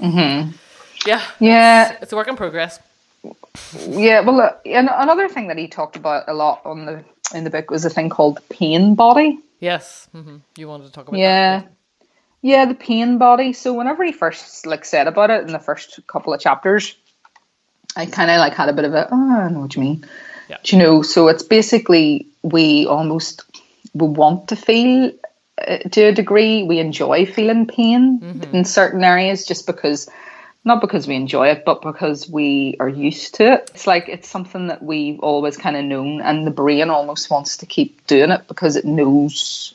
yeah, 0.00 1.22
yeah, 1.40 1.96
it's 2.00 2.12
a 2.12 2.16
work 2.16 2.28
in 2.28 2.36
progress. 2.36 2.78
Yeah, 3.88 4.20
well, 4.20 4.40
uh, 4.40 4.52
and 4.64 4.88
another 4.92 5.28
thing 5.28 5.48
that 5.48 5.58
he 5.58 5.68
talked 5.68 5.96
about 5.96 6.24
a 6.28 6.32
lot 6.34 6.62
on 6.64 6.86
the 6.86 7.04
in 7.34 7.44
the 7.44 7.50
book 7.50 7.70
was 7.70 7.84
a 7.84 7.90
thing 7.90 8.08
called 8.08 8.40
pain 8.48 8.94
body. 8.94 9.38
Yes, 9.60 10.08
hmm 10.12 10.38
you 10.56 10.68
wanted 10.68 10.86
to 10.86 10.92
talk 10.92 11.08
about 11.08 11.18
Yeah, 11.18 11.60
that. 11.60 11.72
yeah, 12.42 12.64
the 12.64 12.74
pain 12.74 13.18
body. 13.18 13.52
So 13.52 13.74
whenever 13.74 14.04
he 14.04 14.12
first 14.12 14.66
like 14.66 14.84
said 14.84 15.06
about 15.06 15.30
it 15.30 15.42
in 15.46 15.52
the 15.52 15.58
first 15.58 16.00
couple 16.06 16.32
of 16.32 16.40
chapters, 16.40 16.96
I 17.96 18.06
kind 18.06 18.30
of 18.30 18.38
like 18.38 18.54
had 18.54 18.68
a 18.68 18.72
bit 18.72 18.84
of 18.86 18.94
a 18.94 19.08
oh, 19.12 19.40
I 19.40 19.50
know 19.50 19.60
what 19.60 19.76
you 19.76 19.82
mean. 19.82 20.06
Yeah. 20.48 20.56
Do 20.62 20.76
you 20.76 20.82
know? 20.82 21.02
So 21.02 21.28
it's 21.28 21.42
basically 21.42 22.26
we 22.42 22.86
almost 22.86 23.44
we 23.92 24.06
want 24.06 24.48
to 24.48 24.56
feel 24.56 25.12
uh, 25.66 25.78
to 25.78 26.04
a 26.04 26.12
degree. 26.12 26.62
We 26.62 26.78
enjoy 26.78 27.26
feeling 27.26 27.66
pain 27.66 28.20
Mm-hmm. 28.20 28.56
in 28.56 28.64
certain 28.64 29.04
areas 29.04 29.46
just 29.46 29.66
because. 29.66 30.08
Not 30.64 30.80
because 30.80 31.06
we 31.06 31.14
enjoy 31.14 31.48
it, 31.48 31.64
but 31.64 31.80
because 31.82 32.28
we 32.28 32.76
are 32.80 32.88
used 32.88 33.34
to 33.36 33.52
it. 33.54 33.70
It's 33.74 33.86
like 33.86 34.08
it's 34.08 34.28
something 34.28 34.66
that 34.66 34.82
we've 34.82 35.18
always 35.20 35.56
kind 35.56 35.76
of 35.76 35.84
known, 35.84 36.20
and 36.20 36.46
the 36.46 36.50
brain 36.50 36.90
almost 36.90 37.30
wants 37.30 37.56
to 37.58 37.66
keep 37.66 38.06
doing 38.06 38.30
it 38.30 38.46
because 38.48 38.76
it 38.76 38.84
knows 38.84 39.74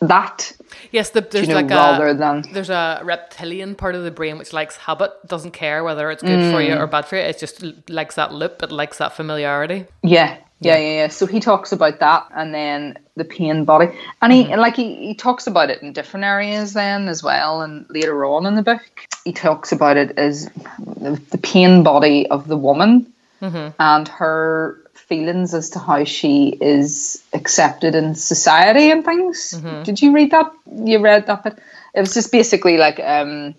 that. 0.00 0.52
Yes, 0.92 1.10
the, 1.10 1.20
there's 1.20 1.46
you 1.46 1.54
know, 1.54 1.60
like 1.60 1.70
rather 1.70 2.08
a 2.08 2.14
than 2.14 2.42
there's 2.52 2.70
a 2.70 3.00
reptilian 3.04 3.74
part 3.74 3.94
of 3.94 4.02
the 4.04 4.10
brain 4.10 4.38
which 4.38 4.52
likes 4.52 4.76
habit, 4.76 5.12
doesn't 5.26 5.50
care 5.50 5.84
whether 5.84 6.10
it's 6.10 6.22
good 6.22 6.50
for 6.50 6.62
you 6.62 6.74
Mm. 6.74 6.80
or 6.80 6.86
bad 6.86 7.04
for 7.06 7.16
you. 7.16 7.22
It 7.22 7.38
just 7.38 7.62
likes 7.90 8.14
that 8.14 8.32
loop. 8.32 8.62
It 8.62 8.70
likes 8.72 8.98
that 8.98 9.14
familiarity. 9.14 9.86
Yeah, 10.02 10.36
yeah, 10.60 10.76
yeah, 10.76 10.92
yeah. 10.92 11.08
So 11.08 11.26
he 11.26 11.40
talks 11.40 11.72
about 11.72 12.00
that, 12.00 12.28
and 12.34 12.54
then 12.54 12.98
the 13.16 13.24
pain 13.24 13.64
body, 13.64 13.88
and 14.20 14.32
he 14.32 14.50
and 14.50 14.60
like 14.60 14.76
he, 14.76 14.94
he 15.06 15.14
talks 15.14 15.46
about 15.46 15.70
it 15.70 15.82
in 15.82 15.92
different 15.92 16.24
areas 16.24 16.74
then 16.74 17.08
as 17.08 17.22
well, 17.22 17.62
and 17.62 17.86
later 17.88 18.24
on 18.24 18.46
in 18.46 18.54
the 18.54 18.62
book 18.62 18.82
he 19.24 19.32
talks 19.32 19.72
about 19.72 19.96
it 19.96 20.18
as 20.18 20.50
the, 20.78 21.40
pain 21.42 21.82
body 21.82 22.28
of 22.28 22.46
the 22.46 22.56
woman 22.56 23.12
mm-hmm. 23.40 23.68
and 23.78 24.08
her 24.08 24.82
feelings 24.94 25.54
as 25.54 25.70
to 25.70 25.78
how 25.78 26.04
she 26.04 26.56
is 26.60 27.22
accepted 27.32 27.94
in 27.94 28.14
society 28.14 28.90
and 28.90 29.04
things. 29.04 29.54
Mm-hmm. 29.56 29.82
Did 29.82 30.00
you 30.00 30.12
read 30.12 30.30
that? 30.30 30.52
You 30.72 31.00
read 31.00 31.26
that 31.26 31.44
bit? 31.44 31.58
It 31.94 32.00
was 32.00 32.14
just 32.14 32.32
basically 32.32 32.76
like 32.76 33.00
um 33.00 33.54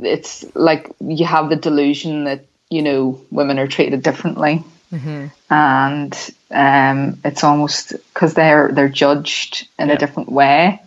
it's 0.00 0.44
like 0.54 0.90
you 1.00 1.24
have 1.24 1.48
the 1.48 1.56
delusion 1.56 2.24
that 2.24 2.44
you 2.70 2.82
know 2.82 3.20
women 3.30 3.58
are 3.58 3.68
treated 3.68 4.02
differently, 4.02 4.64
and 5.50 6.30
um, 6.50 7.18
it's 7.24 7.42
almost 7.44 7.92
because 8.14 8.34
they're 8.34 8.70
they're 8.72 8.88
judged 8.88 9.68
in 9.78 9.88
Yeah. 9.88 9.94
a 9.94 9.98
different 9.98 10.30
way 10.30 10.80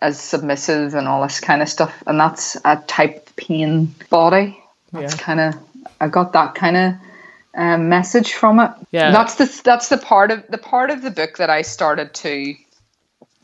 as 0.00 0.18
submissive 0.20 0.94
and 0.94 1.06
all 1.08 1.22
this 1.22 1.40
kind 1.40 1.62
of 1.62 1.68
stuff, 1.68 2.02
and 2.06 2.18
that's 2.18 2.56
a 2.64 2.76
type 2.86 3.26
of 3.26 3.36
pain 3.36 3.94
body. 4.10 4.58
That's 4.92 5.14
Yeah. 5.14 5.20
kind 5.22 5.40
of 5.40 5.54
I 6.00 6.08
got 6.08 6.32
that 6.32 6.54
kind 6.54 6.76
of 6.76 6.94
um, 7.56 7.88
message 7.88 8.32
from 8.34 8.58
it. 8.60 8.70
Yeah. 8.90 9.12
that's 9.12 9.36
the 9.36 9.60
that's 9.64 9.88
the 9.88 9.98
part 9.98 10.30
of 10.30 10.44
the 10.48 10.58
part 10.58 10.90
of 10.90 11.02
the 11.02 11.10
book 11.10 11.36
that 11.38 11.50
I 11.50 11.62
started 11.62 12.12
to 12.14 12.56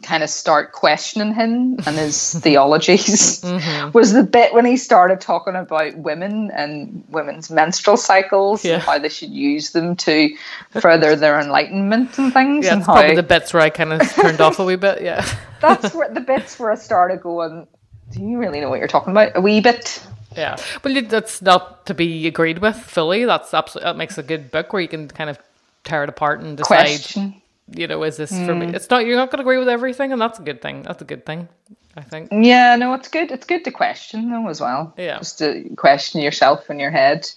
kind 0.02 0.23
of 0.23 0.30
start 0.30 0.73
questioning 0.73 1.35
him 1.35 1.76
and 1.87 1.97
his 1.97 2.35
theologies 2.40 3.40
Mm-hmm. 3.40 3.90
was 3.99 4.12
the 4.12 4.23
bit 4.23 4.52
when 4.54 4.64
he 4.64 4.76
started 4.76 5.21
talking 5.21 5.54
about 5.54 5.97
women 5.97 6.50
and 6.52 7.04
women's 7.11 7.50
menstrual 7.50 7.97
cycles 7.97 8.64
Yeah. 8.64 8.75
and 8.75 8.83
how 8.83 8.99
they 8.99 9.09
should 9.09 9.30
use 9.30 9.71
them 9.71 9.97
to 9.97 10.35
further 10.80 11.16
their 11.16 11.38
enlightenment 11.40 12.19
and 12.19 12.33
things 12.33 12.66
Yeah, 12.66 12.75
and 12.75 12.83
how 12.83 12.95
probably 12.95 13.16
the 13.16 13.23
bits 13.23 13.52
where 13.52 13.62
I 13.62 13.71
kind 13.71 13.92
of 13.92 14.00
turned 14.14 14.40
off 14.40 14.59
a 14.59 14.64
wee 14.64 14.76
bit. 14.76 15.02
Yeah. 15.02 15.25
that's 15.61 15.95
where 15.95 16.12
the 16.12 16.21
bits 16.21 16.59
where 16.59 16.71
I 16.73 16.76
started 16.76 17.21
going 17.21 17.66
do 18.12 18.23
you 18.23 18.38
really 18.38 18.61
know 18.61 18.69
what 18.69 18.78
you're 18.80 18.88
talking 18.88 19.12
about 19.12 19.33
a 19.37 19.40
wee 19.40 19.61
bit 19.61 20.02
Yeah, 20.37 20.57
well, 20.85 21.00
that's 21.02 21.42
not 21.42 21.87
to 21.87 21.95
be 21.95 22.26
agreed 22.26 22.59
with 22.59 22.76
fully. 22.76 23.25
That's 23.25 23.52
absolutely 23.52 23.90
that 23.90 23.97
makes 23.97 24.16
a 24.19 24.23
good 24.23 24.50
book 24.50 24.73
where 24.73 24.80
you 24.83 24.88
can 24.88 25.09
kind 25.09 25.28
of 25.30 25.38
tear 25.85 26.02
it 26.04 26.09
apart 26.09 26.40
and 26.40 26.57
decide. 26.57 26.76
question 27.00 27.39
You 27.75 27.87
know, 27.87 28.03
is 28.03 28.17
this 28.17 28.31
for 28.31 28.55
me? 28.55 28.67
Hmm. 28.67 28.75
It's 28.75 28.91
not. 28.91 29.07
You're 29.07 29.17
not 29.17 29.31
going 29.31 29.39
to 29.39 29.43
agree 29.43 29.59
with 29.59 29.69
everything, 29.69 30.12
and 30.12 30.21
that's 30.21 30.39
a 30.39 30.43
good 30.43 30.61
thing. 30.61 30.83
That's 30.83 31.03
a 31.03 31.05
good 31.05 31.25
thing, 31.25 31.49
I 31.97 32.03
think. 32.03 32.31
Yeah, 32.33 32.77
no, 32.77 32.95
it's 32.95 33.09
good. 33.09 33.31
It's 33.31 33.47
good 33.47 33.65
to 33.65 33.71
question 33.71 34.31
though 34.31 34.49
as 34.49 34.61
well. 34.61 34.93
Yeah. 34.97 35.19
Just 35.19 35.39
to 35.39 35.69
question 35.77 36.21
yourself 36.21 36.69
in 36.71 36.81
your 36.81 36.91
head. 36.91 37.31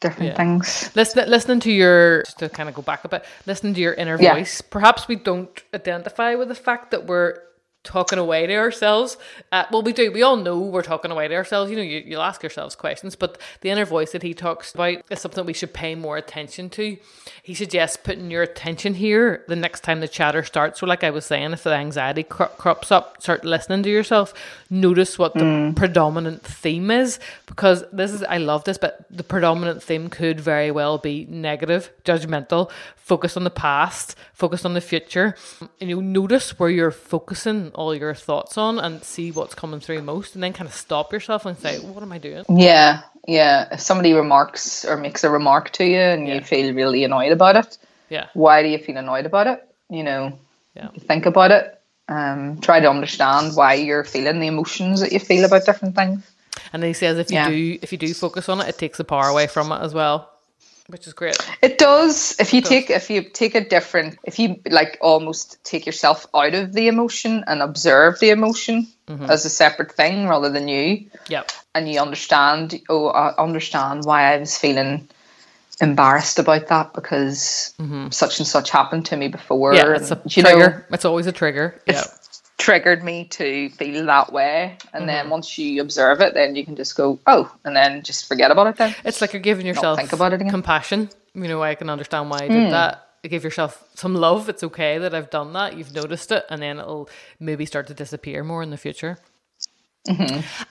Different 0.00 0.30
Yeah. 0.30 0.36
things. 0.36 0.90
Listen, 0.96 1.28
listening 1.28 1.60
to 1.60 1.70
your 1.70 2.22
just 2.22 2.38
to 2.38 2.48
kind 2.48 2.70
of 2.70 2.74
go 2.74 2.80
back 2.80 3.04
a 3.04 3.08
bit, 3.08 3.24
listening 3.44 3.74
to 3.74 3.80
your 3.80 3.92
inner 3.92 4.16
Yeah. 4.18 4.34
voice. 4.34 4.62
Perhaps 4.62 5.06
we 5.08 5.16
don't 5.16 5.50
identify 5.74 6.34
with 6.36 6.48
the 6.48 6.54
fact 6.54 6.90
that 6.92 7.04
we're 7.06 7.36
talking 7.82 8.18
away 8.18 8.46
to 8.46 8.54
ourselves. 8.54 9.16
Uh, 9.52 9.64
well, 9.70 9.82
we 9.82 9.92
do. 9.92 10.12
We 10.12 10.22
all 10.22 10.36
know 10.36 10.58
we're 10.58 10.82
talking 10.82 11.10
away 11.10 11.28
to 11.28 11.34
ourselves. 11.34 11.70
You 11.70 11.76
know, 11.78 11.82
you, 11.82 12.02
you'll 12.04 12.22
ask 12.22 12.42
yourselves 12.42 12.74
questions, 12.74 13.16
but 13.16 13.40
the 13.62 13.70
inner 13.70 13.86
voice 13.86 14.12
that 14.12 14.22
he 14.22 14.34
talks 14.34 14.74
about 14.74 14.98
is 15.10 15.20
something 15.20 15.46
we 15.46 15.54
should 15.54 15.72
pay 15.72 15.94
more 15.94 16.18
attention 16.18 16.68
to. 16.70 16.98
He 17.42 17.54
suggests 17.54 17.96
putting 17.96 18.30
your 18.30 18.42
attention 18.42 18.94
here 18.94 19.44
the 19.48 19.56
next 19.56 19.80
time 19.80 20.00
the 20.00 20.08
chatter 20.08 20.44
starts. 20.44 20.80
So, 20.80 20.86
like 20.86 21.02
I 21.02 21.10
was 21.10 21.24
saying, 21.24 21.52
if 21.52 21.62
the 21.62 21.72
anxiety 21.72 22.22
cro- 22.22 22.48
crops 22.48 22.92
up, 22.92 23.22
start 23.22 23.44
listening 23.44 23.82
to 23.84 23.90
yourself. 23.90 24.34
Notice 24.68 25.18
what 25.18 25.34
the 25.34 25.72
predominant 25.74 26.42
theme 26.42 26.90
is, 26.90 27.18
because 27.46 27.84
this 27.92 28.12
is 28.12 28.22
I 28.24 28.38
love 28.38 28.64
this, 28.64 28.76
but 28.76 29.06
the 29.10 29.24
predominant 29.24 29.82
theme 29.82 30.10
could 30.10 30.38
very 30.38 30.70
well 30.70 30.98
be 30.98 31.26
negative, 31.30 31.90
judgmental, 32.04 32.70
focused 32.96 33.36
on 33.36 33.44
the 33.44 33.50
past, 33.50 34.14
focused 34.34 34.64
on 34.66 34.74
the 34.74 34.80
future, 34.80 35.34
and 35.80 35.90
you 35.90 36.00
notice 36.02 36.58
where 36.58 36.70
you're 36.70 36.90
focusing 36.90 37.69
all 37.74 37.94
your 37.94 38.14
thoughts 38.14 38.56
on, 38.58 38.78
and 38.78 39.02
see 39.04 39.30
what's 39.32 39.54
coming 39.54 39.80
through 39.80 40.02
most, 40.02 40.34
and 40.34 40.42
then 40.42 40.52
kind 40.52 40.68
of 40.68 40.74
stop 40.74 41.12
yourself 41.12 41.46
and 41.46 41.58
say, 41.58 41.78
"What 41.78 42.02
am 42.02 42.12
I 42.12 42.18
doing?" 42.18 42.44
Yeah, 42.48 43.00
yeah. 43.26 43.68
If 43.72 43.80
somebody 43.80 44.12
remarks 44.12 44.84
or 44.84 44.96
makes 44.96 45.24
a 45.24 45.30
remark 45.30 45.70
to 45.72 45.84
you 45.84 45.98
and 46.00 46.26
Yeah. 46.28 46.34
you 46.34 46.40
feel 46.42 46.74
really 46.74 47.04
annoyed 47.04 47.32
about 47.32 47.56
it, 47.56 47.78
Yeah, 48.08 48.26
why 48.34 48.62
do 48.62 48.68
you 48.68 48.78
feel 48.78 48.96
annoyed 48.96 49.26
about 49.26 49.46
it? 49.46 49.62
You 49.88 50.02
know, 50.02 50.32
Yeah. 50.74 50.88
think 51.06 51.26
about 51.26 51.50
it. 51.52 51.76
Um, 52.08 52.58
try 52.60 52.80
to 52.80 52.90
understand 52.90 53.54
why 53.54 53.74
you're 53.74 54.02
feeling 54.04 54.40
the 54.40 54.48
emotions 54.48 55.00
that 55.00 55.12
you 55.12 55.20
feel 55.20 55.44
about 55.44 55.64
different 55.64 55.94
things. 55.94 56.22
and 56.72 56.82
he 56.84 56.92
says 56.92 57.18
if 57.18 57.30
you 57.30 57.36
Yeah. 57.36 57.48
do 57.48 57.78
if 57.82 57.92
you 57.92 57.98
do 57.98 58.12
focus 58.14 58.48
on 58.48 58.60
it, 58.60 58.68
it 58.68 58.78
takes 58.78 58.98
the 58.98 59.04
power 59.04 59.28
away 59.28 59.46
from 59.46 59.70
it 59.72 59.80
as 59.80 59.94
well, 59.94 60.28
which 60.90 61.06
is 61.06 61.12
great. 61.12 61.38
It 61.62 61.78
does. 61.78 62.38
If 62.38 62.52
you 62.52 62.60
take 62.60 62.90
if 62.90 63.10
you 63.10 63.22
take 63.22 63.54
a 63.54 63.64
different 63.64 64.18
if 64.24 64.38
you 64.38 64.60
like 64.68 64.98
almost 65.00 65.62
take 65.64 65.86
yourself 65.86 66.26
out 66.34 66.54
of 66.54 66.72
the 66.72 66.88
emotion 66.88 67.44
and 67.46 67.62
observe 67.62 68.18
the 68.18 68.30
emotion 68.30 68.86
mm-hmm. 69.06 69.30
as 69.30 69.44
a 69.44 69.50
separate 69.50 69.92
thing 69.92 70.28
rather 70.28 70.50
than 70.50 70.68
you, 70.68 71.06
Yep. 71.28 71.52
and 71.74 71.88
you 71.88 72.00
understand 72.00 72.80
oh 72.88 73.08
I 73.08 73.34
understand 73.36 74.04
why 74.04 74.34
I 74.34 74.38
was 74.38 74.56
feeling 74.56 75.08
embarrassed 75.80 76.38
about 76.38 76.68
that 76.68 76.92
because 76.92 77.74
mm-hmm. 77.78 78.10
such 78.10 78.38
and 78.38 78.46
such 78.46 78.70
happened 78.70 79.06
to 79.06 79.16
me 79.16 79.28
before. 79.28 79.74
Yeah, 79.74 79.94
it's 79.94 80.10
a 80.10 80.16
trigger. 80.16 80.58
know, 80.58 80.94
it's 80.94 81.04
always 81.04 81.26
a 81.26 81.32
trigger. 81.32 81.80
Yeah. 81.86 82.04
Triggered 82.60 83.02
me 83.02 83.24
to 83.24 83.68
feel 83.70 84.06
that 84.06 84.32
way. 84.32 84.76
And 84.92 85.08
then 85.08 85.22
Mm-hmm. 85.24 85.30
once 85.30 85.58
you 85.58 85.80
observe 85.82 86.20
it, 86.20 86.34
then 86.34 86.54
you 86.56 86.64
can 86.64 86.76
just 86.76 86.96
go, 86.96 87.18
oh, 87.26 87.52
and 87.64 87.74
then 87.74 88.02
just 88.02 88.28
forget 88.28 88.50
about 88.52 88.68
it 88.68 88.76
then. 88.76 88.94
It's 89.04 89.20
like 89.20 89.32
you're 89.32 89.42
giving 89.42 89.66
yourself 89.66 89.98
think 89.98 90.12
about 90.12 90.32
it 90.32 90.40
again. 90.40 90.50
compassion. 90.50 91.10
You 91.34 91.48
know, 91.48 91.62
I 91.62 91.74
can 91.74 91.90
understand 91.90 92.30
why 92.30 92.44
I 92.44 92.48
did 92.48 92.72
that. 92.72 93.06
Give 93.22 93.44
yourself 93.44 93.82
some 93.94 94.14
love. 94.14 94.48
It's 94.48 94.62
okay 94.64 94.98
that 94.98 95.14
I've 95.14 95.30
done 95.30 95.52
that. 95.54 95.76
You've 95.76 95.94
noticed 95.94 96.32
it, 96.32 96.44
and 96.50 96.62
then 96.62 96.78
it'll 96.78 97.08
maybe 97.38 97.66
start 97.66 97.86
to 97.88 97.94
disappear 97.94 98.42
more 98.44 98.62
in 98.62 98.70
the 98.70 98.78
future. 98.78 99.18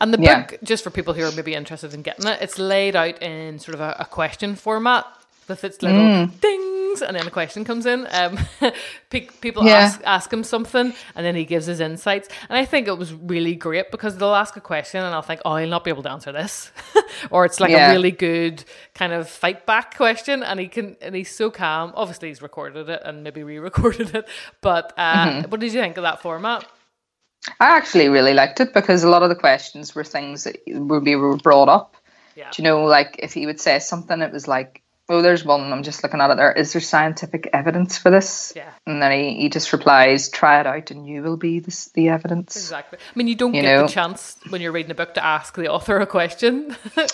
And 0.02 0.14
the 0.14 0.20
Yeah. 0.20 0.42
book, 0.42 0.60
just 0.64 0.84
for 0.84 0.90
people 0.90 1.14
who 1.14 1.24
are 1.24 1.32
maybe 1.32 1.54
interested 1.54 1.94
in 1.94 2.02
getting 2.02 2.28
it, 2.28 2.42
it's 2.42 2.58
laid 2.60 2.96
out 2.96 3.22
in 3.22 3.60
sort 3.60 3.76
of 3.76 3.82
a, 3.82 3.96
a 4.00 4.06
question 4.06 4.56
format 4.56 5.06
with 5.48 5.64
its 5.64 5.82
little 5.82 6.02
Mm. 6.02 6.32
Dings, 6.90 7.02
and 7.02 7.16
then 7.16 7.28
a 7.28 7.32
question 7.32 7.64
comes 7.66 7.86
in. 7.86 8.08
Um, 8.12 8.38
people 9.42 9.66
Yeah. 9.66 9.78
ask 9.78 10.02
ask 10.06 10.34
him 10.34 10.44
something, 10.44 10.94
and 11.16 11.26
then 11.26 11.36
he 11.36 11.46
gives 11.46 11.66
his 11.66 11.80
insights. 11.80 12.28
And 12.50 12.58
I 12.58 12.66
think 12.66 12.88
it 12.88 12.98
was 12.98 13.14
really 13.14 13.56
great 13.56 13.92
because 13.92 14.18
they'll 14.18 14.36
ask 14.36 14.58
a 14.58 14.62
question, 14.62 15.04
and 15.04 15.14
I'll 15.14 15.22
think, 15.22 15.42
oh, 15.46 15.52
I'll 15.52 15.68
not 15.68 15.84
be 15.84 15.92
able 15.92 16.04
to 16.04 16.12
answer 16.12 16.32
this, 16.32 16.72
or 17.32 17.46
it's 17.46 17.60
like 17.60 17.72
Yeah. 17.72 17.90
a 17.90 17.94
really 17.94 18.12
good 18.12 18.64
kind 18.94 19.14
of 19.14 19.30
fight 19.30 19.66
back 19.66 19.96
question, 19.96 20.44
and 20.44 20.60
he 20.60 20.68
can, 20.68 20.96
and 21.02 21.16
he's 21.16 21.34
so 21.36 21.50
calm. 21.52 21.94
Obviously, 21.96 22.30
he's 22.30 22.42
recorded 22.42 22.90
it 22.90 23.02
and 23.06 23.24
maybe 23.24 23.44
re-recorded 23.44 24.16
it, 24.20 24.28
but 24.62 24.94
uh, 24.98 25.26
Mm-hmm. 25.26 25.50
what 25.50 25.60
did 25.60 25.74
you 25.74 25.80
think 25.82 25.98
of 25.98 26.04
that 26.04 26.22
format? 26.22 26.66
I 27.60 27.78
actually 27.78 28.10
really 28.10 28.34
liked 28.34 28.60
it 28.60 28.74
because 28.74 29.04
a 29.04 29.10
lot 29.10 29.24
of 29.24 29.30
the 29.30 29.36
questions 29.36 29.96
were 29.96 30.04
things 30.04 30.44
that 30.44 30.58
would 30.68 31.04
be 31.06 31.16
were 31.16 31.38
brought 31.38 31.70
up. 31.70 31.96
Yeah. 32.36 32.52
Do 32.52 32.62
you 32.62 32.64
know, 32.68 32.84
like 32.84 33.16
if 33.20 33.34
he 33.34 33.46
would 33.46 33.60
say 33.60 33.80
something, 33.80 34.22
it 34.22 34.32
was 34.32 34.48
like, 34.48 34.82
oh, 35.10 35.24
there's 35.24 35.44
one, 35.44 35.74
I'm 35.74 35.82
just 35.82 36.04
looking 36.04 36.22
at 36.22 36.30
it 36.30 36.38
there. 36.38 36.52
Is 36.52 36.72
there 36.72 36.82
scientific 36.82 37.50
evidence 37.52 37.98
for 37.98 38.12
this? 38.12 38.54
Yeah. 38.56 38.72
And 38.86 39.02
then 39.02 39.12
he, 39.12 39.42
he 39.42 39.50
just 39.50 39.74
replies, 39.74 40.30
try 40.30 40.60
it 40.60 40.68
out 40.68 40.92
and 40.92 41.08
you 41.08 41.24
will 41.24 41.36
be 41.36 41.60
this, 41.60 41.88
the 41.90 42.10
evidence. 42.10 42.56
Exactly. 42.56 43.00
I 43.00 43.18
mean, 43.18 43.28
you 43.28 43.36
don't 43.36 43.56
You 43.56 43.64
get 43.64 43.76
know? 43.76 43.88
the 43.88 43.92
chance 43.92 44.38
when 44.50 44.62
you're 44.62 44.72
reading 44.72 44.92
a 44.92 44.96
book 44.96 45.16
to 45.16 45.26
ask 45.26 45.56
the 45.56 45.68
author 45.68 46.00
a 46.00 46.06
question. 46.08 46.76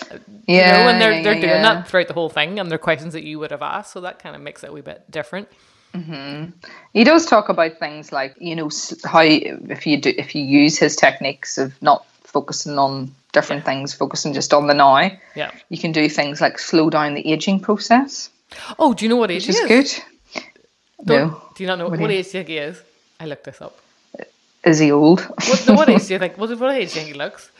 Yeah. 0.48 0.78
you 0.78 0.84
know, 0.84 0.90
and 0.90 1.00
they're 1.00 1.12
yeah, 1.12 1.22
they're 1.22 1.34
doing 1.34 1.44
yeah. 1.46 1.62
that 1.62 1.88
throughout 1.88 2.06
the 2.06 2.14
whole 2.14 2.28
thing, 2.28 2.60
and 2.60 2.70
they're 2.70 2.78
questions 2.78 3.14
that 3.14 3.24
you 3.24 3.40
would 3.40 3.50
have 3.50 3.62
asked. 3.62 3.92
So 3.92 4.00
that 4.02 4.20
kind 4.20 4.36
of 4.36 4.42
makes 4.42 4.62
it 4.62 4.70
a 4.70 4.72
wee 4.72 4.80
bit 4.80 5.10
different. 5.10 5.48
Mm-hmm. 5.92 6.50
He 6.92 7.04
does 7.04 7.26
talk 7.26 7.48
about 7.48 7.78
things 7.78 8.12
like 8.12 8.36
you 8.38 8.54
know 8.54 8.70
how 9.04 9.22
if 9.22 9.86
you 9.86 10.00
do 10.00 10.12
if 10.16 10.34
you 10.34 10.42
use 10.42 10.78
his 10.78 10.94
techniques 10.94 11.58
of 11.58 11.80
not 11.82 12.06
focusing 12.22 12.78
on 12.78 13.12
different 13.38 13.64
things, 13.64 13.94
focusing 14.02 14.32
just 14.34 14.52
on 14.58 14.66
the 14.66 14.74
now, 14.74 14.96
Yeah. 15.34 15.50
you 15.72 15.78
can 15.84 15.92
do 15.92 16.08
things 16.08 16.40
like 16.40 16.58
slow 16.58 16.90
down 16.90 17.14
the 17.14 17.24
aging 17.32 17.60
process, 17.60 18.30
Oh, 18.78 18.94
do 18.94 19.04
you 19.04 19.08
know 19.10 19.16
what 19.22 19.30
age 19.30 19.48
is 19.48 19.56
is? 19.60 19.68
good. 19.74 19.88
Don't- 21.04 21.30
No, 21.30 21.42
Do 21.54 21.62
you 21.62 21.68
not 21.70 21.78
know 21.78 21.88
What 21.88 22.00
what, 22.00 22.10
age 22.10 22.30
do 22.30 22.38
you 22.38 22.44
think 22.44 22.48
he 22.48 22.58
is? 22.70 22.76
I 23.20 23.26
looked 23.26 23.44
this 23.44 23.60
up. 23.66 23.74
is 24.64 24.78
he 24.78 24.90
old? 24.92 25.20
What, 25.50 25.60
what 25.78 25.88
age 25.88 26.06
do 26.06 26.12
you 26.14 26.18
think? 26.24 26.38
What, 26.38 26.50
what 26.58 26.74
age 26.74 26.92
do 26.92 27.00
you 27.00 27.04
think 27.04 27.08
he 27.14 27.18
looks? 27.24 27.50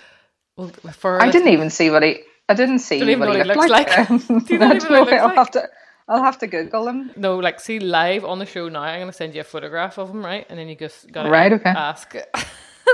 Well, 0.57 0.69
for 1.03 1.21
I 1.23 1.31
didn't 1.31 1.53
even 1.57 1.71
see 1.71 1.91
what 1.91 2.03
he. 2.03 2.13
I 2.49 2.55
didn't 2.55 2.79
see 2.79 2.99
what 3.01 3.07
know 3.07 3.13
he 3.13 3.17
what 3.21 3.37
he 3.37 3.45
looked 3.45 3.59
looks 3.61 3.71
like. 3.79 3.91
like. 3.99 4.09
Do 4.47 4.55
you 4.55 4.61
I 4.63 4.67
not 4.67 4.77
even 4.77 4.93
know 4.93 5.01
what 5.01 5.09
he 5.13 5.17
don't 5.17 5.23
looks 5.25 5.39
I'll 5.39 5.45
have 5.45 5.51
to. 5.57 5.69
I'll 6.09 6.23
have 6.23 6.39
to 6.43 6.47
Google 6.47 6.87
him. 6.89 7.11
No, 7.17 7.31
like 7.47 7.59
see 7.61 7.79
live 7.81 8.25
on 8.25 8.39
the 8.39 8.47
show 8.47 8.69
now. 8.69 8.83
I'm 8.83 9.01
gonna 9.01 9.13
send 9.13 9.35
you 9.35 9.41
a 9.43 9.45
photograph 9.45 9.99
of 9.99 10.09
him, 10.11 10.25
right? 10.25 10.47
And 10.49 10.57
then 10.59 10.69
you 10.69 10.77
just 10.77 11.11
gotta 11.13 11.29
Right, 11.29 11.53
okay. 11.53 11.69
ask 11.71 12.15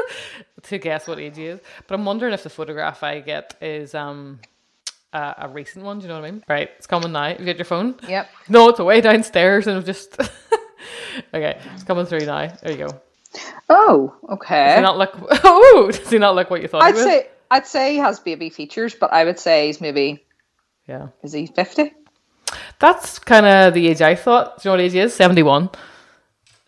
to 0.62 0.78
guess 0.78 1.06
what 1.06 1.18
age 1.18 1.36
he 1.36 1.46
is. 1.46 1.60
But 1.86 1.94
I'm 1.94 2.04
wondering 2.04 2.32
if 2.32 2.42
the 2.42 2.50
photograph 2.50 3.02
I 3.02 3.20
get 3.20 3.56
is 3.60 3.94
um 3.94 4.40
a, 5.12 5.34
a 5.38 5.48
recent 5.48 5.84
one. 5.84 5.98
Do 5.98 6.02
you 6.04 6.08
know 6.08 6.20
what 6.20 6.26
I 6.26 6.30
mean? 6.30 6.44
Right, 6.48 6.70
it's 6.76 6.86
coming 6.86 7.12
now. 7.12 7.28
You 7.28 7.44
get 7.44 7.56
your 7.58 7.64
phone? 7.64 7.96
Yep. 8.08 8.28
No, 8.48 8.68
it's 8.68 8.78
away 8.78 9.00
downstairs, 9.00 9.66
and 9.66 9.76
I've 9.76 9.84
just 9.86 10.16
okay. 11.34 11.58
It's 11.74 11.84
coming 11.84 12.06
through 12.06 12.26
now. 12.26 12.52
There 12.62 12.72
you 12.72 12.78
go. 12.88 13.00
Oh, 13.68 14.14
Does 14.22 14.30
okay. 14.34 14.74
he 14.76 14.82
not 14.82 14.98
look? 14.98 15.16
Oh, 15.44 15.90
does 15.90 16.10
he 16.10 16.18
not 16.18 16.34
look 16.34 16.50
what 16.50 16.60
you 16.62 16.68
thought? 16.68 16.82
I'd 16.82 16.94
he 16.94 17.00
was? 17.00 17.04
say 17.04 17.26
I'd 17.50 17.66
say 17.66 17.92
he 17.92 17.98
has 17.98 18.20
baby 18.20 18.50
features, 18.50 18.94
but 18.94 19.12
I 19.12 19.24
would 19.24 19.38
say 19.38 19.66
he's 19.66 19.80
maybe 19.80 20.24
yeah. 20.86 21.08
is 21.22 21.32
he 21.32 21.46
fifty? 21.46 21.92
That's 22.78 23.18
kind 23.18 23.46
of 23.46 23.74
the 23.74 23.88
age 23.88 24.02
I 24.02 24.14
thought. 24.14 24.62
Do 24.62 24.68
you 24.68 24.70
know 24.70 24.76
what 24.78 24.84
age 24.84 24.92
he 24.92 25.00
is? 25.00 25.14
Seventy-one. 25.14 25.70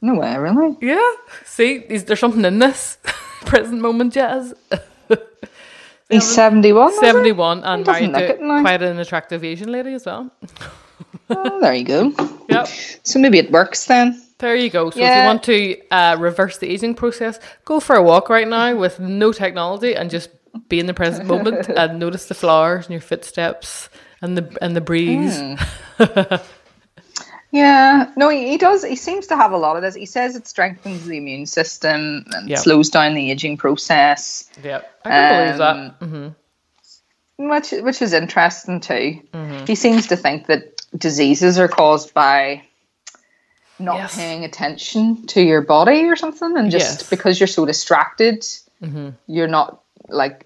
No 0.04 0.16
way, 0.16 0.36
really. 0.36 0.76
Yeah. 0.82 1.10
See, 1.46 1.76
is 1.76 2.04
there 2.04 2.16
something 2.16 2.44
in 2.44 2.58
this 2.58 2.98
present 3.46 3.80
moment, 3.80 4.12
Jazz? 4.12 4.52
He's 6.10 6.26
seventy 6.26 6.74
one. 6.74 6.92
71 6.92 7.64
and 7.64 7.84
doesn't 7.86 8.12
married 8.12 8.26
to 8.26 8.34
it 8.34 8.60
quite 8.60 8.82
an 8.82 8.98
attractive 8.98 9.42
Asian 9.42 9.72
lady 9.72 9.94
as 9.94 10.04
well. 10.04 10.30
Oh, 11.30 11.58
there 11.58 11.72
you 11.72 11.84
go. 11.84 12.12
Yep. 12.50 12.68
So 13.02 13.18
maybe 13.18 13.38
it 13.38 13.50
works 13.50 13.86
then. 13.86 14.20
There 14.38 14.54
you 14.54 14.68
go. 14.68 14.90
So 14.90 15.00
if 15.00 15.04
you 15.06 15.24
want 15.24 15.42
to 15.44 15.88
uh, 15.90 16.16
reverse 16.20 16.58
the 16.58 16.68
aging 16.68 16.96
process, 16.96 17.40
go 17.64 17.80
for 17.80 17.96
a 17.96 18.02
walk 18.02 18.28
right 18.28 18.46
now 18.46 18.76
with 18.76 19.00
no 19.00 19.32
technology 19.32 19.96
and 19.96 20.10
just 20.10 20.28
be 20.68 20.78
in 20.78 20.84
the 20.84 20.92
present 20.92 21.26
moment 21.26 21.70
and 21.70 21.98
notice 21.98 22.26
the 22.26 22.34
flowers 22.34 22.84
and 22.84 22.92
your 22.92 23.00
footsteps 23.00 23.88
and 24.20 24.36
the 24.36 24.58
and 24.60 24.76
the 24.76 24.82
breeze. 24.82 25.40
Yeah, 27.54 28.10
no, 28.16 28.30
he, 28.30 28.48
he 28.48 28.58
does. 28.58 28.82
He 28.84 28.96
seems 28.96 29.28
to 29.28 29.36
have 29.36 29.52
a 29.52 29.56
lot 29.56 29.76
of 29.76 29.82
this. 29.82 29.94
He 29.94 30.06
says 30.06 30.34
it 30.34 30.48
strengthens 30.48 31.06
the 31.06 31.16
immune 31.18 31.46
system 31.46 32.24
and 32.34 32.48
Yeah. 32.48 32.56
slows 32.58 32.90
down 32.90 33.14
the 33.14 33.30
aging 33.30 33.58
process, 33.58 34.50
yeah, 34.62 34.80
I 35.04 35.10
can 35.10 35.28
believe 35.36 35.60
Um, 35.60 35.94
that. 36.00 36.06
hmm 36.06 36.28
which 37.36 37.70
which 37.72 38.00
is 38.02 38.12
interesting 38.12 38.80
too. 38.80 39.20
Mm-hmm. 39.32 39.64
He 39.66 39.74
seems 39.74 40.06
to 40.08 40.16
think 40.16 40.46
that 40.46 40.82
diseases 40.96 41.58
are 41.58 41.68
caused 41.68 42.12
by 42.14 42.62
not 43.78 43.96
Yes. 43.96 44.16
paying 44.16 44.44
attention 44.44 45.26
to 45.28 45.40
your 45.42 45.60
body 45.60 46.04
or 46.04 46.16
something, 46.16 46.56
and 46.56 46.70
just 46.70 47.00
Yes. 47.00 47.10
because 47.10 47.38
you're 47.40 47.46
so 47.58 47.64
distracted, 47.66 48.42
Mm-hmm. 48.82 49.10
you're 49.28 49.48
not 49.48 49.80
like 50.08 50.44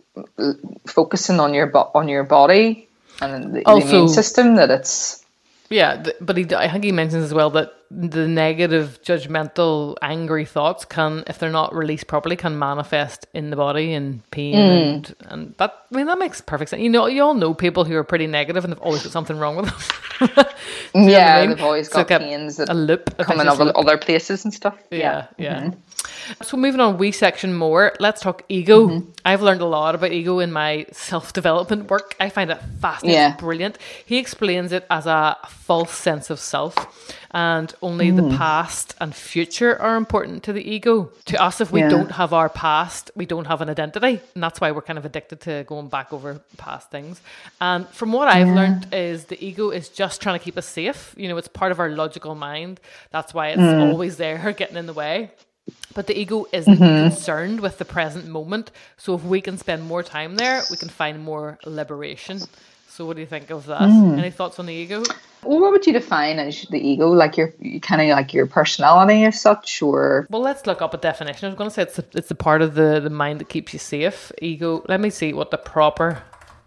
focusing 0.87 1.41
on 1.41 1.53
your 1.55 1.67
bo- 1.67 1.91
on 1.95 2.09
your 2.09 2.25
body 2.25 2.89
and 3.21 3.55
the, 3.55 3.61
the 3.61 3.71
immune 3.71 4.09
system. 4.09 4.57
That 4.57 4.71
it's 4.71 5.25
Yeah, 5.71 6.03
th- 6.03 6.17
but 6.21 6.37
he, 6.37 6.47
I 6.55 6.69
think 6.71 6.85
he 6.85 6.93
mentions 6.93 7.25
as 7.25 7.35
well 7.35 7.51
that 7.51 7.73
the 7.91 8.27
negative, 8.27 9.01
judgmental, 9.03 9.97
angry 10.03 10.45
thoughts 10.45 10.85
can, 10.85 11.25
if 11.27 11.39
they're 11.39 11.51
not 11.51 11.75
released 11.75 12.07
properly, 12.07 12.37
can 12.37 12.59
manifest 12.59 13.27
in 13.35 13.51
the 13.51 13.57
body 13.57 13.93
in 13.93 14.23
pain 14.31 14.55
and 14.55 15.15
and 15.29 15.55
that. 15.59 15.75
I 15.93 15.97
mean, 15.97 16.07
that 16.07 16.19
makes 16.19 16.41
perfect 16.41 16.71
sense. 16.71 16.83
You 16.83 16.91
know, 16.91 17.07
you 17.07 17.23
all 17.23 17.35
know 17.35 17.55
people 17.55 17.85
who 17.85 17.95
are 17.97 18.05
pretty 18.05 18.27
negative 18.27 18.65
and 18.65 18.73
they've 18.73 18.81
always 18.83 19.03
got 19.03 19.13
something 19.13 19.39
wrong 19.39 19.57
with 19.57 19.67
them. 19.67 19.77
Do 20.19 20.27
you 20.27 20.37
know 20.37 20.43
what 21.05 21.11
yeah, 21.13 21.37
I 21.37 21.41
mean? 21.43 21.51
they've 21.51 21.65
always 21.65 21.89
got 21.89 22.11
like 22.11 22.11
a- 22.13 22.19
pains 22.25 22.57
that 22.57 22.69
a 22.69 22.75
loop, 22.75 23.15
a 23.19 23.25
come 23.25 23.41
in 23.41 23.49
other, 23.49 23.99
places 23.99 24.45
and 24.45 24.53
stuff. 24.53 24.77
Yeah, 24.91 25.27
yeah. 25.37 25.61
Mm-hmm. 25.61 25.79
So 26.43 26.57
moving 26.57 26.81
on, 26.81 26.99
we 26.99 27.13
section 27.13 27.55
more. 27.55 27.93
Let's 28.01 28.21
talk 28.21 28.43
ego. 28.49 28.89
Mm-hmm. 28.89 29.11
I've 29.25 29.43
learned 29.43 29.61
a 29.61 29.67
lot 29.67 29.95
about 29.95 30.13
ego 30.13 30.39
in 30.39 30.53
my 30.53 30.87
self 30.93 31.33
development 31.33 31.91
work. 31.91 32.15
I 32.21 32.29
find 32.31 32.51
it 32.51 32.59
fascinating, 32.81 33.21
Yeah. 33.21 33.37
brilliant. 33.37 33.79
He 34.05 34.19
explains 34.19 34.73
it 34.73 34.87
as 34.91 35.07
a 35.07 35.37
false 35.49 35.93
sense 35.93 36.31
of 36.31 36.39
self, 36.41 36.75
and 37.33 37.75
only 37.83 38.11
the 38.11 38.23
Mm. 38.23 38.37
past 38.39 38.95
and 39.01 39.15
future 39.15 39.81
are 39.81 39.97
important 39.97 40.43
to 40.45 40.53
the 40.53 40.63
ego. 40.63 41.11
To 41.27 41.43
us, 41.43 41.61
if 41.61 41.71
we 41.71 41.81
Yeah. 41.81 41.89
don't 41.89 42.13
have 42.13 42.33
our 42.33 42.49
past, 42.49 43.11
we 43.15 43.27
don't 43.27 43.47
have 43.47 43.61
an 43.61 43.69
identity, 43.69 44.21
and 44.35 44.43
that's 44.43 44.61
why 44.61 44.71
we're 44.71 44.83
kind 44.83 44.99
of 44.99 45.05
addicted 45.05 45.41
to 45.43 45.65
going 45.65 45.89
back 45.89 46.13
over 46.13 46.41
past 46.57 46.91
things. 46.91 47.21
And 47.61 47.87
from 47.89 48.13
what 48.13 48.29
I've 48.29 48.49
learned, 48.49 48.87
is 48.93 49.25
the 49.25 49.43
ego 49.45 49.71
is 49.71 49.89
just 49.91 50.21
trying 50.23 50.39
to 50.39 50.45
keep 50.45 50.57
us 50.57 50.67
safe. 50.67 51.15
You 51.19 51.29
know, 51.29 51.37
it's 51.37 51.49
part 51.49 51.71
of 51.73 51.81
our 51.81 51.91
logical 51.91 52.35
mind. 52.35 52.81
That's 53.11 53.35
why 53.35 53.49
it's 53.49 53.61
Mm. 53.61 53.91
always 53.91 54.17
there, 54.17 54.53
getting 54.57 54.77
in 54.77 54.87
the 54.87 54.93
way. 54.95 55.31
But 55.99 56.07
the 56.07 56.17
ego 56.17 56.47
isn't 56.53 56.79
Mm-hmm. 56.79 57.09
concerned 57.09 57.59
with 57.59 57.79
the 57.79 57.85
present 57.85 58.29
moment. 58.29 58.71
So 58.99 59.17
if 59.17 59.25
we 59.25 59.41
can 59.41 59.59
spend 59.59 59.83
more 59.83 60.05
time 60.05 60.37
there, 60.37 60.63
we 60.71 60.77
can 60.77 60.89
find 60.89 61.25
more 61.25 61.59
liberation. 61.67 62.39
So 62.89 63.05
what 63.05 63.17
do 63.17 63.21
you 63.21 63.27
think 63.27 63.51
of 63.51 63.67
that? 63.67 63.81
Mm. 63.81 64.17
Any 64.17 64.31
thoughts 64.31 64.61
on 64.61 64.67
the 64.67 64.73
ego? 64.73 65.03
Well, 65.43 65.61
what 65.61 65.73
would 65.73 65.85
you 65.89 65.93
define 65.93 66.39
as 66.39 66.63
the 66.71 66.79
ego? 66.79 67.09
Like 67.09 67.37
your 67.37 67.53
kind 67.83 68.01
of 68.01 68.09
like 68.17 68.33
your 68.33 68.47
personality 68.47 69.25
as 69.25 69.41
such, 69.41 69.83
or 69.83 70.29
Well, 70.31 70.41
let's 70.41 70.69
look 70.69 70.81
up 70.83 70.95
a 70.95 70.99
definition. 70.99 71.47
I 71.47 71.49
was 71.49 71.59
going 71.59 71.71
to 71.71 71.75
say 71.75 71.83
it's 71.83 71.97
the, 71.97 72.05
it's 72.15 72.29
the 72.29 72.37
part 72.37 72.63
of 72.63 72.77
the, 72.77 73.01
the 73.01 73.11
mind 73.11 73.41
that 73.41 73.49
keeps 73.49 73.73
you 73.73 73.81
safe. 73.81 74.31
Ego. 74.41 74.85
Let 74.89 75.01
me 75.01 75.11
see 75.11 75.33
what 75.33 75.51
the 75.51 75.59
proper 75.59 76.23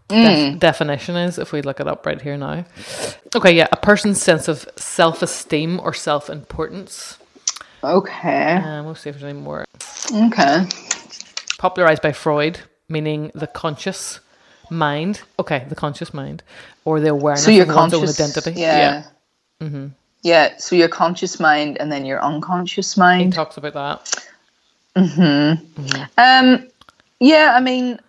def- 0.10 0.60
definition 0.60 1.16
is 1.16 1.38
if 1.40 1.54
we 1.54 1.62
look 1.62 1.80
it 1.80 1.88
up 1.88 2.06
right 2.06 2.22
here 2.22 2.36
now. 2.36 2.66
Okay, 3.34 3.54
yeah, 3.56 3.68
a 3.72 3.78
person's 3.78 4.22
sense 4.22 4.50
of 4.50 4.68
self 4.76 5.22
esteem 5.22 5.80
or 5.80 5.94
self 5.94 6.30
importance. 6.30 7.18
Okay, 7.84 8.56
Um, 8.64 8.86
we'll 8.86 8.96
see 8.96 9.10
if 9.10 9.20
there's 9.20 9.30
any 9.32 9.40
more. 9.40 9.66
okay, 10.14 10.66
popularized 11.58 12.02
by 12.02 12.12
Freud, 12.12 12.60
meaning 12.90 13.32
the 13.36 13.48
conscious 13.48 14.20
mind. 14.70 15.22
Okay, 15.40 15.66
the 15.70 15.76
conscious 15.76 16.14
mind, 16.14 16.44
or 16.86 17.00
the 17.00 17.10
awareness 17.10 17.44
so 17.46 17.52
your 17.52 17.64
of 17.70 17.76
one's 17.76 17.94
own 17.94 18.02
conscious 18.02 18.20
identity. 18.20 18.60
yeah, 18.60 19.06
yeah. 20.22 20.58
So 20.58 20.76
your 20.76 20.90
conscious 20.90 21.40
mind 21.40 21.78
and 21.80 21.92
then 21.92 22.06
your 22.06 22.22
unconscious 22.24 22.98
mind. 22.98 23.26
he 23.26 23.32
talks 23.32 23.58
about 23.58 23.74
that. 23.74 24.26
Hmm. 24.96 25.54
Um, 26.18 26.68
yeah, 27.20 27.54
I 27.56 27.62
mean, 27.62 28.00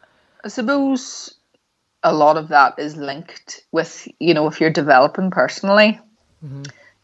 I 0.45 0.49
suppose 0.49 1.35
a 2.03 2.13
lot 2.13 2.37
of 2.37 2.49
that 2.49 2.77
is 2.79 2.97
linked 2.97 3.63
with 3.71 4.09
you 4.19 4.35
know 4.35 4.49
if 4.49 4.61
you're 4.61 4.71
developing 4.71 5.31
personally, 5.31 6.01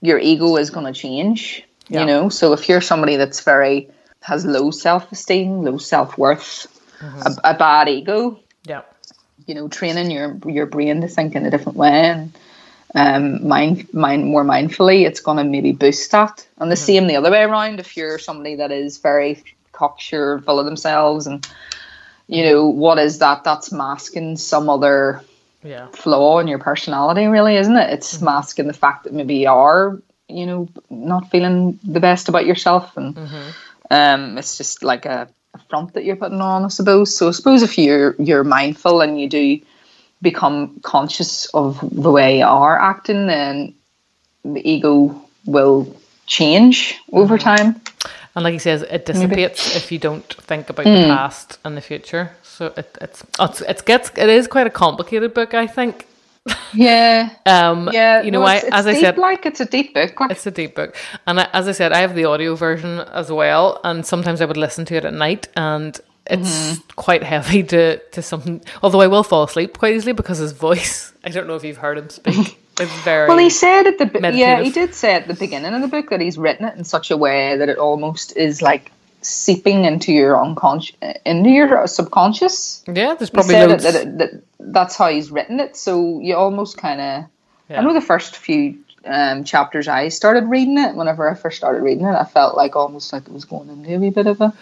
your 0.00 0.18
ego 0.18 0.56
is 0.56 0.70
going 0.70 0.92
to 0.92 0.98
change. 0.98 1.64
Yeah. 1.88 2.00
You 2.00 2.06
know, 2.06 2.28
so 2.28 2.52
if 2.52 2.68
you're 2.68 2.80
somebody 2.80 3.16
that's 3.16 3.40
very 3.40 3.88
has 4.20 4.44
low 4.44 4.70
self 4.70 5.10
esteem, 5.10 5.62
low 5.62 5.78
self 5.78 6.18
worth, 6.18 6.66
mm-hmm. 7.00 7.22
a, 7.26 7.52
a 7.52 7.54
bad 7.54 7.88
ego, 7.88 8.38
Yeah, 8.66 8.82
you 9.46 9.54
know, 9.54 9.68
training 9.68 10.10
your 10.10 10.38
your 10.46 10.66
brain 10.66 11.00
to 11.00 11.08
think 11.08 11.34
in 11.34 11.46
a 11.46 11.50
different 11.50 11.78
way 11.78 12.10
and 12.10 12.32
um, 12.94 13.46
mind 13.46 13.92
mind 13.92 14.26
more 14.26 14.44
mindfully, 14.44 15.06
it's 15.06 15.20
going 15.20 15.38
to 15.38 15.44
maybe 15.44 15.72
boost 15.72 16.10
that. 16.12 16.46
And 16.58 16.70
the 16.70 16.74
mm-hmm. 16.74 16.84
same 16.84 17.06
the 17.06 17.16
other 17.16 17.30
way 17.30 17.42
around. 17.42 17.80
If 17.80 17.96
you're 17.96 18.18
somebody 18.18 18.56
that 18.56 18.72
is 18.72 18.98
very 18.98 19.42
cocksure, 19.72 20.40
full 20.40 20.58
of 20.58 20.66
themselves, 20.66 21.26
and 21.26 21.46
you 22.26 22.42
mm-hmm. 22.42 22.52
know 22.52 22.66
what 22.66 22.98
is 22.98 23.18
that? 23.18 23.44
That's 23.44 23.72
masking 23.72 24.36
some 24.36 24.68
other 24.68 25.22
yeah, 25.62 25.88
flaw 25.88 26.38
in 26.38 26.48
your 26.48 26.58
personality, 26.58 27.26
really, 27.26 27.56
isn't 27.56 27.76
it? 27.76 27.92
It's 27.92 28.20
masking 28.22 28.66
the 28.66 28.72
fact 28.72 29.04
that 29.04 29.12
maybe 29.12 29.36
you 29.36 29.50
are, 29.50 30.00
you 30.28 30.46
know, 30.46 30.68
not 30.90 31.30
feeling 31.30 31.78
the 31.82 32.00
best 32.00 32.28
about 32.28 32.46
yourself, 32.46 32.96
and 32.96 33.16
um, 33.90 34.38
it's 34.38 34.58
just 34.58 34.82
like 34.82 35.06
a, 35.06 35.28
a 35.54 35.58
front 35.68 35.94
that 35.94 36.04
you're 36.04 36.16
putting 36.16 36.40
on, 36.40 36.64
I 36.64 36.68
suppose. 36.68 37.16
So 37.16 37.28
I 37.28 37.32
suppose 37.32 37.62
if 37.62 37.78
you're 37.78 38.14
you're 38.18 38.44
mindful 38.44 39.00
and 39.00 39.20
you 39.20 39.28
do 39.28 39.60
become 40.20 40.80
conscious 40.82 41.46
of 41.54 41.78
the 41.92 42.10
way 42.10 42.38
you 42.38 42.44
are 42.44 42.78
acting, 42.78 43.26
then 43.26 43.74
the 44.44 44.60
ego 44.68 45.22
will 45.46 45.96
change 46.26 46.98
over 47.12 47.38
time. 47.38 47.80
and 48.34 48.44
like 48.44 48.52
he 48.52 48.58
says, 48.58 48.82
it 48.82 49.06
dissipates 49.06 49.74
if 49.74 49.90
you 49.90 49.98
don't 49.98 50.34
think 50.46 50.68
about 50.70 50.84
the 50.84 51.04
Hmm. 51.04 51.10
past 51.10 51.58
and 51.64 51.76
the 51.76 51.80
future. 51.80 52.30
So 52.42 52.72
it, 52.76 52.98
it's 53.00 53.24
it's 53.40 53.60
it 53.62 53.84
gets 53.86 54.10
it 54.16 54.28
is 54.28 54.46
quite 54.48 54.66
a 54.66 54.70
complicated 54.70 55.32
book, 55.34 55.54
I 55.54 55.66
think. 55.66 56.06
Yeah, 56.74 57.30
Um, 57.46 57.88
yeah. 57.92 58.22
you 58.22 58.30
know, 58.30 58.40
no, 58.40 58.46
I 58.46 58.62
as 58.72 58.86
I 58.86 58.94
said, 59.00 59.18
like 59.18 59.46
it's 59.46 59.60
a 59.60 59.64
deep 59.64 59.94
book. 59.94 60.18
Like, 60.20 60.30
It's 60.30 60.46
a 60.46 60.50
deep 60.50 60.74
book. 60.74 60.96
And 61.26 61.40
I, 61.40 61.48
as 61.52 61.68
I 61.68 61.72
said, 61.72 61.92
I 61.92 61.98
have 61.98 62.14
the 62.14 62.24
audio 62.26 62.54
version 62.54 63.00
as 63.00 63.30
well. 63.32 63.80
And 63.84 64.04
sometimes 64.04 64.40
I 64.40 64.44
would 64.44 64.56
listen 64.56 64.84
to 64.86 64.94
it 64.96 65.04
at 65.04 65.14
night. 65.14 65.48
And 65.56 65.98
it's 66.26 66.50
Mm-hmm. 66.50 66.90
quite 66.96 67.22
heavy 67.22 67.62
to, 67.64 67.98
to 67.98 68.20
something. 68.22 68.60
Although 68.82 69.00
I 69.00 69.06
will 69.06 69.22
fall 69.24 69.44
asleep 69.44 69.78
quite 69.78 69.94
easily 69.94 70.12
because 70.12 70.38
his 70.38 70.52
voice, 70.52 71.12
I 71.24 71.30
don't 71.30 71.46
know 71.46 71.56
if 71.56 71.64
you've 71.64 71.78
heard 71.78 71.98
him 71.98 72.10
speak. 72.10 72.58
It's 72.80 72.92
very. 73.02 73.26
Well, 73.26 73.38
he 73.38 73.50
said 73.50 73.88
at 73.88 73.98
the 73.98 74.06
be- 74.06 74.20
yeah, 74.38 74.62
he 74.62 74.70
did 74.70 74.94
say 74.94 75.12
at 75.14 75.26
the 75.26 75.34
beginning 75.34 75.74
of 75.74 75.80
the 75.82 75.88
book 75.88 76.10
that 76.10 76.20
he's 76.20 76.38
written 76.38 76.64
it 76.64 76.76
in 76.76 76.84
such 76.84 77.10
a 77.10 77.16
way 77.16 77.56
that 77.56 77.68
it 77.68 77.76
almost 77.76 78.36
is 78.36 78.62
like 78.62 78.92
seeping 79.28 79.84
into 79.84 80.12
your 80.12 80.40
unconscious, 80.40 80.96
into 81.24 81.50
your 81.50 81.86
subconscious. 81.86 82.82
yeah, 82.86 83.14
there's 83.14 83.30
He 83.30 83.34
probably 83.34 83.54
said 83.54 83.70
loads. 83.70 83.84
it, 83.84 83.92
that, 83.92 84.18
that 84.18 84.42
that's 84.58 84.96
how 84.96 85.08
he's 85.08 85.30
written 85.30 85.60
it. 85.60 85.76
So 85.76 86.20
you 86.20 86.34
almost 86.36 86.78
kind 86.78 87.00
of. 87.00 87.24
Yeah. 87.68 87.80
I 87.80 87.84
know 87.84 87.92
the 87.92 88.00
first 88.00 88.36
few 88.36 88.78
um, 89.04 89.44
chapters 89.44 89.88
I 89.88 90.08
started 90.08 90.44
reading 90.44 90.78
it. 90.78 90.94
Whenever 90.94 91.30
I 91.30 91.34
first 91.34 91.56
started 91.56 91.82
reading 91.82 92.06
it, 92.06 92.14
I 92.14 92.24
felt 92.24 92.56
like 92.56 92.76
almost 92.76 93.12
like 93.12 93.26
it 93.26 93.32
was 93.32 93.44
going 93.44 93.68
into 93.68 93.94
a 93.94 93.98
wee 93.98 94.10
bit 94.10 94.26
of 94.26 94.40
a, 94.40 94.52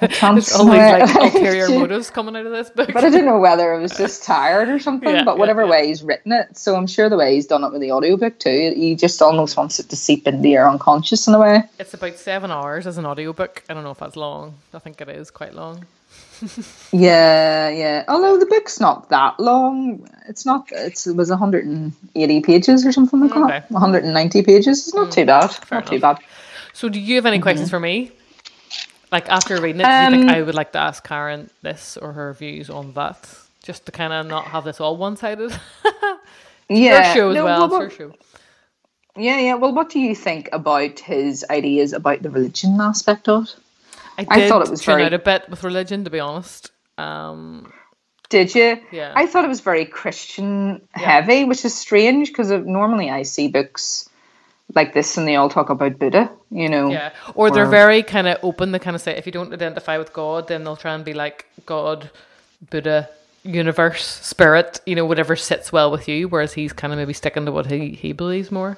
There's 0.00 0.52
always 0.52 0.78
like 0.78 1.14
ulterior 1.34 1.68
motives 1.70 2.10
coming 2.10 2.36
out 2.36 2.46
of 2.46 2.52
this 2.52 2.70
book. 2.70 2.90
But 2.92 3.04
I 3.04 3.10
don't 3.10 3.24
know 3.24 3.38
whether 3.38 3.72
it 3.74 3.80
was 3.80 3.92
just 3.96 4.22
tired 4.24 4.68
or 4.68 4.78
something. 4.88 5.08
Yeah, 5.14 5.24
but 5.24 5.38
whatever 5.38 5.62
yeah. 5.64 5.70
way 5.70 5.86
he's 5.88 6.02
written 6.02 6.32
it, 6.32 6.56
so 6.56 6.76
I'm 6.76 6.86
sure 6.86 7.08
the 7.08 7.16
way 7.16 7.34
he's 7.34 7.46
done 7.46 7.64
it 7.64 7.72
with 7.72 7.80
the 7.80 7.92
audiobook 7.92 8.38
too, 8.38 8.72
he 8.76 8.94
just 8.94 9.20
almost 9.22 9.56
wants 9.56 9.78
it 9.80 9.88
to 9.90 9.96
seep 9.96 10.26
into 10.26 10.48
your 10.48 10.68
unconscious 10.68 11.26
in 11.26 11.34
a 11.34 11.38
way. 11.38 11.62
It's 11.78 11.94
about 11.94 12.16
seven 12.16 12.50
hours 12.50 12.86
as 12.86 12.98
an 12.98 13.06
audiobook. 13.06 13.64
I 13.68 13.74
don't 13.74 13.84
know 13.84 13.90
if 13.92 13.98
that's 13.98 14.16
long. 14.16 14.54
I 14.74 14.78
think 14.78 15.00
it 15.00 15.08
is 15.08 15.30
quite 15.30 15.54
long. 15.54 15.86
Yeah, 16.92 17.68
yeah. 17.68 18.04
Although 18.08 18.38
the 18.38 18.46
book's 18.46 18.80
not 18.80 19.10
that 19.10 19.38
long, 19.38 20.08
it's 20.28 20.46
not. 20.46 20.68
It's 20.72 21.06
it 21.06 21.14
was 21.14 21.28
180 21.30 22.40
pages 22.40 22.86
or 22.86 22.92
something 22.92 23.20
like 23.20 23.32
Okay. 23.36 23.48
that. 23.48 23.70
190 23.70 24.42
pages. 24.42 24.86
It's 24.86 24.94
not 24.94 25.12
too 25.12 25.26
bad. 25.26 25.54
not 25.70 25.86
too 25.86 26.00
bad. 26.00 26.18
So, 26.72 26.88
do 26.88 26.98
you 26.98 27.16
have 27.16 27.26
any 27.26 27.40
questions 27.40 27.68
Mm-hmm. 27.68 27.76
for 27.76 27.80
me? 27.80 28.12
Like 29.12 29.28
after 29.28 29.60
reading 29.60 29.80
it, 29.80 29.84
Um, 29.86 30.28
I 30.28 30.42
would 30.42 30.54
like 30.54 30.72
to 30.72 30.78
ask 30.78 31.06
Karen 31.06 31.50
this 31.62 31.96
or 31.96 32.12
her 32.12 32.32
views 32.32 32.70
on 32.70 32.92
that, 32.94 33.28
just 33.64 33.86
to 33.86 33.92
kind 33.92 34.12
of 34.12 34.26
not 34.26 34.44
have 34.44 34.64
this 34.64 34.80
all 34.80 34.96
one-sided? 34.96 35.52
Yeah. 36.68 37.08
her 37.08 37.14
show 37.14 37.30
as 37.30 37.34
no, 37.34 37.44
well. 37.44 37.68
well, 37.68 37.82
it's 37.82 37.96
show. 37.96 38.12
Yeah, 39.16 39.38
yeah. 39.40 39.54
Well, 39.54 39.74
what 39.74 39.90
do 39.90 39.98
you 39.98 40.14
think 40.14 40.48
about 40.52 41.00
his 41.00 41.44
ideas 41.50 41.92
about 41.92 42.22
the 42.22 42.30
religion 42.30 42.80
aspect 42.80 43.28
of 43.28 43.44
it? 43.44 43.56
I, 44.30 44.44
I 44.44 44.48
thought 44.48 44.62
it 44.66 44.70
was 44.70 44.84
very- 44.84 45.04
out 45.04 45.12
a 45.12 45.18
bit 45.18 45.48
with 45.48 45.64
religion, 45.64 46.04
to 46.04 46.10
be 46.10 46.20
honest. 46.20 46.70
Um, 46.96 47.72
Did 48.28 48.54
you? 48.54 48.78
Yeah. 48.92 49.12
I 49.16 49.26
thought 49.26 49.44
it 49.44 49.48
was 49.48 49.62
very 49.62 49.84
Christian 49.84 50.82
heavy, 50.92 51.44
which 51.44 51.64
is 51.64 51.74
strange 51.76 52.28
because 52.28 52.50
normally 52.52 53.10
I 53.10 53.22
see 53.22 53.48
books 53.48 54.08
like 54.74 54.94
this 54.94 55.16
and 55.16 55.26
they 55.26 55.36
all 55.36 55.48
talk 55.48 55.70
about 55.70 55.98
Buddha, 55.98 56.30
you 56.50 56.68
know. 56.68 56.90
yeah, 56.90 57.12
or 57.34 57.50
they're 57.50 57.66
very 57.66 58.02
kind 58.02 58.28
of 58.28 58.38
open. 58.42 58.72
They 58.72 58.78
kind 58.78 58.94
of 58.94 59.02
say 59.02 59.16
if 59.16 59.26
you 59.26 59.32
don't 59.32 59.52
identify 59.52 59.98
with 59.98 60.12
God, 60.12 60.48
then 60.48 60.64
they'll 60.64 60.76
try 60.76 60.94
and 60.94 61.04
be 61.04 61.14
like 61.14 61.46
God 61.66 62.10
Buddha 62.70 63.08
universe 63.42 64.04
spirit, 64.04 64.80
you 64.86 64.94
know, 64.94 65.04
whatever 65.04 65.36
sits 65.36 65.72
well 65.72 65.90
with 65.90 66.08
you, 66.08 66.28
whereas 66.28 66.52
he's 66.52 66.72
kind 66.72 66.92
of 66.92 66.98
maybe 66.98 67.12
sticking 67.12 67.46
to 67.46 67.52
what 67.52 67.66
he, 67.66 67.90
he 67.90 68.12
believes 68.12 68.50
more. 68.50 68.76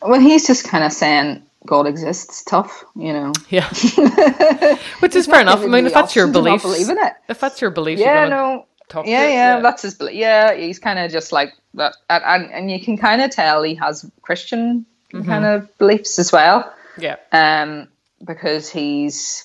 Well, 0.00 0.20
he's 0.20 0.46
just 0.46 0.66
kind 0.66 0.84
of 0.84 0.92
saying 0.92 1.42
God 1.66 1.86
exists. 1.86 2.42
Tough, 2.44 2.84
you 2.94 3.12
know. 3.12 3.32
Yeah, 3.50 3.68
which 5.00 5.14
is 5.14 5.26
fair 5.26 5.40
enough. 5.40 5.60
I 5.62 5.66
mean, 5.66 5.86
if 5.86 5.92
that's 5.92 6.14
your 6.14 6.28
belief, 6.28 6.62
believe 6.62 6.88
in 6.88 6.98
it. 6.98 7.12
If 7.28 7.40
that's 7.40 7.60
your 7.60 7.70
belief, 7.70 7.98
yeah, 7.98 8.28
no, 8.28 8.66
talk 8.88 9.06
yeah, 9.06 9.26
it, 9.26 9.32
yeah, 9.32 9.60
that's 9.60 9.82
his 9.82 9.94
belief. 9.94 10.14
Yeah, 10.14 10.54
he's 10.54 10.78
kind 10.78 10.98
of 10.98 11.10
just 11.10 11.32
like 11.32 11.52
that, 11.74 11.96
and, 12.08 12.50
and 12.50 12.70
you 12.70 12.80
can 12.80 12.96
kind 12.96 13.20
of 13.22 13.30
tell 13.30 13.62
he 13.62 13.74
has 13.74 14.08
Christian 14.22 14.86
kind 15.12 15.44
of 15.44 15.78
beliefs 15.78 16.18
as 16.18 16.32
well. 16.32 16.72
yeah, 16.98 17.16
um, 17.32 17.88
because 18.24 18.68
he's 18.68 19.44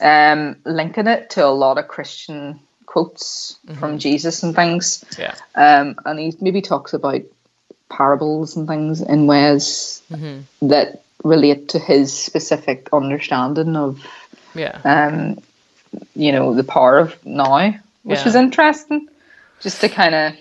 um, 0.00 0.56
linking 0.64 1.06
it 1.06 1.30
to 1.30 1.44
a 1.44 1.48
lot 1.50 1.78
of 1.78 1.88
Christian 1.88 2.60
quotes 2.86 3.58
from 3.78 3.98
Jesus 3.98 4.42
and 4.42 4.54
things. 4.56 5.04
yeah, 5.18 5.34
Um, 5.54 5.96
and 6.06 6.18
he 6.18 6.34
maybe 6.40 6.62
talks 6.62 6.94
about 6.94 7.20
parables 7.90 8.56
and 8.56 8.66
things 8.66 9.00
in 9.02 9.26
ways 9.26 10.02
that 10.62 11.02
relate 11.24 11.68
to 11.70 11.78
his 11.78 12.12
specific 12.16 12.88
understanding 12.92 13.76
of, 13.76 14.00
yeah. 14.54 14.80
um, 14.84 15.38
you 16.14 16.32
know, 16.32 16.54
the 16.54 16.64
power 16.64 16.98
of 16.98 17.26
now, 17.26 17.74
which 18.04 18.20
Yeah. 18.20 18.28
is 18.28 18.34
interesting. 18.34 19.08
Just 19.60 19.80
to 19.80 19.88
kind 19.88 20.14
of, 20.14 20.34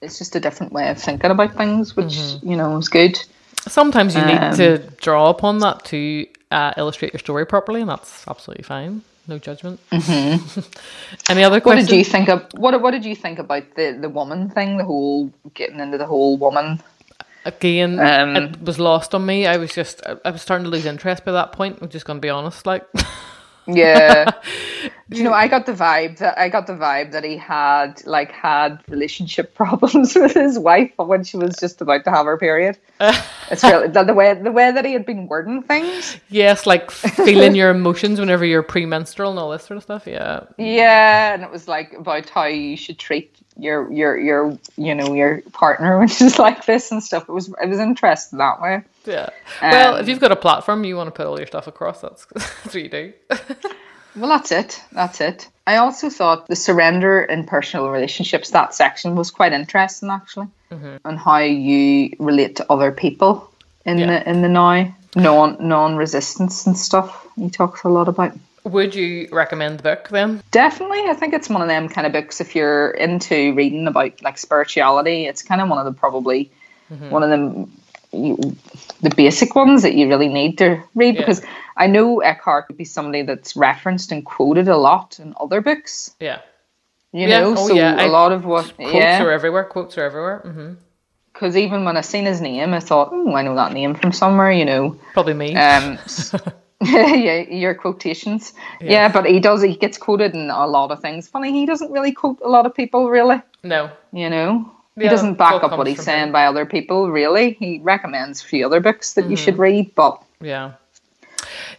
it's 0.00 0.18
just 0.18 0.36
a 0.36 0.40
different 0.40 0.72
way 0.72 0.88
of 0.90 0.98
thinking 0.98 1.30
about 1.30 1.54
things, 1.56 1.96
which 1.96 2.16
you 2.42 2.56
know 2.56 2.76
is 2.78 2.88
good. 2.88 3.18
Sometimes 3.66 4.14
you 4.14 4.24
need 4.24 4.38
Um, 4.38 4.56
to 4.56 4.78
draw 5.00 5.30
upon 5.30 5.58
that 5.58 5.84
to 5.86 6.26
uh, 6.50 6.72
illustrate 6.76 7.12
your 7.12 7.18
story 7.20 7.44
properly, 7.46 7.80
and 7.80 7.90
that's 7.90 8.26
absolutely 8.28 8.62
fine. 8.64 9.02
No 9.26 9.38
judgment. 9.38 9.78
Any 11.28 11.44
other 11.44 11.60
questions? 11.60 11.86
What 11.88 11.90
did 11.90 11.96
you 11.98 12.04
think 12.04 12.28
of 12.28 12.46
what? 12.54 12.80
What 12.80 12.92
did 12.92 13.04
you 13.04 13.14
think 13.14 13.38
about 13.38 13.64
the 13.74 13.96
the 14.00 14.08
woman 14.08 14.48
thing? 14.50 14.78
The 14.78 14.84
whole 14.84 15.30
getting 15.54 15.80
into 15.80 15.98
the 15.98 16.06
whole 16.06 16.36
woman. 16.38 16.80
Again, 17.44 17.98
Um, 17.98 18.36
it 18.36 18.60
was 18.62 18.78
lost 18.78 19.14
on 19.14 19.24
me. 19.24 19.46
I 19.46 19.56
was 19.56 19.72
just, 19.72 20.02
I- 20.06 20.16
I 20.24 20.30
was 20.30 20.42
starting 20.42 20.64
to 20.64 20.70
lose 20.70 20.84
interest 20.84 21.24
by 21.24 21.32
that 21.32 21.52
point. 21.52 21.78
I'm 21.80 21.88
just 21.88 22.04
going 22.04 22.18
to 22.18 22.20
be 22.20 22.28
honest. 22.28 22.66
Like, 22.66 22.84
Yeah, 23.68 24.30
you 25.10 25.22
know, 25.22 25.32
I 25.32 25.46
got 25.46 25.66
the 25.66 25.72
vibe 25.72 26.18
that 26.18 26.38
I 26.38 26.48
got 26.48 26.66
the 26.66 26.72
vibe 26.72 27.12
that 27.12 27.24
he 27.24 27.36
had 27.36 28.04
like 28.06 28.32
had 28.32 28.80
relationship 28.88 29.54
problems 29.62 30.14
with 30.14 30.34
his 30.34 30.58
wife 30.58 30.92
when 30.96 31.24
she 31.24 31.36
was 31.36 31.56
just 31.56 31.80
about 31.80 32.04
to 32.04 32.10
have 32.10 32.26
her 32.26 32.38
period. 32.38 32.78
it's 33.50 33.62
really 33.62 33.88
the, 33.88 34.04
the 34.04 34.14
way 34.14 34.34
the 34.34 34.52
way 34.52 34.70
that 34.70 34.84
he 34.84 34.92
had 34.92 35.06
been 35.06 35.28
wording 35.28 35.62
things. 35.62 36.16
yes, 36.28 36.66
like 36.66 36.90
feeling 36.90 37.54
your 37.54 37.70
emotions 37.70 38.18
whenever 38.18 38.44
you're 38.44 38.62
premenstrual 38.62 39.30
and 39.30 39.38
all 39.38 39.50
this 39.50 39.64
sort 39.64 39.76
of 39.76 39.82
stuff. 39.82 40.06
Yeah, 40.06 40.44
Yeah, 40.56 41.34
and 41.34 41.42
it 41.42 41.50
was 41.50 41.68
like 41.68 41.92
about 41.92 42.28
how 42.28 42.44
you 42.44 42.76
should 42.76 42.98
treat 42.98 43.38
your 43.58 43.90
your 43.92 44.16
your 44.18 44.58
you 44.76 44.94
know 44.94 45.12
your 45.14 45.42
partner 45.52 45.98
when 45.98 46.08
she's 46.08 46.38
like 46.38 46.64
this 46.66 46.90
and 46.92 47.02
stuff. 47.02 47.28
It 47.28 47.32
was 47.32 47.48
it 47.62 47.68
was 47.68 47.78
interesting 47.78 48.38
that 48.38 48.60
way. 48.60 48.82
yeah. 49.04 49.28
well, 49.62 49.96
if 49.96 50.02
Um, 50.02 50.08
you've 50.08 50.20
got 50.20 50.32
a 50.32 50.36
platform, 50.36 50.84
you 50.84 50.96
want 50.96 51.08
to 51.08 51.12
put 51.12 51.26
all 51.26 51.38
your 51.38 51.46
stuff 51.46 51.66
across. 51.66 52.00
That's, 52.00 52.24
that's 52.34 52.66
what 52.66 52.74
you 52.74 52.88
do. 52.88 53.12
Well, 54.16 54.30
that's 54.30 54.50
it. 54.50 54.82
That's 54.90 55.20
it. 55.20 55.48
I 55.64 55.76
also 55.76 56.10
thought 56.10 56.48
the 56.48 56.56
surrender 56.56 57.22
in 57.22 57.44
personal 57.44 57.88
relationships, 57.90 58.50
that 58.50 58.74
section 58.74 59.14
was 59.14 59.30
quite 59.30 59.52
interesting 59.52 60.10
actually, 60.10 60.48
on 61.04 61.16
how 61.16 61.38
you 61.38 62.16
relate 62.18 62.56
to 62.56 62.66
other 62.72 62.90
people 62.90 63.48
in 63.84 63.98
Yeah. 63.98 64.06
the 64.06 64.28
in 64.30 64.42
the 64.42 64.48
now 64.48 64.92
non 65.14 65.56
non 65.60 65.96
resistance 65.96 66.66
and 66.66 66.76
stuff. 66.76 67.24
He 67.36 67.48
talks 67.50 67.84
a 67.84 67.88
lot 67.88 68.08
about. 68.08 68.32
Would 68.68 68.94
you 68.94 69.28
recommend 69.32 69.78
the 69.78 69.82
book 69.82 70.08
then? 70.10 70.42
Definitely, 70.50 71.00
I 71.08 71.14
think 71.14 71.34
it's 71.34 71.48
one 71.48 71.62
of 71.62 71.68
them 71.68 71.88
kind 71.88 72.06
of 72.06 72.12
books. 72.12 72.40
If 72.40 72.54
you're 72.54 72.90
into 72.90 73.54
reading 73.54 73.86
about 73.86 74.22
like 74.22 74.38
spirituality, 74.38 75.26
it's 75.26 75.42
kind 75.42 75.60
of 75.60 75.68
one 75.68 75.78
of 75.78 75.84
the 75.84 75.98
probably 75.98 76.50
one 76.88 77.22
of 77.22 77.30
them 77.30 77.70
you, 78.12 78.36
the 79.02 79.10
basic 79.14 79.54
ones 79.54 79.82
that 79.82 79.94
you 79.94 80.08
really 80.08 80.28
need 80.28 80.58
to 80.58 80.82
read 80.94 81.14
Yeah. 81.14 81.20
because 81.20 81.42
I 81.76 81.86
know 81.88 82.20
Eckhart 82.20 82.68
would 82.68 82.78
be 82.78 82.84
somebody 82.86 83.22
that's 83.22 83.54
referenced 83.56 84.12
and 84.12 84.24
quoted 84.24 84.68
a 84.68 84.76
lot 84.78 85.18
in 85.20 85.34
other 85.38 85.60
books. 85.60 86.14
Yeah. 86.18 86.40
You 87.12 87.26
Yeah, 87.28 87.40
know, 87.40 87.50
oh, 87.56 87.68
so 87.68 87.74
yeah, 87.74 87.94
I- 87.98 88.04
a 88.04 88.08
lot 88.08 88.32
of 88.32 88.44
what 88.46 88.74
Quotes 88.76 88.94
yeah, 88.94 89.22
are 89.22 89.30
everywhere. 89.30 89.64
Quotes 89.64 89.96
are 89.98 90.04
everywhere. 90.04 90.38
hmm 90.44 90.72
because 91.32 91.56
even 91.56 91.84
when 91.84 91.96
I 91.96 92.00
seen 92.00 92.24
his 92.24 92.40
name, 92.40 92.74
I 92.74 92.80
thought, 92.80 93.10
oh, 93.12 93.32
I 93.36 93.42
know 93.42 93.54
that 93.54 93.72
name 93.72 93.94
from 93.94 94.10
somewhere. 94.10 94.50
You 94.50 94.64
know, 94.64 94.96
Probably 95.12 95.34
me. 95.34 95.54
um, 95.54 95.98
yeah, 96.84 97.40
your 97.40 97.74
quotations. 97.74 98.52
Yeah. 98.80 99.10
but 99.10 99.26
he 99.26 99.40
does. 99.40 99.62
He 99.62 99.74
gets 99.76 99.98
quoted 99.98 100.34
in 100.34 100.48
a 100.50 100.66
lot 100.66 100.90
of 100.90 101.00
things. 101.00 101.28
Funny, 101.28 101.50
he 101.52 101.66
doesn't 101.66 101.90
really 101.90 102.12
quote 102.12 102.38
a 102.44 102.48
lot 102.48 102.66
of 102.66 102.74
people, 102.74 103.10
really. 103.10 103.40
no. 103.64 103.90
You 104.12 104.30
know, 104.30 104.72
he 104.96 105.08
doesn't 105.08 105.34
back 105.34 105.62
up 105.62 105.76
what 105.76 105.86
he's 105.86 106.02
saying 106.02 106.28
him. 106.28 106.32
by 106.32 106.46
other 106.46 106.64
people. 106.66 107.10
Really, 107.10 107.52
he 107.52 107.78
recommends 107.80 108.42
a 108.42 108.44
few 108.46 108.64
other 108.64 108.80
books 108.80 109.14
that 109.14 109.22
you 109.26 109.36
Mm-hmm. 109.36 109.44
should 109.44 109.58
read, 109.58 109.94
but 109.94 110.22
Yeah. 110.40 110.72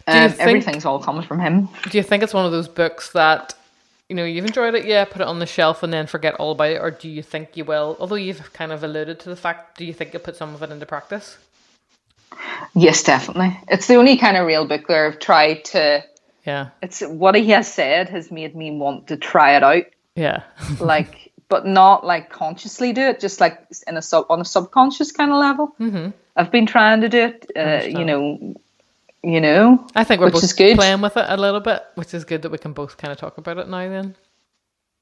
Um, 0.06 0.28
think- 0.30 0.40
everything's 0.40 0.84
all 0.84 0.98
coming 0.98 1.22
from 1.22 1.40
him. 1.40 1.68
Do 1.90 1.98
you 1.98 2.02
think 2.04 2.22
it's 2.22 2.34
one 2.34 2.44
of 2.46 2.52
those 2.52 2.68
books 2.68 3.10
that 3.12 3.54
you 4.08 4.16
know 4.16 4.24
you've 4.24 4.44
enjoyed 4.46 4.74
it, 4.74 4.84
yeah, 4.84 5.04
put 5.04 5.20
it 5.22 5.26
on 5.28 5.38
the 5.38 5.46
shelf 5.46 5.82
and 5.82 5.92
then 5.92 6.06
forget 6.06 6.34
all 6.34 6.52
about 6.52 6.70
it, 6.70 6.80
or 6.80 6.90
do 6.90 7.08
you 7.08 7.22
think 7.22 7.56
you 7.56 7.64
will? 7.64 7.96
Although 8.00 8.16
you've 8.16 8.52
kind 8.52 8.72
of 8.72 8.82
alluded 8.84 9.20
to 9.20 9.28
the 9.28 9.36
fact, 9.36 9.78
do 9.78 9.84
you 9.84 9.92
think 9.92 10.12
you'll 10.12 10.22
put 10.22 10.36
some 10.36 10.54
of 10.54 10.62
it 10.62 10.70
into 10.70 10.86
practice? 10.86 11.36
Yes, 12.74 13.02
definitely. 13.02 13.58
It's 13.68 13.86
the 13.86 13.96
only 13.96 14.16
kind 14.16 14.36
of 14.36 14.46
real 14.46 14.66
book 14.66 14.88
where 14.88 15.06
I've 15.06 15.18
tried 15.18 15.64
to. 15.66 16.04
Yeah, 16.46 16.70
It's 16.82 17.00
what 17.00 17.34
he 17.34 17.50
has 17.50 17.72
said 17.72 18.08
has 18.08 18.30
made 18.30 18.56
me 18.56 18.70
want 18.70 19.08
to 19.08 19.16
try 19.16 19.56
it 19.56 19.62
out. 19.62 19.84
yeah, 20.14 20.42
like 20.80 21.30
but 21.50 21.66
not 21.66 22.06
like 22.06 22.30
consciously 22.30 22.92
do 22.94 23.02
it 23.02 23.20
just 23.20 23.40
like 23.40 23.60
in 23.86 23.96
a 23.96 24.02
sub 24.02 24.24
on 24.30 24.40
a 24.40 24.44
subconscious 24.44 25.12
kind 25.12 25.32
of 25.32 25.38
level 25.38 25.74
mm-hmm. 25.80 26.10
i've 26.36 26.50
been 26.50 26.64
trying 26.64 27.00
to 27.02 27.08
do 27.08 27.18
it 27.18 27.50
uh, 27.56 27.84
you 27.84 28.04
know 28.04 28.54
you 29.22 29.40
know 29.40 29.86
I 29.94 30.04
think 30.04 30.20
we're 30.20 30.30
both 30.30 30.56
playing 30.56 31.00
with 31.02 31.16
it 31.16 31.26
a 31.28 31.36
little 31.36 31.60
bit, 31.60 31.84
which 31.94 32.14
is 32.14 32.24
good 32.24 32.40
that 32.42 32.50
we 32.50 32.56
can 32.56 32.72
both 32.72 32.96
kind 32.96 33.12
of 33.12 33.18
talk 33.18 33.36
about 33.36 33.58
it 33.58 33.68
now. 33.68 33.86
Then, 33.86 34.16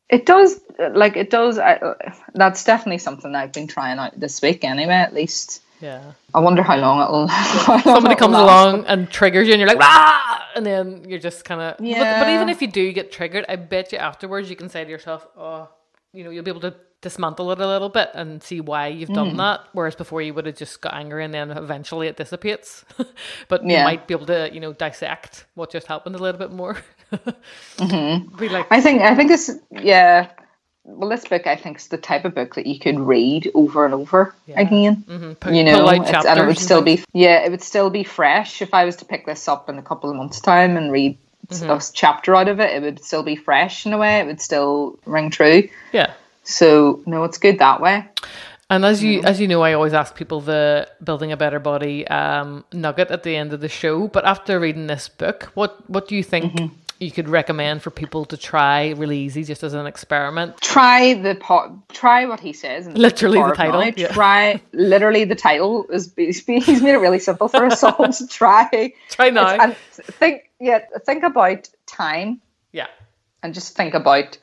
it 0.09 0.27
does 0.27 0.61
like 0.79 1.17
it 1.17 1.31
does 1.31 1.59
I, 1.59 1.95
that's 2.35 2.65
definitely 2.65 2.99
something 2.99 3.35
i've 3.35 3.53
been 3.53 3.69
trying 3.69 3.99
out 3.99 4.19
this 4.19 4.43
week 4.43 4.65
anyway 4.65 4.95
at 4.95 5.15
least 5.15 5.63
yeah. 5.81 6.13
i 6.35 6.41
wonder 6.41 6.63
how 6.63 6.77
long 6.77 7.01
it'll 7.03 7.27
how 7.67 7.79
Somebody 7.81 8.15
comes 8.17 8.35
along 8.35 8.85
and 8.87 9.11
triggers 9.11 9.47
you, 9.49 9.55
and 9.55 9.61
you're 9.61 9.69
like, 9.69 9.79
ah, 9.81 10.49
and 10.57 10.65
then 10.67 11.05
you're 11.09 11.19
just 11.21 11.45
kind 11.45 11.61
of. 11.61 11.77
But, 11.79 12.21
but 12.25 12.29
even 12.31 12.49
if 12.49 12.61
you 12.63 12.69
do 12.69 12.93
get 12.93 13.13
triggered, 13.13 13.45
I 13.49 13.57
bet 13.57 13.93
you 13.93 13.99
afterwards 13.99 14.51
you 14.51 14.57
can 14.57 14.69
say 14.69 14.85
to 14.85 14.91
yourself, 14.91 15.27
oh, 15.37 15.69
you 16.13 16.25
know, 16.25 16.31
you'll 16.31 16.45
be 16.45 16.51
able 16.51 16.61
to 16.63 16.75
dismantle 17.01 17.53
it 17.53 17.61
a 17.61 17.67
little 17.67 17.89
bit 17.91 18.11
and 18.15 18.43
see 18.43 18.61
why 18.61 18.89
you've 18.89 19.09
Mm. 19.11 19.15
done 19.15 19.37
that. 19.37 19.61
Whereas 19.73 19.95
before 19.95 20.21
you 20.21 20.35
would 20.35 20.47
have 20.47 20.57
just 20.57 20.81
got 20.81 20.95
angry 20.95 21.25
and 21.25 21.33
then 21.33 21.51
eventually 21.53 22.09
it 22.09 22.17
dissipates. 22.17 22.85
but 23.49 23.63
you 23.63 23.77
might 23.85 24.09
be 24.09 24.15
able 24.15 24.27
to, 24.27 24.51
you 24.53 24.59
know, 24.59 24.73
dissect 24.73 25.47
what 25.55 25.71
just 25.71 25.87
happened 25.87 26.17
a 26.17 26.19
little 26.19 26.39
bit 26.41 26.51
more. 26.51 26.77
Be 27.79 28.49
like, 28.51 28.67
i 28.71 28.81
think 28.83 29.01
i 29.01 29.15
think 29.15 29.29
this 29.31 29.51
yeah 29.71 30.29
well 30.91 31.11
this 31.11 31.25
book 31.29 31.47
i 31.47 31.55
think 31.55 31.77
is 31.79 31.89
the 31.89 31.99
type 31.99 32.25
of 32.25 32.35
book 32.35 32.55
that 32.55 32.67
you 32.67 32.79
could 32.79 32.99
read 32.99 33.51
over 33.55 33.85
and 33.85 33.93
over 33.95 34.35
again. 34.57 35.37
Pull- 35.41 35.53
you 35.53 35.63
know 35.63 35.87
and 35.89 36.39
it 36.41 36.47
would 36.47 36.59
still 36.59 36.83
be 36.83 37.03
yeah 37.13 37.45
it 37.45 37.51
would 37.51 37.63
still 37.63 37.91
be 37.91 38.05
fresh. 38.05 38.63
If 38.63 38.73
i 38.73 38.85
was 38.85 38.97
to 38.97 39.05
pick 39.05 39.27
this 39.27 39.47
up 39.49 39.69
in 39.69 39.79
a 39.79 39.83
couple 39.83 40.09
of 40.11 40.17
months 40.17 40.41
time 40.41 40.77
and 40.77 40.91
read 40.93 41.17
Mm-hmm. 41.49 41.71
a 41.71 41.81
chapter 41.95 42.37
out 42.37 42.49
of 42.49 42.61
it 42.61 42.71
it 42.77 42.83
would 42.83 43.03
still 43.03 43.23
be 43.23 43.35
fresh 43.35 43.87
in 43.87 43.95
a 43.95 43.97
way. 43.99 44.19
It 44.21 44.27
would 44.27 44.41
still 44.41 44.99
ring 45.07 45.31
true. 45.31 45.67
Yeah. 45.93 46.13
so 46.45 47.01
no 47.07 47.25
it's 47.25 47.39
good 47.39 47.59
that 47.61 47.81
way. 47.81 48.05
And 48.69 48.85
as 48.85 49.03
you 49.03 49.23
as 49.25 49.41
you 49.41 49.49
know, 49.49 49.63
I 49.63 49.73
always 49.73 49.95
ask 49.95 50.15
people 50.15 50.43
the 50.43 50.87
building 51.03 51.33
a 51.33 51.39
better 51.39 51.59
body 51.59 52.07
um, 52.09 52.65
nugget 52.71 53.11
at 53.11 53.23
the 53.23 53.35
end 53.35 53.55
of 53.55 53.61
the 53.61 53.69
show. 53.69 54.09
But 54.09 54.27
after 54.27 54.61
reading 54.61 54.89
this 54.89 55.09
book, 55.09 55.45
what 55.55 55.89
what 55.89 56.07
do 56.07 56.17
you 56.17 56.23
think 56.23 56.53
Mm-hmm. 56.53 56.75
You 56.99 57.11
could 57.11 57.29
recommend 57.29 57.83
for 57.83 57.91
people 57.91 58.25
to 58.27 58.37
try 58.37 58.91
really 58.91 59.19
easy, 59.19 59.45
just 59.45 59.63
as 59.63 59.75
an 59.75 59.87
experiment? 59.87 60.61
try 60.61 61.15
the 61.15 61.35
pot, 61.35 61.89
try 61.89 62.27
what 62.27 62.41
he 62.41 62.53
says 62.53 62.87
Literally 62.89 63.41
the 63.41 63.55
title, 63.55 63.85
yeah. 63.97 64.09
try 64.13 64.61
literally 64.73 65.25
the 65.25 65.35
title 65.35 65.87
is 65.91 66.13
he's 66.17 66.47
made 66.47 66.69
it 66.69 66.99
really 66.99 67.19
simple 67.19 67.49
for 67.49 67.65
us 67.65 67.83
all 67.85 68.13
to 68.13 68.27
try 68.27 68.93
Try 69.11 69.31
now. 69.31 69.49
and 69.49 69.77
think 69.77 70.51
yeah 70.61 70.81
think 71.05 71.23
about 71.23 71.69
time 71.87 72.41
Yeah, 72.73 72.89
and 73.43 73.55
just 73.55 73.77
think 73.77 73.95
about 73.95 74.39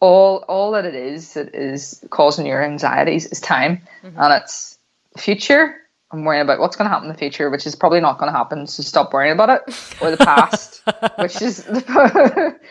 all 0.00 0.44
all 0.48 0.72
that 0.72 0.84
it 0.86 0.94
is 0.94 1.34
that 1.34 1.54
is 1.54 2.04
causing 2.10 2.46
your 2.46 2.62
anxieties 2.62 3.26
is 3.26 3.40
time 3.40 3.82
mm-hmm. 4.02 4.18
and 4.18 4.42
it's 4.42 4.78
future 5.16 5.76
i'm 6.12 6.24
worrying 6.24 6.42
about 6.42 6.58
what's 6.58 6.76
going 6.76 6.86
to 6.86 6.90
happen 6.90 7.06
in 7.08 7.12
the 7.12 7.18
future 7.18 7.50
which 7.50 7.66
is 7.66 7.74
probably 7.76 8.00
not 8.00 8.18
going 8.18 8.30
to 8.30 8.36
happen 8.36 8.66
so 8.66 8.82
stop 8.82 9.12
worrying 9.12 9.32
about 9.32 9.48
it 9.50 9.94
or 10.00 10.10
the 10.10 10.16
past 10.16 10.82
which 11.18 11.40
is 11.40 11.64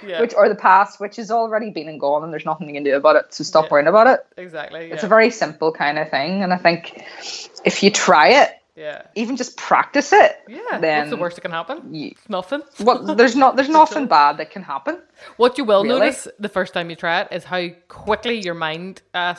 Yeah. 0.06 0.22
which 0.22 0.34
or 0.36 0.50
the 0.50 0.56
past 0.56 1.00
which 1.00 1.16
has 1.18 1.32
already 1.32 1.70
been 1.72 1.88
and 1.88 2.00
gone 2.00 2.24
and 2.24 2.32
there's 2.34 2.46
nothing 2.46 2.68
you 2.68 2.74
can 2.74 2.84
do 2.84 2.96
about 2.96 3.16
it 3.16 3.34
so 3.34 3.44
stop 3.44 3.66
Yeah. 3.66 3.72
worrying 3.72 3.88
about 3.88 4.08
it 4.08 4.26
exactly. 4.38 4.92
it's 4.92 5.04
a 5.04 5.08
very 5.08 5.30
simple 5.32 5.72
kind 5.72 5.98
of 5.98 6.10
thing 6.10 6.44
and 6.44 6.54
i 6.54 6.58
think 6.58 7.04
if 7.66 7.84
you 7.84 7.92
try 7.92 8.30
it 8.44 8.50
Yeah. 8.76 9.02
even 9.16 9.36
just 9.36 9.58
practice 9.58 10.14
it. 10.14 10.32
Yeah. 10.48 10.80
Then 10.80 11.00
What's 11.00 11.10
the 11.10 11.18
worst 11.18 11.36
that 11.36 11.42
can 11.42 11.52
happen? 11.52 11.94
you- 11.94 12.16
Nothing. 12.30 12.62
Well, 12.80 13.04
there's 13.20 13.36
not 13.36 13.56
there's 13.58 13.68
nothing 13.82 14.08
bad 14.08 14.38
that 14.38 14.52
can 14.52 14.64
happen. 14.64 14.96
What 15.36 15.58
you 15.58 15.66
will 15.66 15.84
Really? 15.84 16.00
notice 16.00 16.30
the 16.40 16.48
first 16.48 16.74
time 16.74 16.90
you 16.90 16.96
try 16.96 17.22
it 17.22 17.28
is 17.38 17.44
how 17.44 17.62
quickly 17.90 18.36
your 18.40 18.54
mind 18.56 19.02
uh, 19.14 19.36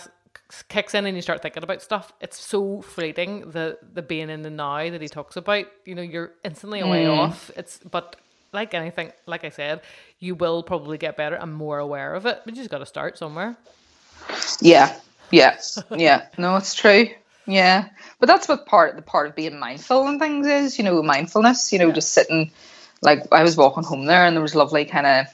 kicks 0.68 0.94
in 0.94 1.06
and 1.06 1.16
you 1.16 1.22
start 1.22 1.42
thinking 1.42 1.62
about 1.62 1.82
stuff. 1.82 2.12
It's 2.20 2.38
so 2.38 2.82
fleeting 2.82 3.50
the 3.50 3.78
the 3.94 4.02
being 4.02 4.30
in 4.30 4.42
the 4.42 4.50
now 4.50 4.90
that 4.90 5.00
he 5.00 5.08
talks 5.08 5.36
about. 5.36 5.66
You 5.84 5.94
know, 5.94 6.02
you're 6.02 6.32
instantly 6.44 6.80
away 6.80 7.04
Mm. 7.04 7.18
off. 7.18 7.50
It's 7.56 7.78
but 7.78 8.16
like 8.52 8.74
anything, 8.74 9.12
like 9.26 9.44
I 9.44 9.50
said, 9.50 9.80
you 10.18 10.34
will 10.34 10.62
probably 10.62 10.98
get 10.98 11.16
better 11.16 11.36
and 11.36 11.52
more 11.54 11.78
aware 11.78 12.14
of 12.14 12.26
it. 12.26 12.40
But 12.44 12.54
you 12.54 12.60
just 12.62 12.70
got 12.70 12.78
to 12.78 12.86
start 12.86 13.16
somewhere. 13.16 13.56
Yeah, 14.60 14.98
yeah, 15.30 15.56
yeah. 15.90 16.26
No, 16.38 16.56
it's 16.56 16.74
true. 16.74 17.08
Yeah, 17.46 17.88
but 18.18 18.26
that's 18.26 18.48
what 18.48 18.66
part 18.66 18.96
the 18.96 19.02
part 19.02 19.28
of 19.28 19.34
being 19.34 19.58
mindful 19.58 20.06
and 20.06 20.20
things 20.20 20.46
is. 20.46 20.78
You 20.78 20.84
know, 20.84 21.02
mindfulness. 21.02 21.72
You 21.72 21.78
know, 21.78 21.92
just 21.92 22.12
sitting. 22.12 22.50
Like 23.02 23.20
I 23.32 23.42
was 23.42 23.56
walking 23.56 23.82
home 23.84 24.04
there, 24.06 24.24
and 24.26 24.36
there 24.36 24.42
was 24.42 24.54
lovely 24.54 24.84
kind 24.84 25.06
of. 25.06 25.26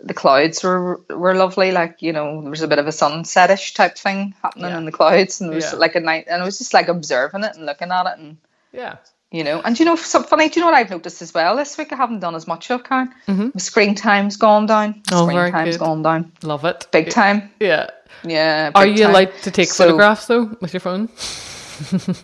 The 0.00 0.14
clouds 0.14 0.62
were 0.62 1.00
were 1.08 1.34
lovely. 1.34 1.72
Like 1.72 2.02
you 2.02 2.12
know, 2.12 2.40
there 2.42 2.50
was 2.50 2.62
a 2.62 2.68
bit 2.68 2.78
of 2.78 2.86
a 2.86 2.90
sunsetish 2.92 3.74
type 3.74 3.96
thing 3.96 4.34
happening 4.42 4.70
Yeah. 4.70 4.78
in 4.78 4.84
the 4.84 4.92
clouds, 4.92 5.40
and 5.40 5.50
it 5.52 5.54
was 5.54 5.72
Yeah. 5.72 5.78
like 5.78 5.94
a 5.94 6.00
night, 6.00 6.26
and 6.28 6.42
I 6.42 6.44
was 6.44 6.58
just 6.58 6.74
like 6.74 6.88
observing 6.88 7.44
it 7.44 7.56
and 7.56 7.64
looking 7.66 7.90
at 7.90 8.06
it, 8.06 8.18
and 8.18 8.36
Yeah. 8.72 8.96
you 9.30 9.42
know, 9.42 9.62
and 9.64 9.78
you 9.78 9.86
know, 9.86 9.96
something 9.96 10.28
funny. 10.28 10.48
Do 10.50 10.60
you 10.60 10.66
know 10.66 10.70
what 10.70 10.78
I've 10.78 10.90
noticed 10.90 11.22
as 11.22 11.32
well 11.32 11.56
this 11.56 11.78
week? 11.78 11.92
I 11.92 11.96
haven't 11.96 12.20
done 12.20 12.34
as 12.34 12.46
much 12.46 12.70
of, 12.70 12.84
Karen. 12.84 13.12
Mm-hmm. 13.26 13.44
My 13.54 13.58
screen 13.58 13.94
time's 13.94 14.36
gone 14.36 14.66
down. 14.66 15.02
Oh, 15.12 15.24
screen 15.24 15.38
very 15.38 15.50
time's 15.50 15.76
good. 15.78 15.84
gone 15.84 16.02
down. 16.02 16.32
Love 16.42 16.64
it. 16.66 16.86
Big 16.92 17.08
time. 17.10 17.50
Yeah. 17.58 17.88
Yeah. 18.22 18.72
Are 18.74 18.86
you 18.86 19.04
time. 19.04 19.10
allowed 19.10 19.32
to 19.44 19.50
take 19.50 19.68
So- 19.68 19.84
photographs 19.84 20.26
though 20.26 20.56
with 20.60 20.74
your 20.74 20.80
phone? 20.80 21.08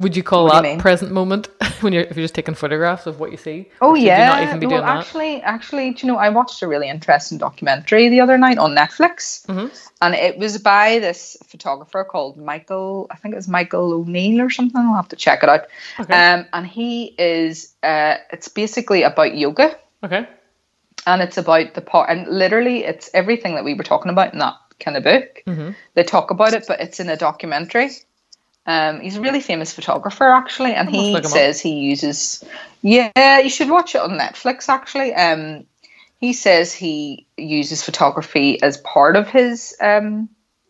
Would 0.00 0.16
you 0.16 0.22
call 0.22 0.44
What 0.44 0.54
you 0.56 0.62
that 0.62 0.68
mean? 0.68 0.78
present 0.78 1.10
moment 1.10 1.48
when 1.80 1.92
you're 1.92 2.04
if 2.04 2.16
you're 2.16 2.24
just 2.24 2.34
taking 2.34 2.54
photographs 2.54 3.06
of 3.06 3.18
what 3.18 3.30
you 3.32 3.36
see? 3.36 3.68
Oh 3.80 3.94
you 3.94 4.06
yeah. 4.06 4.26
not 4.28 4.42
even 4.44 4.60
be 4.60 4.66
well, 4.66 4.76
doing 4.76 4.86
that? 4.86 4.98
actually, 4.98 5.42
actually, 5.42 5.90
do 5.90 6.06
you 6.06 6.12
know, 6.12 6.18
I 6.18 6.28
watched 6.28 6.62
a 6.62 6.68
really 6.68 6.88
interesting 6.88 7.38
documentary 7.38 8.08
the 8.08 8.20
other 8.20 8.38
night 8.38 8.58
on 8.58 8.74
Netflix, 8.76 9.44
Mhm. 9.46 9.70
and 10.00 10.14
it 10.14 10.38
was 10.38 10.58
by 10.58 10.98
this 11.00 11.36
photographer 11.46 12.04
called 12.04 12.36
Michael. 12.36 13.08
I 13.10 13.16
think 13.16 13.32
it 13.32 13.36
was 13.36 13.48
Michael 13.48 13.92
O'Neill 13.92 14.40
or 14.40 14.50
something. 14.50 14.80
I'll 14.80 14.94
have 14.94 15.08
to 15.08 15.16
check 15.16 15.42
it 15.42 15.48
out. 15.48 15.62
Okay. 15.98 16.14
Um, 16.14 16.46
and 16.52 16.66
he 16.66 17.14
is. 17.18 17.74
Uh, 17.82 18.16
it's 18.30 18.48
basically 18.48 19.02
about 19.02 19.34
yoga, 19.36 19.76
Okay. 20.04 20.28
and 21.06 21.22
it's 21.22 21.38
about 21.38 21.74
the 21.74 21.80
part, 21.80 22.08
and 22.10 22.26
literally, 22.28 22.84
it's 22.84 23.10
everything 23.14 23.54
that 23.56 23.64
we 23.64 23.74
were 23.74 23.82
talking 23.84 24.10
about 24.12 24.32
in 24.32 24.38
that 24.38 24.54
kind 24.78 24.96
of 24.96 25.02
book. 25.02 25.42
Mhm. 25.46 25.74
They 25.94 26.04
talk 26.04 26.30
about 26.30 26.54
it, 26.54 26.64
but 26.68 26.80
it's 26.80 27.00
in 27.00 27.08
a 27.08 27.16
documentary. 27.16 27.90
Um, 28.68 29.00
he's 29.00 29.16
a 29.16 29.22
really 29.22 29.40
famous 29.40 29.72
photographer, 29.72 30.24
actually, 30.24 30.74
and 30.74 30.90
he 30.90 31.12
him 31.12 31.16
up. 31.16 31.24
says 31.24 31.58
he 31.58 31.72
uses. 31.80 32.44
Yeah, 32.82 33.38
you 33.38 33.48
should 33.48 33.70
watch 33.70 33.94
it 33.94 34.02
on 34.02 34.10
Netflix. 34.10 34.68
Actually, 34.68 35.14
um, 35.14 35.64
he 36.20 36.34
says 36.34 36.74
he 36.74 37.26
uses 37.38 37.82
photography 37.82 38.60
as 38.60 38.76
part 38.76 39.16
of 39.16 39.26
his, 39.26 39.74
um, 39.80 40.28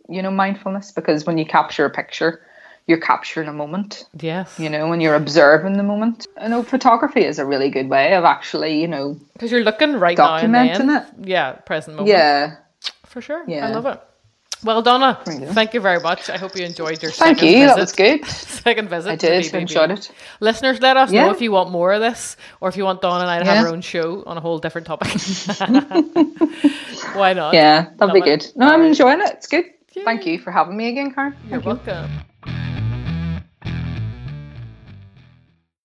you 0.09 0.23
know, 0.23 0.31
mindfulness 0.31 0.93
because 0.93 1.27
when 1.27 1.39
you 1.39 1.45
capture 1.45 1.87
a 1.87 1.91
picture, 1.91 2.41
you're 2.87 3.01
capturing 3.01 3.49
a 3.49 3.53
moment. 3.53 4.07
Yes. 4.21 4.61
You 4.61 4.71
know, 4.71 4.87
when 4.89 5.01
you're 5.01 5.17
observing 5.17 5.77
the 5.77 5.83
moment. 5.83 6.29
I 6.41 6.47
know 6.47 6.63
photography 6.63 7.25
is 7.25 7.41
a 7.41 7.45
really 7.45 7.69
good 7.69 7.89
way 7.89 8.15
of 8.15 8.23
actually, 8.25 8.81
you 8.81 8.87
know, 8.87 9.19
Because 9.33 9.51
you're 9.51 9.65
looking 9.65 9.95
right 9.95 10.17
now 10.17 10.37
and 10.37 10.55
then. 10.55 10.69
Documenting 10.69 11.27
Yeah, 11.27 11.53
present 11.53 11.97
moment. 11.97 12.11
yeah. 12.17 12.59
For 13.07 13.21
sure. 13.21 13.43
Yeah, 13.49 13.67
I 13.67 13.71
love 13.73 13.87
it. 13.87 14.01
Well, 14.65 14.83
Donna, 14.83 15.21
There 15.25 15.41
you 15.41 15.47
thank 15.53 15.73
you 15.73 15.81
very 15.81 16.01
much. 16.01 16.29
I 16.29 16.37
hope 16.37 16.57
you 16.57 16.65
enjoyed 16.65 17.01
your 17.03 17.13
Thank 17.13 17.39
second 17.39 17.53
you. 17.53 17.61
visit. 17.61 17.77
That 17.77 17.81
was 17.81 17.93
good. 17.93 18.25
Second 18.27 18.89
visit. 18.89 19.11
I 19.11 19.17
did. 19.17 19.55
Enjoyed 19.55 19.91
it. 19.93 20.11
Listeners, 20.41 20.81
let 20.81 20.97
us 20.97 21.13
know 21.13 21.31
if 21.31 21.41
you 21.41 21.53
want 21.53 21.71
more 21.71 21.93
of 21.93 22.01
this 22.01 22.37
or 22.61 22.69
if 22.69 22.77
you 22.77 22.85
want 22.85 23.01
Donna 23.01 23.23
and 23.23 23.31
I 23.31 23.39
to 23.39 23.45
have 23.45 23.65
our 23.65 23.73
own 23.73 23.81
show 23.81 24.25
on 24.27 24.37
a 24.37 24.41
whole 24.41 24.59
different 24.59 24.87
topic. 24.87 25.09
Why 27.15 27.33
not? 27.35 27.55
Yeah, 27.55 27.83
that'd 27.83 28.01
Love 28.01 28.13
be 28.15 28.21
good. 28.21 28.47
No, 28.57 28.67
I'm 28.67 28.83
enjoying 28.83 29.21
it. 29.21 29.33
It's 29.35 29.47
good. 29.47 29.65
Thank 30.05 30.27
you 30.27 30.39
for 30.39 30.51
having 30.51 30.77
me 30.77 30.89
again, 30.89 31.13
Karen. 31.15 31.35
You're 31.49 31.61
Thank 31.61 31.87
you. 31.87 31.93
welcome. 31.93 32.11